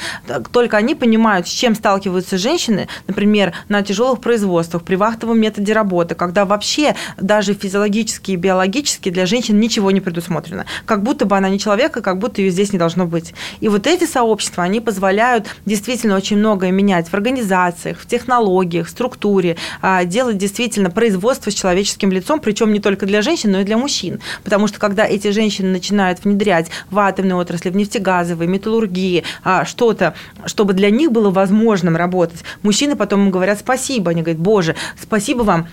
только 0.50 0.76
они 0.76 0.96
понимают, 0.96 1.46
с 1.46 1.50
чем 1.50 1.76
сталкиваются 1.76 2.38
женщины, 2.38 2.88
например, 3.06 3.52
на 3.68 3.82
тяжелых 3.82 4.20
производствах, 4.20 4.82
при 4.82 4.96
вахтовом 4.96 5.40
методе 5.40 5.72
работы, 5.72 6.16
когда 6.16 6.44
вообще 6.44 6.96
даже 7.18 7.54
физиологические 7.54 7.84
биологические 7.84 8.36
биологически 8.64 9.10
для 9.10 9.26
женщин 9.26 9.60
ничего 9.60 9.90
не 9.90 10.00
предусмотрено. 10.00 10.64
Как 10.86 11.02
будто 11.02 11.26
бы 11.26 11.36
она 11.36 11.48
не 11.48 11.58
человек, 11.58 11.96
и 11.96 12.00
как 12.00 12.18
будто 12.18 12.40
ее 12.40 12.50
здесь 12.50 12.72
не 12.72 12.78
должно 12.78 13.06
быть. 13.06 13.34
И 13.60 13.68
вот 13.68 13.86
эти 13.86 14.04
сообщества, 14.04 14.64
они 14.64 14.80
позволяют 14.80 15.46
действительно 15.66 16.16
очень 16.16 16.38
многое 16.38 16.70
менять 16.70 17.08
в 17.08 17.14
организациях, 17.14 17.98
в 18.00 18.06
технологиях, 18.06 18.86
в 18.86 18.90
структуре, 18.90 19.56
а, 19.82 20.04
делать 20.04 20.38
действительно 20.38 20.90
производство 20.90 21.50
с 21.50 21.54
человеческим 21.54 22.10
лицом, 22.10 22.40
причем 22.40 22.72
не 22.72 22.80
только 22.80 23.06
для 23.06 23.22
женщин, 23.22 23.52
но 23.52 23.60
и 23.60 23.64
для 23.64 23.76
мужчин. 23.76 24.20
Потому 24.42 24.66
что 24.66 24.78
когда 24.78 25.04
эти 25.04 25.30
женщины 25.30 25.68
начинают 25.68 26.24
внедрять 26.24 26.70
в 26.90 26.98
атомной 26.98 27.34
отрасли, 27.34 27.70
в 27.70 27.76
нефтегазовой, 27.76 28.46
металлургии 28.46 29.24
а, 29.42 29.64
что-то, 29.64 30.14
чтобы 30.46 30.72
для 30.72 30.90
них 30.90 31.12
было 31.12 31.30
возможным 31.30 31.96
работать, 31.96 32.44
мужчины 32.62 32.96
потом 32.96 33.24
им 33.24 33.30
говорят 33.30 33.58
спасибо. 33.58 34.10
Они 34.10 34.22
говорят, 34.22 34.40
боже, 34.40 34.74
спасибо 35.00 35.42
вам, 35.42 35.68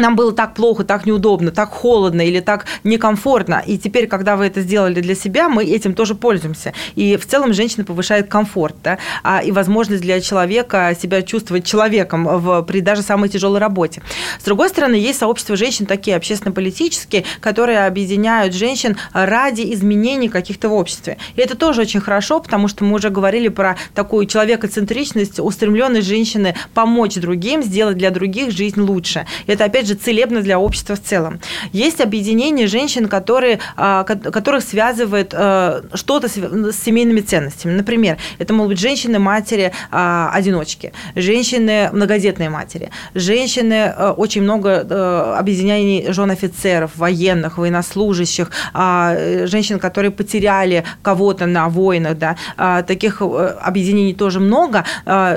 нам 0.00 0.16
было 0.16 0.32
так 0.32 0.54
плохо, 0.54 0.84
так 0.84 1.06
неудобно, 1.06 1.50
так 1.50 1.70
холодно 1.70 2.22
или 2.22 2.40
так 2.40 2.66
некомфортно. 2.84 3.62
И 3.66 3.78
теперь, 3.78 4.06
когда 4.06 4.36
вы 4.36 4.46
это 4.46 4.60
сделали 4.60 5.00
для 5.00 5.14
себя, 5.14 5.48
мы 5.48 5.64
этим 5.64 5.94
тоже 5.94 6.14
пользуемся. 6.14 6.72
И 6.94 7.16
в 7.16 7.26
целом 7.26 7.52
женщина 7.52 7.84
повышает 7.84 8.28
комфорт 8.28 8.76
да, 8.82 8.98
а, 9.22 9.40
и 9.42 9.52
возможность 9.52 10.02
для 10.02 10.20
человека 10.20 10.96
себя 11.00 11.22
чувствовать 11.22 11.64
человеком 11.64 12.24
в, 12.24 12.62
при 12.62 12.80
даже 12.80 13.02
самой 13.02 13.28
тяжелой 13.28 13.60
работе. 13.60 14.02
С 14.38 14.44
другой 14.44 14.68
стороны, 14.68 14.94
есть 14.94 15.18
сообщества 15.18 15.56
женщин 15.56 15.86
такие 15.86 16.16
общественно-политические, 16.16 17.24
которые 17.40 17.86
объединяют 17.86 18.54
женщин 18.54 18.96
ради 19.12 19.72
изменений 19.74 20.28
каких-то 20.28 20.68
в 20.68 20.72
обществе. 20.72 21.18
И 21.36 21.40
это 21.40 21.56
тоже 21.56 21.82
очень 21.82 22.00
хорошо, 22.00 22.40
потому 22.40 22.68
что 22.68 22.84
мы 22.84 22.96
уже 22.96 23.10
говорили 23.10 23.48
про 23.48 23.76
такую 23.94 24.26
человекоцентричность, 24.26 25.40
устремленность 25.40 26.06
женщины 26.06 26.54
помочь 26.74 27.14
другим, 27.14 27.62
сделать 27.62 27.98
для 27.98 28.10
других 28.10 28.50
жизнь 28.50 28.80
лучше. 28.80 29.26
Это, 29.46 29.64
опять 29.64 29.86
же, 29.86 29.89
же, 29.90 29.94
целебно 29.96 30.40
для 30.40 30.58
общества 30.58 30.96
в 30.96 31.02
целом. 31.02 31.40
Есть 31.72 32.00
объединение 32.00 32.66
женщин, 32.66 33.08
которые, 33.08 33.58
а, 33.76 34.04
которых 34.04 34.64
связывает 34.64 35.34
э, 35.36 35.82
что-то 35.94 36.28
с 36.28 36.76
семейными 36.76 37.20
ценностями. 37.20 37.72
Например, 37.72 38.16
это 38.38 38.54
могут 38.54 38.70
быть 38.70 38.80
женщины-матери 38.80 39.72
а, 39.90 40.30
одиночки, 40.32 40.92
женщины 41.14 41.90
многодетные 41.92 42.50
матери, 42.50 42.90
женщины, 43.14 43.92
э, 43.96 44.10
очень 44.16 44.42
много 44.42 44.86
э, 44.88 45.34
объединений 45.38 46.06
жен 46.08 46.30
офицеров, 46.30 46.96
военных, 46.96 47.58
военнослужащих, 47.58 48.50
а, 48.72 49.46
женщин, 49.46 49.78
которые 49.78 50.10
потеряли 50.10 50.84
кого-то 51.02 51.46
на 51.46 51.68
войнах, 51.68 52.16
да, 52.18 52.36
таких 52.82 53.22
объединений 53.22 54.14
тоже 54.14 54.40
много, 54.40 54.84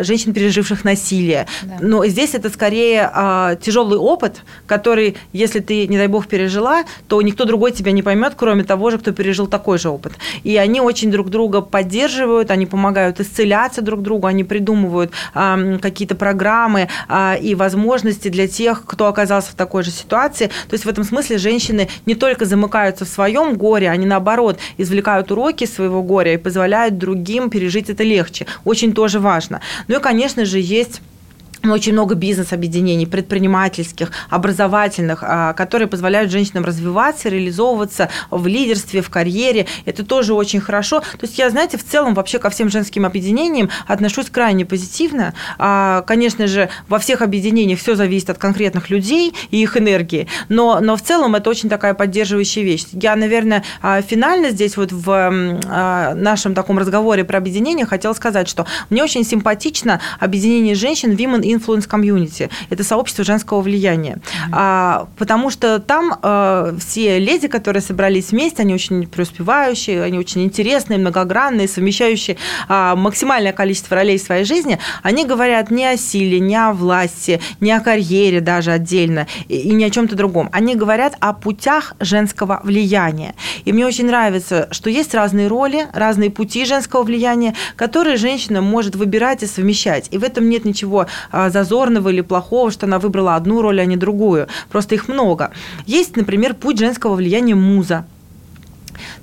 женщин, 0.02 0.34
переживших 0.34 0.84
насилие. 0.84 1.48
Да. 1.64 1.78
Но 1.82 2.06
здесь 2.06 2.36
это 2.36 2.50
скорее 2.50 3.58
тяжелый 3.62 3.98
опыт, 4.34 4.44
который, 4.68 5.16
если 5.34 5.60
ты, 5.60 5.88
не 5.88 5.98
дай 5.98 6.08
бог, 6.08 6.28
пережила, 6.28 6.84
то 7.08 7.22
никто 7.22 7.46
другой 7.46 7.72
тебя 7.72 7.92
не 7.92 8.02
поймет, 8.02 8.34
кроме 8.36 8.64
того 8.64 8.92
же, 8.92 8.98
кто 8.98 9.12
пережил 9.12 9.48
такой 9.48 9.78
же 9.78 9.90
опыт. 9.90 10.14
И 10.44 10.58
они 10.58 10.82
очень 10.82 11.12
друг 11.12 11.30
друга 11.30 11.62
поддерживают, 11.62 12.52
они 12.52 12.66
помогают 12.66 13.20
исцеляться 13.20 13.82
друг 13.82 14.02
другу, 14.02 14.28
они 14.28 14.44
придумывают 14.44 15.12
э, 15.36 15.78
какие-то 15.82 16.16
программы 16.16 16.88
э, 17.10 17.40
и 17.42 17.56
возможности 17.56 18.30
для 18.30 18.48
тех, 18.48 18.84
кто 18.86 19.08
оказался 19.08 19.52
в 19.52 19.56
такой 19.56 19.84
же 19.84 19.92
ситуации. 19.92 20.48
То 20.48 20.74
есть 20.74 20.86
в 20.86 20.90
этом 20.90 21.04
смысле 21.04 21.38
женщины 21.38 21.88
не 22.06 22.16
только 22.16 22.46
замыкаются 22.46 23.06
в 23.06 23.10
своем 23.10 23.56
горе, 23.56 23.90
они 23.90 24.06
наоборот 24.06 24.58
извлекают 24.78 25.32
уроки 25.32 25.66
своего 25.66 26.04
горя 26.04 26.34
и 26.34 26.38
позволяют 26.38 26.98
другим 26.98 27.50
пережить 27.50 27.90
это 27.90 28.04
легче. 28.04 28.46
Очень 28.66 28.94
тоже 28.94 29.20
важно. 29.20 29.60
Ну 29.88 29.98
и, 29.98 30.00
конечно 30.00 30.46
же, 30.46 30.60
есть 30.60 31.02
очень 31.72 31.94
много 31.94 32.16
бизнес-объединений, 32.16 33.06
предпринимательских, 33.06 34.12
образовательных, 34.30 35.20
а, 35.22 35.54
которые 35.54 35.88
позволяют 35.88 36.32
женщинам 36.32 36.66
развиваться, 36.66 37.30
реализовываться 37.30 38.10
в 38.30 38.48
лидерстве, 38.48 39.02
в 39.02 39.10
карьере. 39.10 39.68
Это 39.86 40.06
тоже 40.06 40.34
очень 40.34 40.60
хорошо. 40.60 41.00
То 41.00 41.22
есть 41.22 41.38
я, 41.38 41.50
знаете, 41.50 41.78
в 41.78 41.86
целом 41.86 42.16
вообще 42.16 42.40
ко 42.40 42.50
всем 42.50 42.70
женским 42.70 43.06
объединениям 43.06 43.70
отношусь 43.88 44.30
крайне 44.30 44.66
позитивно. 44.66 45.34
А, 45.58 46.02
конечно 46.02 46.48
же, 46.48 46.70
во 46.90 47.00
всех 47.00 47.22
объединениях 47.22 47.80
все 47.80 47.96
зависит 47.96 48.30
от 48.30 48.38
конкретных 48.38 48.90
людей 48.90 49.34
и 49.50 49.62
их 49.62 49.78
энергии, 49.78 50.28
но, 50.50 50.80
но 50.82 50.98
в 50.98 51.02
целом 51.02 51.36
это 51.36 51.50
очень 51.50 51.70
такая 51.70 51.94
поддерживающая 51.94 52.64
вещь. 52.64 52.86
Я, 52.92 53.16
наверное, 53.16 53.64
а, 53.82 54.02
финально 54.02 54.50
здесь 54.50 54.76
вот 54.76 54.92
в 54.92 55.14
нашем 56.16 56.54
таком 56.54 56.78
разговоре 56.78 57.24
про 57.24 57.38
объединение 57.38 57.86
хотела 57.86 58.14
сказать, 58.14 58.50
что 58.50 58.66
мне 58.90 59.04
очень 59.04 59.24
симпатично 59.24 60.02
объединение 60.20 60.76
женщин 60.76 61.12
Women 61.12 61.42
Influence 61.42 61.53
Community. 61.60 62.50
Это 62.70 62.84
сообщество 62.84 63.24
женского 63.24 63.62
влияния. 63.62 64.16
Mm-hmm. 64.16 64.50
А, 64.52 65.08
потому 65.18 65.50
что 65.50 65.80
там 65.80 66.18
а, 66.22 66.76
все 66.80 67.20
леди, 67.20 67.48
которые 67.48 67.82
собрались 67.82 68.32
вместе, 68.32 68.62
они 68.62 68.74
очень 68.74 69.08
преуспевающие, 69.08 70.04
они 70.04 70.18
очень 70.18 70.44
интересные, 70.44 71.00
многогранные, 71.00 71.68
совмещающие 71.68 72.38
а, 72.68 72.96
максимальное 72.96 73.54
количество 73.54 73.96
ролей 73.96 74.18
в 74.18 74.22
своей 74.22 74.46
жизни. 74.46 74.80
Они 75.02 75.26
говорят 75.26 75.72
не 75.72 75.86
о 75.86 75.98
силе, 75.98 76.40
не 76.40 76.56
о 76.56 76.74
власти, 76.74 77.40
не 77.60 77.72
о 77.72 77.80
карьере 77.80 78.42
даже 78.42 78.72
отдельно 78.72 79.28
и, 79.48 79.58
и 79.58 79.72
не 79.72 79.86
о 79.86 79.90
чем-то 79.90 80.16
другом. 80.16 80.50
Они 80.52 80.76
говорят 80.76 81.16
о 81.20 81.34
путях 81.34 81.96
женского 82.00 82.62
влияния. 82.64 83.36
И 83.66 83.74
мне 83.74 83.86
очень 83.86 84.08
нравится, 84.08 84.68
что 84.72 84.90
есть 84.90 85.14
разные 85.14 85.48
роли, 85.48 85.88
разные 85.94 86.30
пути 86.30 86.66
женского 86.66 87.04
влияния, 87.04 87.56
которые 87.76 88.18
женщина 88.18 88.62
может 88.62 88.96
выбирать 88.96 89.44
и 89.44 89.48
совмещать. 89.48 90.08
И 90.12 90.18
в 90.18 90.24
этом 90.24 90.50
нет 90.50 90.66
ничего 90.66 91.08
а, 91.32 91.43
зазорного 91.50 92.10
или 92.10 92.22
плохого, 92.22 92.72
что 92.72 92.86
она 92.86 93.00
выбрала 93.00 93.36
одну 93.36 93.62
роль, 93.62 93.82
а 93.82 93.86
не 93.86 93.98
другую. 93.98 94.48
Просто 94.70 94.96
их 94.96 95.08
много. 95.08 95.52
Есть, 95.86 96.16
например, 96.16 96.54
путь 96.54 96.80
женского 96.80 97.16
влияния 97.16 97.56
муза. 97.56 98.06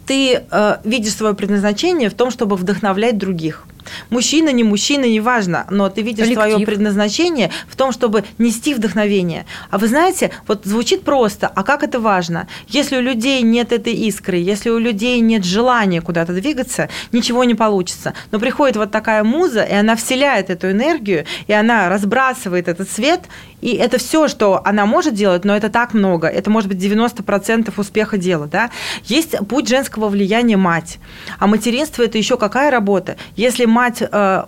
Ты 0.06 0.42
э, 0.50 0.76
видишь 0.84 1.14
свое 1.14 1.34
предназначение 1.34 2.10
в 2.10 2.14
том, 2.14 2.30
чтобы 2.30 2.56
вдохновлять 2.56 3.18
других. 3.18 3.64
Мужчина, 4.10 4.50
не 4.50 4.64
мужчина, 4.64 5.04
неважно, 5.04 5.66
но 5.70 5.88
ты 5.88 6.02
видишь 6.02 6.24
Коллектив. 6.24 6.50
свое 6.50 6.66
предназначение 6.66 7.50
в 7.68 7.76
том, 7.76 7.92
чтобы 7.92 8.24
нести 8.38 8.74
вдохновение. 8.74 9.46
А 9.70 9.78
вы 9.78 9.88
знаете, 9.88 10.30
вот 10.46 10.64
звучит 10.64 11.02
просто, 11.02 11.46
а 11.48 11.62
как 11.62 11.82
это 11.82 12.00
важно? 12.00 12.48
Если 12.68 12.96
у 12.96 13.00
людей 13.00 13.42
нет 13.42 13.72
этой 13.72 13.94
искры, 13.94 14.36
если 14.36 14.70
у 14.70 14.78
людей 14.78 15.20
нет 15.20 15.44
желания 15.44 16.00
куда-то 16.00 16.32
двигаться, 16.32 16.88
ничего 17.12 17.44
не 17.44 17.54
получится. 17.54 18.14
Но 18.30 18.38
приходит 18.38 18.76
вот 18.76 18.90
такая 18.90 19.24
муза, 19.24 19.62
и 19.62 19.74
она 19.74 19.96
вселяет 19.96 20.50
эту 20.50 20.70
энергию, 20.70 21.24
и 21.46 21.52
она 21.52 21.88
разбрасывает 21.88 22.68
этот 22.68 22.90
свет, 22.90 23.22
и 23.60 23.74
это 23.74 23.98
все, 23.98 24.28
что 24.28 24.62
она 24.64 24.86
может 24.86 25.14
делать, 25.14 25.44
но 25.44 25.56
это 25.56 25.68
так 25.68 25.94
много. 25.94 26.26
Это 26.26 26.50
может 26.50 26.68
быть 26.68 26.78
90% 26.78 27.72
успеха 27.76 28.16
дела. 28.16 28.46
Да? 28.46 28.70
Есть 29.04 29.36
путь 29.48 29.68
женского 29.68 30.08
влияния 30.08 30.56
мать. 30.56 30.98
А 31.38 31.46
материнство– 31.46 32.02
это 32.04 32.18
еще 32.18 32.36
какая 32.36 32.70
работа? 32.70 33.16
Если 33.36 33.64
мать 33.64 33.79
э, 34.00 34.44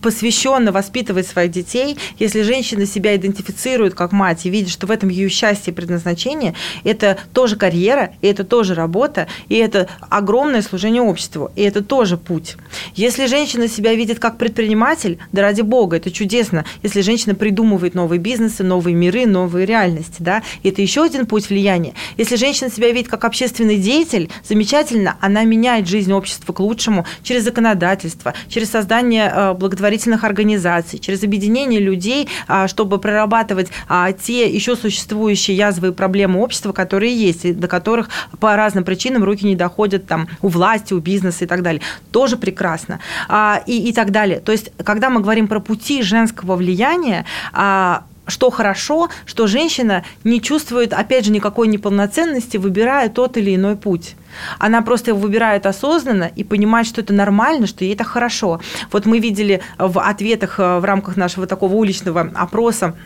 посвященно 0.00 0.72
воспитывать 0.72 1.26
своих 1.26 1.50
детей, 1.50 1.96
если 2.18 2.42
женщина 2.42 2.86
себя 2.86 3.16
идентифицирует 3.16 3.94
как 3.94 4.12
мать 4.12 4.46
и 4.46 4.50
видит, 4.50 4.70
что 4.70 4.86
в 4.86 4.90
этом 4.90 5.08
ее 5.08 5.28
счастье 5.28 5.72
и 5.72 5.74
предназначение, 5.74 6.54
это 6.84 7.18
тоже 7.32 7.56
карьера, 7.56 8.12
и 8.20 8.26
это 8.26 8.44
тоже 8.44 8.74
работа, 8.74 9.26
и 9.48 9.56
это 9.56 9.88
огромное 10.08 10.62
служение 10.62 11.02
обществу, 11.02 11.50
и 11.56 11.62
это 11.62 11.82
тоже 11.82 12.16
путь. 12.16 12.56
Если 12.94 13.26
женщина 13.26 13.68
себя 13.68 13.94
видит 13.94 14.18
как 14.18 14.38
предприниматель, 14.38 15.18
да 15.32 15.42
ради 15.42 15.62
бога, 15.62 15.96
это 15.96 16.10
чудесно, 16.10 16.64
если 16.82 17.00
женщина 17.00 17.34
придумывает 17.34 17.94
новые 17.94 18.18
бизнесы, 18.18 18.62
новые 18.62 18.94
миры, 18.94 19.26
новые 19.26 19.66
реальности, 19.66 20.16
да, 20.18 20.42
это 20.62 20.82
еще 20.82 21.04
один 21.04 21.26
путь 21.26 21.48
влияния. 21.48 21.94
Если 22.16 22.36
женщина 22.36 22.70
себя 22.70 22.90
видит 22.90 23.08
как 23.08 23.24
общественный 23.24 23.78
деятель, 23.78 24.30
замечательно, 24.48 25.16
она 25.20 25.44
меняет 25.44 25.88
жизнь 25.88 26.12
общества 26.12 26.52
к 26.52 26.60
лучшему 26.60 27.06
через 27.22 27.44
законодательство, 27.44 28.34
через 28.48 28.70
создание 28.70 29.32
э, 29.34 29.54
благотворительных 29.64 30.24
организаций, 30.24 30.98
через 30.98 31.22
объединение 31.22 31.80
людей, 31.80 32.28
а, 32.46 32.68
чтобы 32.68 32.98
прорабатывать 32.98 33.68
а, 33.88 34.12
те 34.12 34.46
еще 34.46 34.76
существующие 34.76 35.56
язвы 35.56 35.88
и 35.88 35.90
проблемы 35.90 36.42
общества, 36.42 36.72
которые 36.72 37.16
есть, 37.16 37.46
и 37.46 37.52
до 37.54 37.66
которых 37.66 38.10
по 38.40 38.56
разным 38.56 38.84
причинам 38.84 39.24
руки 39.24 39.46
не 39.46 39.56
доходят 39.56 40.06
там, 40.06 40.28
у 40.42 40.48
власти, 40.48 40.92
у 40.92 40.98
бизнеса 40.98 41.44
и 41.44 41.46
так 41.46 41.62
далее. 41.62 41.80
Тоже 42.10 42.36
прекрасно. 42.36 43.00
А, 43.26 43.62
и, 43.66 43.88
и 43.88 43.92
так 43.94 44.10
далее. 44.10 44.40
То 44.40 44.52
есть, 44.52 44.70
когда 44.84 45.08
мы 45.08 45.22
говорим 45.22 45.48
про 45.48 45.60
пути 45.60 46.02
женского 46.02 46.56
влияния, 46.56 47.24
что 48.26 48.50
хорошо, 48.50 49.10
что 49.26 49.46
женщина 49.46 50.04
не 50.22 50.40
чувствует, 50.40 50.92
опять 50.92 51.24
же, 51.26 51.32
никакой 51.32 51.68
неполноценности, 51.68 52.56
выбирая 52.56 53.08
тот 53.08 53.36
или 53.36 53.54
иной 53.54 53.76
путь. 53.76 54.16
Она 54.58 54.82
просто 54.82 55.10
его 55.10 55.20
выбирает 55.20 55.66
осознанно 55.66 56.30
и 56.34 56.44
понимает, 56.44 56.86
что 56.86 57.00
это 57.00 57.12
нормально, 57.12 57.66
что 57.66 57.84
ей 57.84 57.94
это 57.94 58.04
хорошо. 58.04 58.60
Вот 58.90 59.06
мы 59.06 59.18
видели 59.18 59.62
в 59.78 60.00
ответах 60.00 60.58
э, 60.58 60.78
в 60.78 60.84
рамках 60.84 61.16
нашего 61.16 61.46
такого 61.46 61.74
уличного 61.74 62.32
опроса 62.34 62.96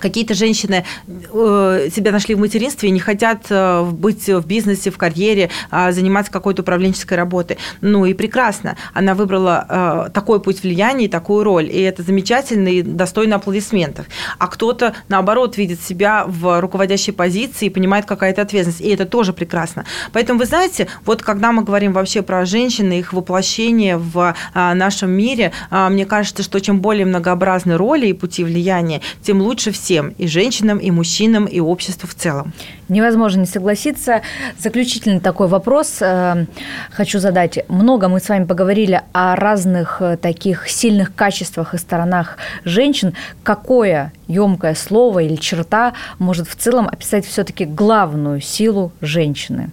Какие-то 0.00 0.34
женщины 0.34 0.84
э, 1.06 1.88
себя 1.90 2.12
нашли 2.12 2.34
в 2.34 2.38
материнстве 2.38 2.90
и 2.90 2.92
не 2.92 3.00
хотят 3.00 3.46
э, 3.48 3.82
быть 3.82 4.28
в 4.28 4.46
бизнесе, 4.46 4.90
в 4.90 4.98
карьере, 4.98 5.48
а 5.70 5.90
заниматься 5.90 6.30
какой-то 6.30 6.60
управленческой 6.60 7.16
работой. 7.16 7.56
Ну 7.80 8.04
и 8.04 8.12
прекрасно. 8.12 8.76
Она 8.92 9.14
выбрала 9.14 9.66
э, 10.06 10.10
такой 10.12 10.40
путь 10.40 10.62
влияния 10.62 11.06
и 11.06 11.08
такую 11.08 11.44
роль. 11.44 11.70
И 11.70 11.80
это 11.80 12.02
замечательно 12.02 12.68
и 12.68 12.82
достойно 12.82 13.36
аплодисментов. 13.36 14.06
А 14.38 14.48
кто-то, 14.48 14.94
наоборот, 15.08 15.56
видит 15.56 15.80
себя 15.80 16.24
в 16.26 16.60
руководящей 16.60 17.14
позиции 17.14 17.66
и 17.66 17.70
понимает 17.70 18.04
какая-то 18.04 18.42
ответственность. 18.42 18.82
И 18.82 18.88
это 18.90 19.06
тоже 19.06 19.32
прекрасно. 19.32 19.86
Поэтому, 20.12 20.38
вы 20.38 20.44
знаете, 20.44 20.88
вот 21.06 21.22
когда 21.22 21.52
мы 21.52 21.64
говорим 21.64 21.94
вообще 21.94 22.20
про 22.20 22.44
женщин 22.44 22.92
и 22.92 22.98
их 22.98 23.14
воплощение 23.14 23.96
в 23.96 24.34
нашем 24.54 25.10
мире, 25.10 25.52
мне 25.70 26.04
кажется, 26.04 26.42
что 26.42 26.60
чем 26.60 26.80
более 26.80 27.06
многообразны 27.06 27.78
роли 27.78 28.08
и 28.08 28.12
пути 28.12 28.44
влияния, 28.44 29.00
тем 29.22 29.40
лучше 29.40 29.70
всем 29.70 29.85
всем, 29.86 30.08
и 30.18 30.26
женщинам, 30.26 30.78
и 30.78 30.90
мужчинам, 30.90 31.44
и 31.44 31.60
обществу 31.60 32.08
в 32.08 32.14
целом. 32.14 32.52
Невозможно 32.88 33.40
не 33.40 33.46
согласиться. 33.46 34.22
Заключительный 34.58 35.20
такой 35.20 35.46
вопрос 35.46 35.98
э, 36.00 36.46
хочу 36.90 37.20
задать. 37.20 37.58
Много 37.68 38.08
мы 38.08 38.18
с 38.18 38.28
вами 38.28 38.46
поговорили 38.46 39.02
о 39.12 39.36
разных 39.36 40.02
э, 40.02 40.16
таких 40.16 40.68
сильных 40.68 41.14
качествах 41.14 41.74
и 41.74 41.78
сторонах 41.78 42.38
женщин. 42.64 43.14
Какое 43.44 44.12
емкое 44.26 44.74
слово 44.74 45.20
или 45.20 45.36
черта 45.36 45.92
может 46.18 46.48
в 46.48 46.56
целом 46.56 46.88
описать 46.88 47.24
все-таки 47.24 47.64
главную 47.64 48.40
силу 48.40 48.90
женщины? 49.00 49.70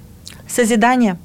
Созидание– 0.47 1.18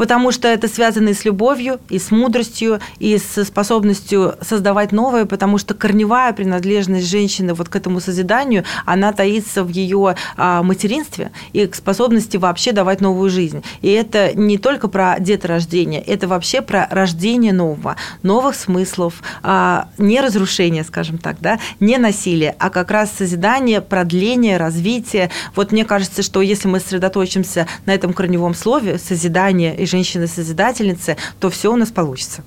потому 0.00 0.32
что 0.32 0.48
это 0.48 0.66
связано 0.66 1.10
и 1.10 1.12
с 1.12 1.26
любовью, 1.26 1.78
и 1.90 1.98
с 1.98 2.10
мудростью, 2.10 2.80
и 2.98 3.18
с 3.18 3.44
способностью 3.44 4.34
создавать 4.40 4.92
новое, 4.92 5.26
потому 5.26 5.58
что 5.58 5.74
корневая 5.74 6.32
принадлежность 6.32 7.06
женщины 7.06 7.52
вот 7.52 7.68
к 7.68 7.76
этому 7.76 8.00
созиданию, 8.00 8.64
она 8.86 9.12
таится 9.12 9.62
в 9.62 9.68
ее 9.68 10.16
а, 10.38 10.62
материнстве 10.62 11.32
и 11.52 11.66
к 11.66 11.74
способности 11.74 12.38
вообще 12.38 12.72
давать 12.72 13.02
новую 13.02 13.28
жизнь. 13.28 13.62
И 13.82 13.90
это 13.90 14.32
не 14.34 14.56
только 14.56 14.88
про 14.88 15.16
деторождение, 15.20 16.00
это 16.00 16.26
вообще 16.26 16.62
про 16.62 16.88
рождение 16.90 17.52
нового, 17.52 17.96
новых 18.22 18.54
смыслов, 18.54 19.22
а, 19.42 19.90
не 19.98 20.22
разрушение, 20.22 20.82
скажем 20.82 21.18
так, 21.18 21.36
да, 21.40 21.58
не 21.78 21.98
насилие, 21.98 22.56
а 22.58 22.70
как 22.70 22.90
раз 22.90 23.12
созидание, 23.18 23.82
продление, 23.82 24.56
развитие. 24.56 25.30
Вот 25.54 25.72
мне 25.72 25.84
кажется, 25.84 26.22
что 26.22 26.40
если 26.40 26.68
мы 26.68 26.80
сосредоточимся 26.80 27.66
на 27.84 27.92
этом 27.92 28.14
корневом 28.14 28.54
слове 28.54 28.98
созидание 28.98 29.76
и 29.76 29.89
женщины-созидательницы, 29.90 31.16
то 31.38 31.50
все 31.50 31.72
у 31.72 31.76
нас 31.76 31.90
получится. 31.90 32.42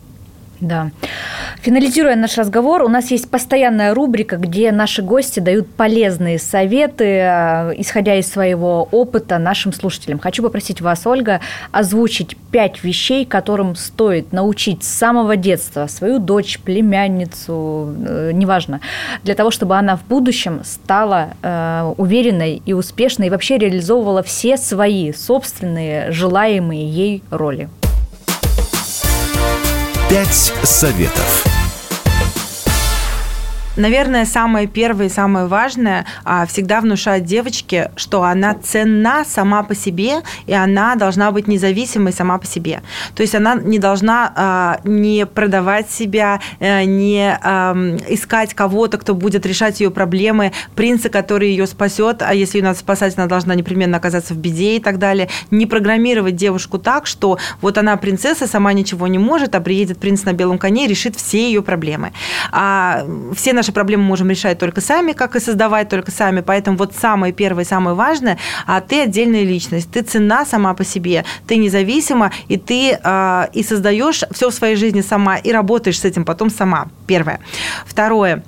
Да. 0.60 0.92
Финализируя 1.62 2.16
наш 2.16 2.38
разговор, 2.38 2.84
у 2.84 2.90
нас 2.90 3.12
есть 3.12 3.30
постоянная 3.30 3.94
рубрика, 3.94 4.38
где 4.38 4.72
наши 4.72 5.02
гости 5.02 5.40
дают 5.40 5.70
полезные 5.70 6.40
советы, 6.40 7.06
э, 7.06 7.74
исходя 7.78 8.16
из 8.16 8.32
своего 8.32 8.88
опыта 8.92 9.38
нашим 9.38 9.74
слушателям. 9.74 10.20
Хочу 10.20 10.44
попросить 10.44 10.82
вас, 10.82 11.06
Ольга, 11.06 11.42
озвучить 11.72 12.38
пять 12.52 12.84
вещей, 12.84 13.26
которым 13.26 13.76
стоит 13.76 14.32
научить 14.34 14.84
с 14.84 14.88
самого 14.88 15.36
детства 15.36 15.88
свою 15.88 16.20
дочь, 16.20 16.60
племянницу, 16.60 17.94
э, 18.06 18.32
неважно, 18.34 18.82
для 19.24 19.36
того, 19.36 19.52
чтобы 19.52 19.78
она 19.78 19.96
в 19.96 20.06
будущем 20.06 20.62
стала 20.64 21.30
э, 21.42 21.94
уверенной 21.98 22.62
и 22.66 22.74
успешной 22.74 23.28
и 23.28 23.30
вообще 23.30 23.58
реализовывала 23.58 24.24
все 24.24 24.58
свои 24.58 25.14
собственные 25.14 26.12
желаемые 26.12 26.90
ей 26.90 27.24
роли. 27.32 27.70
Пять 30.14 30.54
советов. 30.64 31.63
Наверное, 33.76 34.26
самое 34.26 34.68
первое 34.68 35.08
и 35.08 35.10
самое 35.10 35.48
важное 35.48 36.06
а, 36.24 36.46
всегда 36.46 36.80
внушать 36.80 37.26
девочке, 37.26 37.92
что 37.96 38.24
она 38.24 38.54
ценна 38.54 39.26
сама 39.26 39.64
по 39.64 39.74
себе, 39.74 40.22
и 40.46 40.54
она 40.54 40.96
должна 40.96 41.32
быть 41.32 41.48
независимой 41.48 42.14
сама 42.14 42.38
по 42.38 42.46
себе. 42.46 42.82
То 43.16 43.22
есть 43.22 43.34
она 43.34 43.56
не 43.56 43.80
должна 43.80 44.32
а, 44.36 44.80
не 44.84 45.26
продавать 45.26 45.90
себя, 45.90 46.40
э, 46.60 46.84
не 46.84 47.24
искать 48.10 48.54
кого-то, 48.54 48.98
кто 48.98 49.16
будет 49.16 49.46
решать 49.46 49.80
ее 49.80 49.90
проблемы, 49.90 50.52
принца, 50.76 51.10
который 51.10 51.50
ее 51.50 51.68
спасет, 51.68 52.22
а 52.22 52.34
если 52.34 52.60
ее 52.60 52.64
надо 52.64 52.80
спасать, 52.80 53.18
она 53.18 53.28
должна 53.28 53.56
непременно 53.56 53.98
оказаться 53.98 54.34
в 54.34 54.38
беде 54.38 54.78
и 54.78 54.80
так 54.80 55.00
далее. 55.00 55.30
Не 55.52 55.66
программировать 55.66 56.36
девушку 56.36 56.78
так, 56.78 57.08
что 57.08 57.40
вот 57.62 57.78
она 57.78 57.98
принцесса, 57.98 58.48
сама 58.48 58.74
ничего 58.74 59.08
не 59.08 59.18
может, 59.18 59.56
а 59.56 59.62
приедет 59.62 59.98
принц 59.98 60.24
на 60.24 60.34
белом 60.34 60.58
коне 60.58 60.86
и 60.86 60.88
решит 60.88 61.16
все 61.16 61.48
ее 61.48 61.62
проблемы. 61.62 62.14
А 62.52 63.06
все 63.36 63.54
наши 63.54 63.63
проблемы 63.72 64.04
можем 64.04 64.30
решать 64.30 64.60
только 64.60 64.82
сами, 64.82 65.14
как 65.14 65.36
и 65.36 65.40
создавать 65.40 65.90
только 65.90 66.12
сами. 66.12 66.42
Поэтому 66.42 66.78
вот 66.78 66.94
самое 66.96 67.34
первое, 67.34 67.66
самое 67.66 67.96
важное, 67.96 68.38
а 68.66 68.82
ты 68.82 69.02
отдельная 69.02 69.44
личность, 69.44 69.92
ты 69.92 70.02
цена 70.02 70.46
сама 70.46 70.74
по 70.74 70.84
себе, 70.84 71.26
ты 71.48 71.58
независима, 71.58 72.32
и 72.48 72.58
ты 72.58 73.00
э, 73.02 73.48
и 73.54 73.64
создаешь 73.64 74.24
все 74.32 74.50
в 74.50 74.54
своей 74.54 74.76
жизни 74.76 75.02
сама, 75.02 75.38
и 75.38 75.52
работаешь 75.52 76.00
с 76.00 76.06
этим 76.06 76.26
потом 76.26 76.50
сама. 76.50 76.88
Первое. 77.08 77.40
Второе 77.86 78.44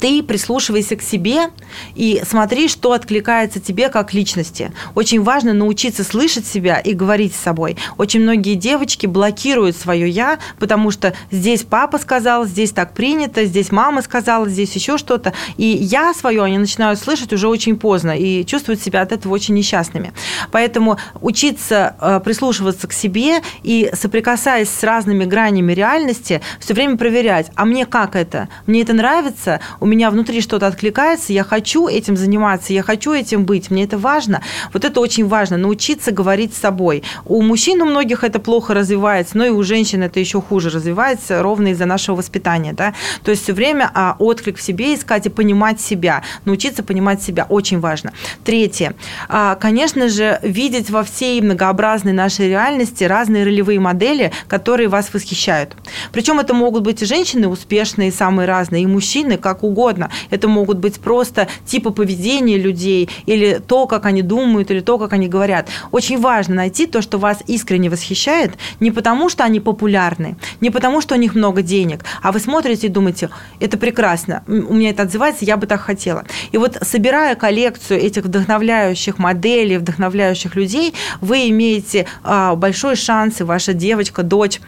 ты 0.00 0.22
прислушивайся 0.22 0.96
к 0.96 1.02
себе 1.02 1.50
и 1.94 2.22
смотри, 2.28 2.68
что 2.68 2.92
откликается 2.92 3.60
тебе 3.60 3.88
как 3.88 4.12
личности. 4.14 4.72
Очень 4.94 5.22
важно 5.22 5.52
научиться 5.52 6.04
слышать 6.04 6.46
себя 6.46 6.78
и 6.78 6.92
говорить 6.94 7.34
с 7.34 7.40
собой. 7.40 7.76
Очень 7.96 8.20
многие 8.20 8.54
девочки 8.54 9.06
блокируют 9.06 9.76
свое 9.76 10.08
«я», 10.08 10.38
потому 10.58 10.90
что 10.90 11.14
здесь 11.30 11.62
папа 11.62 11.98
сказал, 11.98 12.46
здесь 12.46 12.72
так 12.72 12.94
принято, 12.94 13.44
здесь 13.44 13.72
мама 13.72 14.02
сказала, 14.02 14.48
здесь 14.48 14.72
еще 14.74 14.98
что-то. 14.98 15.32
И 15.56 15.64
«я» 15.64 16.14
свое 16.14 16.42
они 16.42 16.58
начинают 16.58 17.00
слышать 17.00 17.32
уже 17.32 17.48
очень 17.48 17.78
поздно 17.78 18.16
и 18.16 18.44
чувствуют 18.44 18.80
себя 18.80 19.02
от 19.02 19.12
этого 19.12 19.32
очень 19.32 19.54
несчастными. 19.54 20.12
Поэтому 20.52 20.98
учиться 21.20 21.96
э, 22.00 22.20
прислушиваться 22.24 22.86
к 22.86 22.92
себе 22.92 23.42
и 23.62 23.90
соприкасаясь 23.92 24.68
с 24.68 24.82
разными 24.82 25.24
гранями 25.24 25.72
реальности, 25.72 26.40
все 26.60 26.74
время 26.74 26.96
проверять, 26.96 27.50
а 27.54 27.64
мне 27.64 27.86
как 27.86 28.16
это? 28.16 28.48
Мне 28.66 28.82
это 28.82 28.92
нравится? 28.92 29.60
У 29.80 29.86
меня 29.88 30.10
внутри 30.10 30.40
что-то 30.40 30.66
откликается, 30.66 31.32
я 31.32 31.42
хочу 31.42 31.88
этим 31.88 32.16
заниматься, 32.16 32.72
я 32.72 32.82
хочу 32.82 33.12
этим 33.12 33.44
быть, 33.44 33.70
мне 33.70 33.84
это 33.84 33.98
важно. 33.98 34.42
Вот 34.72 34.84
это 34.84 35.00
очень 35.00 35.26
важно, 35.26 35.56
научиться 35.56 36.12
говорить 36.12 36.54
с 36.54 36.58
собой. 36.58 37.02
У 37.24 37.42
мужчин 37.42 37.80
у 37.82 37.86
многих 37.86 38.22
это 38.22 38.38
плохо 38.38 38.74
развивается, 38.74 39.36
но 39.36 39.46
и 39.46 39.50
у 39.50 39.62
женщин 39.62 40.02
это 40.02 40.20
еще 40.20 40.40
хуже 40.40 40.70
развивается, 40.70 41.42
ровно 41.42 41.68
из-за 41.68 41.86
нашего 41.86 42.16
воспитания. 42.16 42.72
Да? 42.72 42.94
То 43.24 43.30
есть 43.30 43.42
все 43.42 43.52
время 43.52 43.90
а, 43.94 44.16
отклик 44.18 44.58
в 44.58 44.62
себе 44.62 44.94
искать 44.94 45.26
и 45.26 45.30
понимать 45.30 45.80
себя, 45.80 46.22
научиться 46.44 46.82
понимать 46.82 47.22
себя 47.22 47.46
очень 47.48 47.80
важно. 47.80 48.12
Третье. 48.44 48.94
А, 49.28 49.54
конечно 49.54 50.08
же, 50.08 50.38
видеть 50.42 50.90
во 50.90 51.02
всей 51.02 51.40
многообразной 51.40 52.12
нашей 52.12 52.48
реальности 52.48 53.04
разные 53.04 53.44
ролевые 53.44 53.80
модели, 53.80 54.32
которые 54.46 54.88
вас 54.88 55.12
восхищают. 55.12 55.76
Причем 56.12 56.38
это 56.38 56.54
могут 56.54 56.82
быть 56.82 57.02
и 57.02 57.06
женщины 57.06 57.48
успешные, 57.48 58.12
самые 58.12 58.46
разные, 58.46 58.82
и 58.82 58.86
мужчины, 58.86 59.38
как 59.38 59.62
угодно 59.62 59.77
угодно. 59.78 60.10
Это 60.30 60.48
могут 60.48 60.78
быть 60.78 61.00
просто 61.00 61.46
типы 61.64 61.90
поведения 61.90 62.58
людей 62.58 63.08
или 63.26 63.60
то, 63.64 63.86
как 63.86 64.06
они 64.06 64.22
думают, 64.22 64.70
или 64.70 64.80
то, 64.80 64.98
как 64.98 65.12
они 65.12 65.28
говорят. 65.28 65.68
Очень 65.92 66.20
важно 66.20 66.56
найти 66.56 66.86
то, 66.86 67.02
что 67.02 67.18
вас 67.18 67.38
искренне 67.46 67.88
восхищает, 67.88 68.58
не 68.80 68.90
потому, 68.90 69.28
что 69.28 69.44
они 69.44 69.60
популярны, 69.60 70.36
не 70.60 70.70
потому, 70.70 71.00
что 71.00 71.14
у 71.14 71.18
них 71.18 71.36
много 71.36 71.62
денег, 71.62 72.04
а 72.22 72.32
вы 72.32 72.40
смотрите 72.40 72.86
и 72.88 72.90
думаете, 72.90 73.30
это 73.60 73.78
прекрасно, 73.78 74.42
у 74.48 74.74
меня 74.74 74.90
это 74.90 75.02
отзывается, 75.02 75.44
я 75.44 75.56
бы 75.56 75.66
так 75.66 75.80
хотела. 75.80 76.24
И 76.52 76.58
вот 76.58 76.78
собирая 76.82 77.36
коллекцию 77.36 78.00
этих 78.00 78.24
вдохновляющих 78.24 79.18
моделей, 79.18 79.78
вдохновляющих 79.78 80.56
людей, 80.56 80.94
вы 81.20 81.48
имеете 81.50 82.06
а, 82.24 82.56
большой 82.56 82.96
шанс, 82.96 83.40
и 83.40 83.44
ваша 83.44 83.72
девочка, 83.72 84.22
дочь 84.22 84.60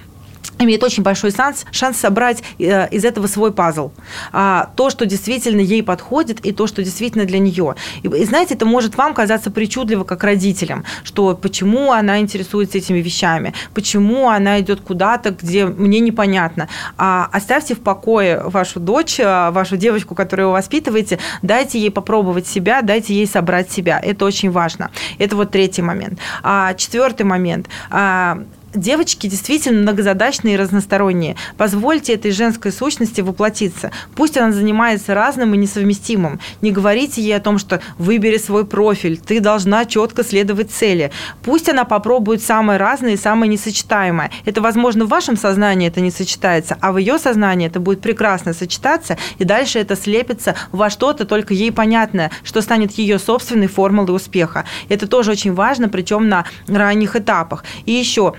имеет 0.59 0.83
очень 0.83 1.03
большой 1.03 1.33
шанс, 1.33 1.65
шанс 1.71 1.99
собрать 1.99 2.43
э, 2.59 2.89
из 2.91 3.05
этого 3.05 3.27
свой 3.27 3.53
пазл. 3.53 3.93
А, 4.33 4.71
то, 4.77 4.91
что 4.91 5.07
действительно 5.07 5.61
ей 5.61 5.83
подходит, 5.83 6.41
и 6.45 6.53
то, 6.53 6.67
что 6.67 6.83
действительно 6.83 7.25
для 7.25 7.39
нее. 7.39 7.75
И, 8.03 8.09
и 8.09 8.25
знаете, 8.25 8.55
это 8.55 8.67
может 8.67 8.97
вам 8.97 9.15
казаться 9.15 9.51
причудливо 9.51 10.05
как 10.05 10.25
родителям, 10.25 10.85
что 11.05 11.35
почему 11.35 11.93
она 11.93 12.21
интересуется 12.21 12.79
этими 12.79 12.99
вещами, 12.99 13.55
почему 13.75 14.29
она 14.29 14.61
идет 14.61 14.81
куда-то, 14.81 15.31
где 15.31 15.67
мне 15.67 16.01
непонятно. 16.01 16.69
А 16.97 17.29
оставьте 17.33 17.75
в 17.75 17.81
покое 17.81 18.43
вашу 18.45 18.81
дочь, 18.81 19.19
э, 19.21 19.51
вашу 19.51 19.77
девочку, 19.77 20.15
которую 20.15 20.49
вы 20.49 20.55
воспитываете, 20.55 21.19
дайте 21.43 21.79
ей 21.79 21.91
попробовать 21.91 22.47
себя, 22.47 22.83
дайте 22.83 23.15
ей 23.15 23.27
собрать 23.27 23.71
себя. 23.71 24.01
Это 24.01 24.25
очень 24.25 24.51
важно. 24.51 24.91
Это 25.19 25.37
вот 25.37 25.51
третий 25.51 25.83
момент. 25.83 26.19
А, 26.43 26.75
четвертый 26.75 27.23
момент. 27.23 27.69
А, 27.91 28.43
девочки 28.75 29.27
действительно 29.27 29.83
многозадачные 29.83 30.55
и 30.55 30.57
разносторонние. 30.57 31.37
Позвольте 31.57 32.15
этой 32.15 32.31
женской 32.31 32.73
сущности 32.73 33.21
воплотиться. 33.21 33.91
Пусть 34.15 34.37
она 34.37 34.53
занимается 34.53 35.15
разным 35.15 35.55
и 35.55 35.59
несовместимым. 35.59 36.41
Не 36.61 36.71
говорите 36.71 37.21
ей 37.23 37.37
о 37.37 37.41
том, 37.41 37.59
что 37.59 37.81
выбери 37.99 38.39
свой 38.39 38.65
профиль, 38.65 39.19
ты 39.19 39.41
должна 39.41 39.85
четко 39.85 40.25
следовать 40.25 40.71
цели. 40.71 41.11
Пусть 41.43 41.69
она 41.69 41.85
попробует 41.85 42.43
самое 42.43 42.79
разное 42.79 43.15
и 43.15 43.17
самое 43.17 43.51
несочетаемое. 43.51 44.31
Это, 44.45 44.61
возможно, 44.61 45.05
в 45.05 45.09
вашем 45.09 45.37
сознании 45.37 45.89
это 45.89 46.01
не 46.01 46.11
сочетается, 46.11 46.77
а 46.81 46.93
в 46.93 46.99
ее 46.99 47.19
сознании 47.19 47.67
это 47.67 47.81
будет 47.81 48.01
прекрасно 48.01 48.53
сочетаться, 48.53 49.19
и 49.39 49.45
дальше 49.45 49.79
это 49.79 49.97
слепится 49.97 50.55
во 50.73 50.91
что-то 50.91 51.25
только 51.25 51.55
ей 51.55 51.73
понятное, 51.73 52.31
что 52.45 52.63
станет 52.63 52.93
ее 52.93 53.19
собственной 53.19 53.67
формулой 53.67 54.15
успеха. 54.15 54.65
Это 54.89 55.07
тоже 55.07 55.33
очень 55.33 55.55
важно, 55.55 55.89
причем 55.89 56.29
на 56.29 56.45
ранних 56.69 57.17
этапах. 57.17 57.65
И 57.87 57.93
еще 57.93 58.35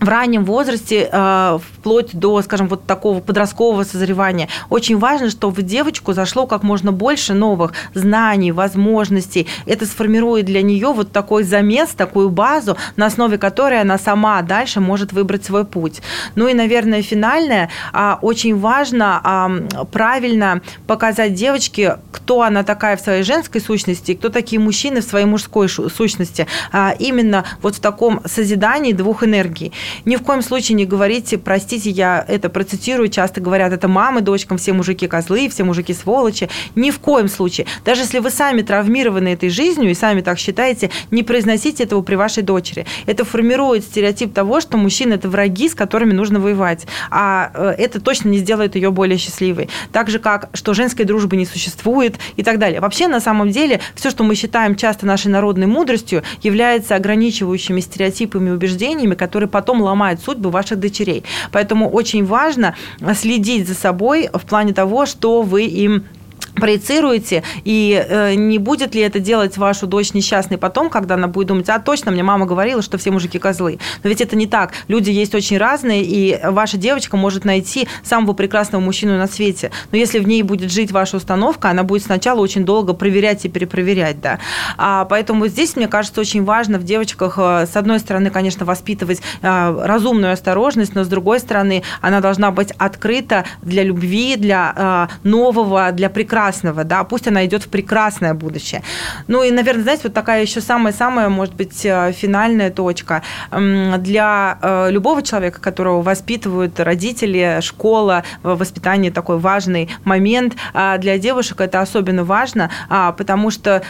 в 0.00 0.08
раннем 0.08 0.44
возрасте, 0.44 1.08
э, 1.10 1.58
вплоть 1.78 2.14
до, 2.14 2.42
скажем, 2.42 2.68
вот 2.68 2.86
такого 2.86 3.20
подросткового 3.20 3.84
созревания, 3.84 4.48
очень 4.70 4.98
важно, 4.98 5.30
чтобы 5.30 5.56
в 5.56 5.62
девочку 5.62 6.12
зашло 6.12 6.46
как 6.46 6.62
можно 6.62 6.92
больше 6.92 7.34
новых 7.34 7.72
знаний, 7.94 8.52
возможностей. 8.52 9.46
Это 9.66 9.86
сформирует 9.86 10.46
для 10.46 10.62
нее 10.62 10.92
вот 10.92 11.12
такой 11.12 11.44
замес, 11.44 11.90
такую 11.90 12.30
базу, 12.30 12.76
на 12.96 13.06
основе 13.06 13.38
которой 13.38 13.80
она 13.80 13.98
сама 13.98 14.42
дальше 14.42 14.80
может 14.80 15.12
выбрать 15.12 15.44
свой 15.44 15.64
путь. 15.64 16.02
Ну 16.34 16.48
и, 16.48 16.54
наверное, 16.54 17.02
финальное, 17.02 17.70
а, 17.92 18.18
очень 18.20 18.58
важно 18.58 19.64
правильно 19.92 20.60
показать 20.86 21.34
девочке, 21.34 21.98
кто 22.12 22.42
она 22.42 22.62
такая 22.62 22.96
в 22.96 23.00
своей 23.00 23.22
женской 23.22 23.60
сущности, 23.60 24.14
кто 24.14 24.28
такие 24.28 24.60
мужчины 24.60 25.00
в 25.00 25.04
своей 25.04 25.26
мужской 25.26 25.68
сущности. 25.68 26.46
А, 26.72 26.94
именно 26.98 27.44
вот 27.62 27.76
в 27.76 27.80
таком 27.80 28.20
созидании 28.26 28.92
двух 28.92 29.24
энергий. 29.24 29.72
Ни 30.04 30.16
в 30.16 30.22
коем 30.22 30.42
случае 30.42 30.76
не 30.76 30.86
говорите, 30.86 31.38
простите, 31.38 31.90
я 31.90 32.24
это 32.26 32.48
процитирую, 32.48 33.08
часто 33.08 33.40
говорят, 33.40 33.72
это 33.72 33.88
мамы 33.88 34.20
дочкам, 34.20 34.58
все 34.58 34.72
мужики 34.72 35.06
козлы, 35.06 35.48
все 35.48 35.64
мужики 35.64 35.94
сволочи. 35.94 36.48
Ни 36.74 36.90
в 36.90 36.98
коем 36.98 37.28
случае. 37.28 37.66
Даже 37.84 38.02
если 38.02 38.18
вы 38.18 38.30
сами 38.30 38.62
травмированы 38.62 39.28
этой 39.28 39.48
жизнью 39.48 39.90
и 39.90 39.94
сами 39.94 40.20
так 40.20 40.38
считаете, 40.38 40.90
не 41.10 41.22
произносите 41.22 41.84
этого 41.84 42.02
при 42.02 42.14
вашей 42.14 42.42
дочери. 42.42 42.86
Это 43.06 43.24
формирует 43.24 43.84
стереотип 43.84 44.32
того, 44.32 44.60
что 44.60 44.76
мужчины– 44.76 45.14
это 45.14 45.28
враги, 45.28 45.68
с 45.68 45.74
которыми 45.74 46.12
нужно 46.12 46.40
воевать. 46.40 46.86
А 47.10 47.50
э, 47.54 47.74
это 47.78 48.00
точно 48.00 48.28
не 48.28 48.38
сделает 48.38 48.74
ее 48.76 48.90
более 48.90 49.18
счастливой. 49.18 49.68
Так 49.92 50.10
же, 50.10 50.18
как, 50.18 50.50
что 50.54 50.74
женской 50.74 51.04
дружбы 51.04 51.36
не 51.36 51.46
существует 51.46 52.16
и 52.36 52.42
так 52.42 52.58
далее. 52.58 52.80
Вообще, 52.80 53.08
на 53.08 53.20
самом 53.20 53.50
деле, 53.50 53.80
все, 53.94 54.10
что 54.10 54.24
мы 54.24 54.34
считаем 54.34 54.76
часто 54.76 55.06
нашей 55.06 55.28
народной 55.28 55.66
мудростью, 55.66 56.22
является 56.42 56.96
ограничивающими 56.96 57.80
стереотипами 57.80 58.50
и 58.50 58.52
убеждениями, 58.52 59.14
которые 59.14 59.48
потом 59.48 59.73
ломают 59.82 60.20
судьбы 60.20 60.50
ваших 60.50 60.78
дочерей. 60.78 61.24
Поэтому 61.52 61.88
очень 61.88 62.24
важно 62.24 62.74
следить 63.14 63.68
за 63.68 63.74
собой 63.74 64.28
в 64.32 64.42
плане 64.46 64.72
того, 64.72 65.06
что 65.06 65.42
вы 65.42 65.64
им 65.64 66.04
проецируете, 66.54 67.42
и 67.64 68.04
э, 68.08 68.34
не 68.34 68.58
будет 68.58 68.94
ли 68.94 69.00
это 69.00 69.18
делать 69.18 69.56
вашу 69.56 69.86
дочь 69.86 70.14
несчастной 70.14 70.58
потом, 70.58 70.88
когда 70.88 71.14
она 71.14 71.26
будет 71.26 71.48
думать, 71.48 71.68
а 71.68 71.78
точно, 71.78 72.10
мне 72.10 72.22
мама 72.22 72.46
говорила, 72.46 72.82
что 72.82 72.96
все 72.98 73.10
мужики 73.10 73.38
козлы. 73.38 73.78
Но 74.02 74.08
ведь 74.08 74.20
это 74.20 74.36
не 74.36 74.46
так. 74.46 74.72
Люди 74.88 75.10
есть 75.10 75.34
очень 75.34 75.58
разные, 75.58 76.02
и 76.02 76.38
ваша 76.44 76.76
девочка 76.76 77.16
может 77.16 77.44
найти 77.44 77.88
самого 78.02 78.32
прекрасного 78.32 78.82
мужчину 78.82 79.18
на 79.18 79.26
свете. 79.26 79.70
Но 79.90 79.98
если 79.98 80.18
в 80.18 80.28
ней 80.28 80.42
будет 80.42 80.70
жить 80.70 80.92
ваша 80.92 81.16
установка, 81.16 81.70
она 81.70 81.82
будет 81.82 82.04
сначала 82.04 82.40
очень 82.40 82.64
долго 82.64 82.92
проверять 82.92 83.44
и 83.44 83.48
перепроверять. 83.48 84.20
Да. 84.20 84.38
А, 84.76 85.04
поэтому 85.06 85.48
здесь, 85.48 85.76
мне 85.76 85.88
кажется, 85.88 86.20
очень 86.20 86.44
важно 86.44 86.78
в 86.78 86.84
девочках, 86.84 87.34
э, 87.38 87.66
с 87.66 87.76
одной 87.76 87.98
стороны, 87.98 88.30
конечно, 88.30 88.64
воспитывать 88.64 89.20
э, 89.42 89.82
разумную 89.84 90.32
осторожность, 90.32 90.94
но 90.94 91.04
с 91.04 91.08
другой 91.08 91.40
стороны, 91.40 91.82
она 92.00 92.20
должна 92.20 92.50
быть 92.50 92.70
открыта 92.78 93.44
для 93.62 93.82
любви, 93.82 94.36
для 94.36 95.08
э, 95.22 95.28
нового, 95.28 95.90
для 95.92 96.08
прекрасного 96.10 96.43
прекрасного, 96.44 96.84
да, 96.84 97.04
пусть 97.04 97.26
она 97.26 97.46
идет 97.46 97.62
в 97.62 97.68
прекрасное 97.68 98.34
будущее. 98.34 98.82
Ну 99.28 99.42
и, 99.42 99.50
наверное, 99.50 99.82
знаете, 99.82 100.02
вот 100.04 100.14
такая 100.14 100.42
еще 100.42 100.60
самая-самая, 100.60 101.28
может 101.28 101.54
быть, 101.54 101.84
э, 101.86 102.12
финальная 102.12 102.70
точка 102.70 103.22
для 103.50 104.58
э, 104.60 104.90
любого 104.90 105.22
человека, 105.22 105.60
которого 105.60 106.02
воспитывают 106.02 106.78
родители, 106.80 107.60
школа, 107.60 108.24
воспитание 108.42 109.10
такой 109.10 109.38
важный 109.38 109.88
момент. 110.04 110.54
А 110.74 110.98
для 110.98 111.18
девушек 111.18 111.60
это 111.60 111.80
особенно 111.80 112.24
важно, 112.24 112.70
а, 112.88 113.12
потому 113.12 113.50
что 113.50 113.82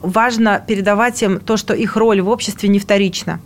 важно 0.00 0.62
передавать 0.66 1.22
им 1.22 1.40
то, 1.40 1.56
что 1.56 1.74
их 1.74 1.96
роль 1.96 2.20
в 2.20 2.28
обществе 2.28 2.68
не 2.68 2.78
вторична 2.78 3.40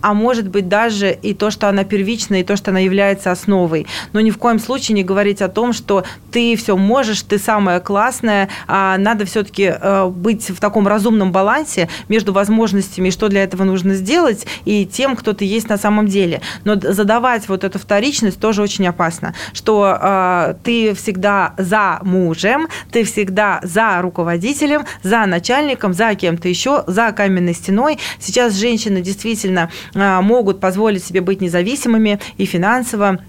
а 0.00 0.14
может 0.14 0.48
быть 0.48 0.68
даже 0.68 1.12
и 1.12 1.34
то, 1.34 1.50
что 1.50 1.68
она 1.68 1.84
первична, 1.84 2.40
и 2.40 2.44
то, 2.44 2.56
что 2.56 2.70
она 2.70 2.80
является 2.80 3.30
основой. 3.30 3.86
Но 4.12 4.20
ни 4.20 4.30
в 4.30 4.38
коем 4.38 4.58
случае 4.58 4.94
не 4.94 5.04
говорить 5.04 5.42
о 5.42 5.48
том, 5.48 5.72
что 5.72 6.04
ты 6.30 6.56
все 6.56 6.76
можешь, 6.76 7.22
ты 7.22 7.38
самая 7.38 7.79
классная, 7.80 8.48
а 8.66 8.96
надо 8.98 9.24
все-таки 9.24 9.72
э, 9.74 10.06
быть 10.08 10.50
в 10.50 10.60
таком 10.60 10.86
разумном 10.86 11.32
балансе 11.32 11.88
между 12.08 12.32
возможностями, 12.32 13.10
что 13.10 13.28
для 13.28 13.42
этого 13.42 13.64
нужно 13.64 13.94
сделать, 13.94 14.46
и 14.64 14.86
тем, 14.86 15.16
кто 15.16 15.32
ты 15.32 15.44
есть 15.44 15.68
на 15.68 15.76
самом 15.76 16.06
деле. 16.06 16.40
Но 16.64 16.74
задавать 16.78 17.48
вот 17.48 17.64
эту 17.64 17.78
вторичность 17.78 18.40
тоже 18.40 18.62
очень 18.62 18.86
опасно, 18.86 19.34
что 19.52 19.98
э, 20.00 20.54
ты 20.62 20.94
всегда 20.94 21.54
за 21.58 22.00
мужем, 22.02 22.68
ты 22.90 23.04
всегда 23.04 23.60
за 23.62 24.00
руководителем, 24.02 24.84
за 25.02 25.26
начальником, 25.26 25.92
за 25.92 26.14
кем-то 26.14 26.48
еще, 26.48 26.84
за 26.86 27.12
каменной 27.12 27.54
стеной. 27.54 27.98
Сейчас 28.18 28.54
женщины 28.54 29.00
действительно 29.00 29.70
а, 29.94 30.20
могут 30.22 30.60
позволить 30.60 31.04
себе 31.04 31.20
быть 31.20 31.40
независимыми 31.40 32.20
и 32.36 32.44
финансово, 32.44 33.20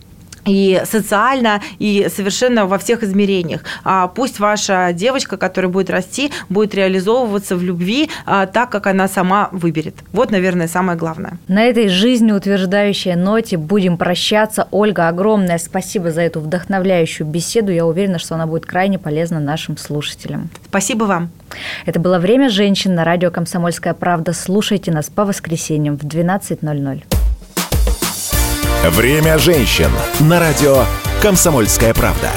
и 0.46 0.82
социально, 0.86 1.62
и 1.80 2.08
совершенно 2.14 2.66
во 2.66 2.78
всех 2.78 3.04
измерениях. 3.04 3.64
А 3.84 4.08
пусть 4.08 4.40
ваша 4.40 4.92
девочка, 4.94 5.38
которая 5.38 5.72
будет 5.72 5.90
расти, 5.90 6.32
будет 6.50 6.76
реализовываться 6.76 7.56
в 7.56 7.64
любви 7.64 8.10
а, 8.26 8.46
так, 8.46 8.70
как 8.70 8.88
она 8.88 9.08
сама 9.08 9.50
выберет. 9.52 9.96
Вот, 10.12 10.32
наверное, 10.32 10.68
самое 10.68 10.98
главное. 10.98 11.38
На 11.48 11.64
этой 11.64 11.88
жизнеутверждающей 11.88 13.16
ноте 13.16 13.58
будем 13.58 13.98
прощаться. 13.98 14.68
Ольга, 14.72 15.08
огромное 15.08 15.58
спасибо 15.58 16.12
за 16.12 16.22
эту 16.22 16.40
вдохновляющую 16.40 17.28
беседу. 17.28 17.72
Я 17.72 17.86
уверена, 17.86 18.20
что 18.20 18.36
она 18.36 18.48
будет 18.48 18.66
крайне 18.66 19.00
полезна 19.00 19.40
нашим 19.40 19.78
слушателям. 19.78 20.50
Спасибо 20.68 21.06
вам. 21.06 21.30
Это 21.86 22.00
было 22.00 22.20
«Время 22.20 22.50
женщин» 22.50 22.96
на 22.96 23.04
радио 23.04 23.30
«Комсомольская 23.32 23.94
правда». 23.94 24.34
Слушайте 24.34 24.92
нас 24.92 25.10
по 25.10 25.26
воскресеньям 25.26 25.98
в 25.98 26.04
12.00. 26.04 27.31
Время 28.90 29.38
женщин 29.38 29.92
на 30.22 30.40
радио 30.40 30.86
«Комсомольская 31.22 31.94
правда». 31.94 32.32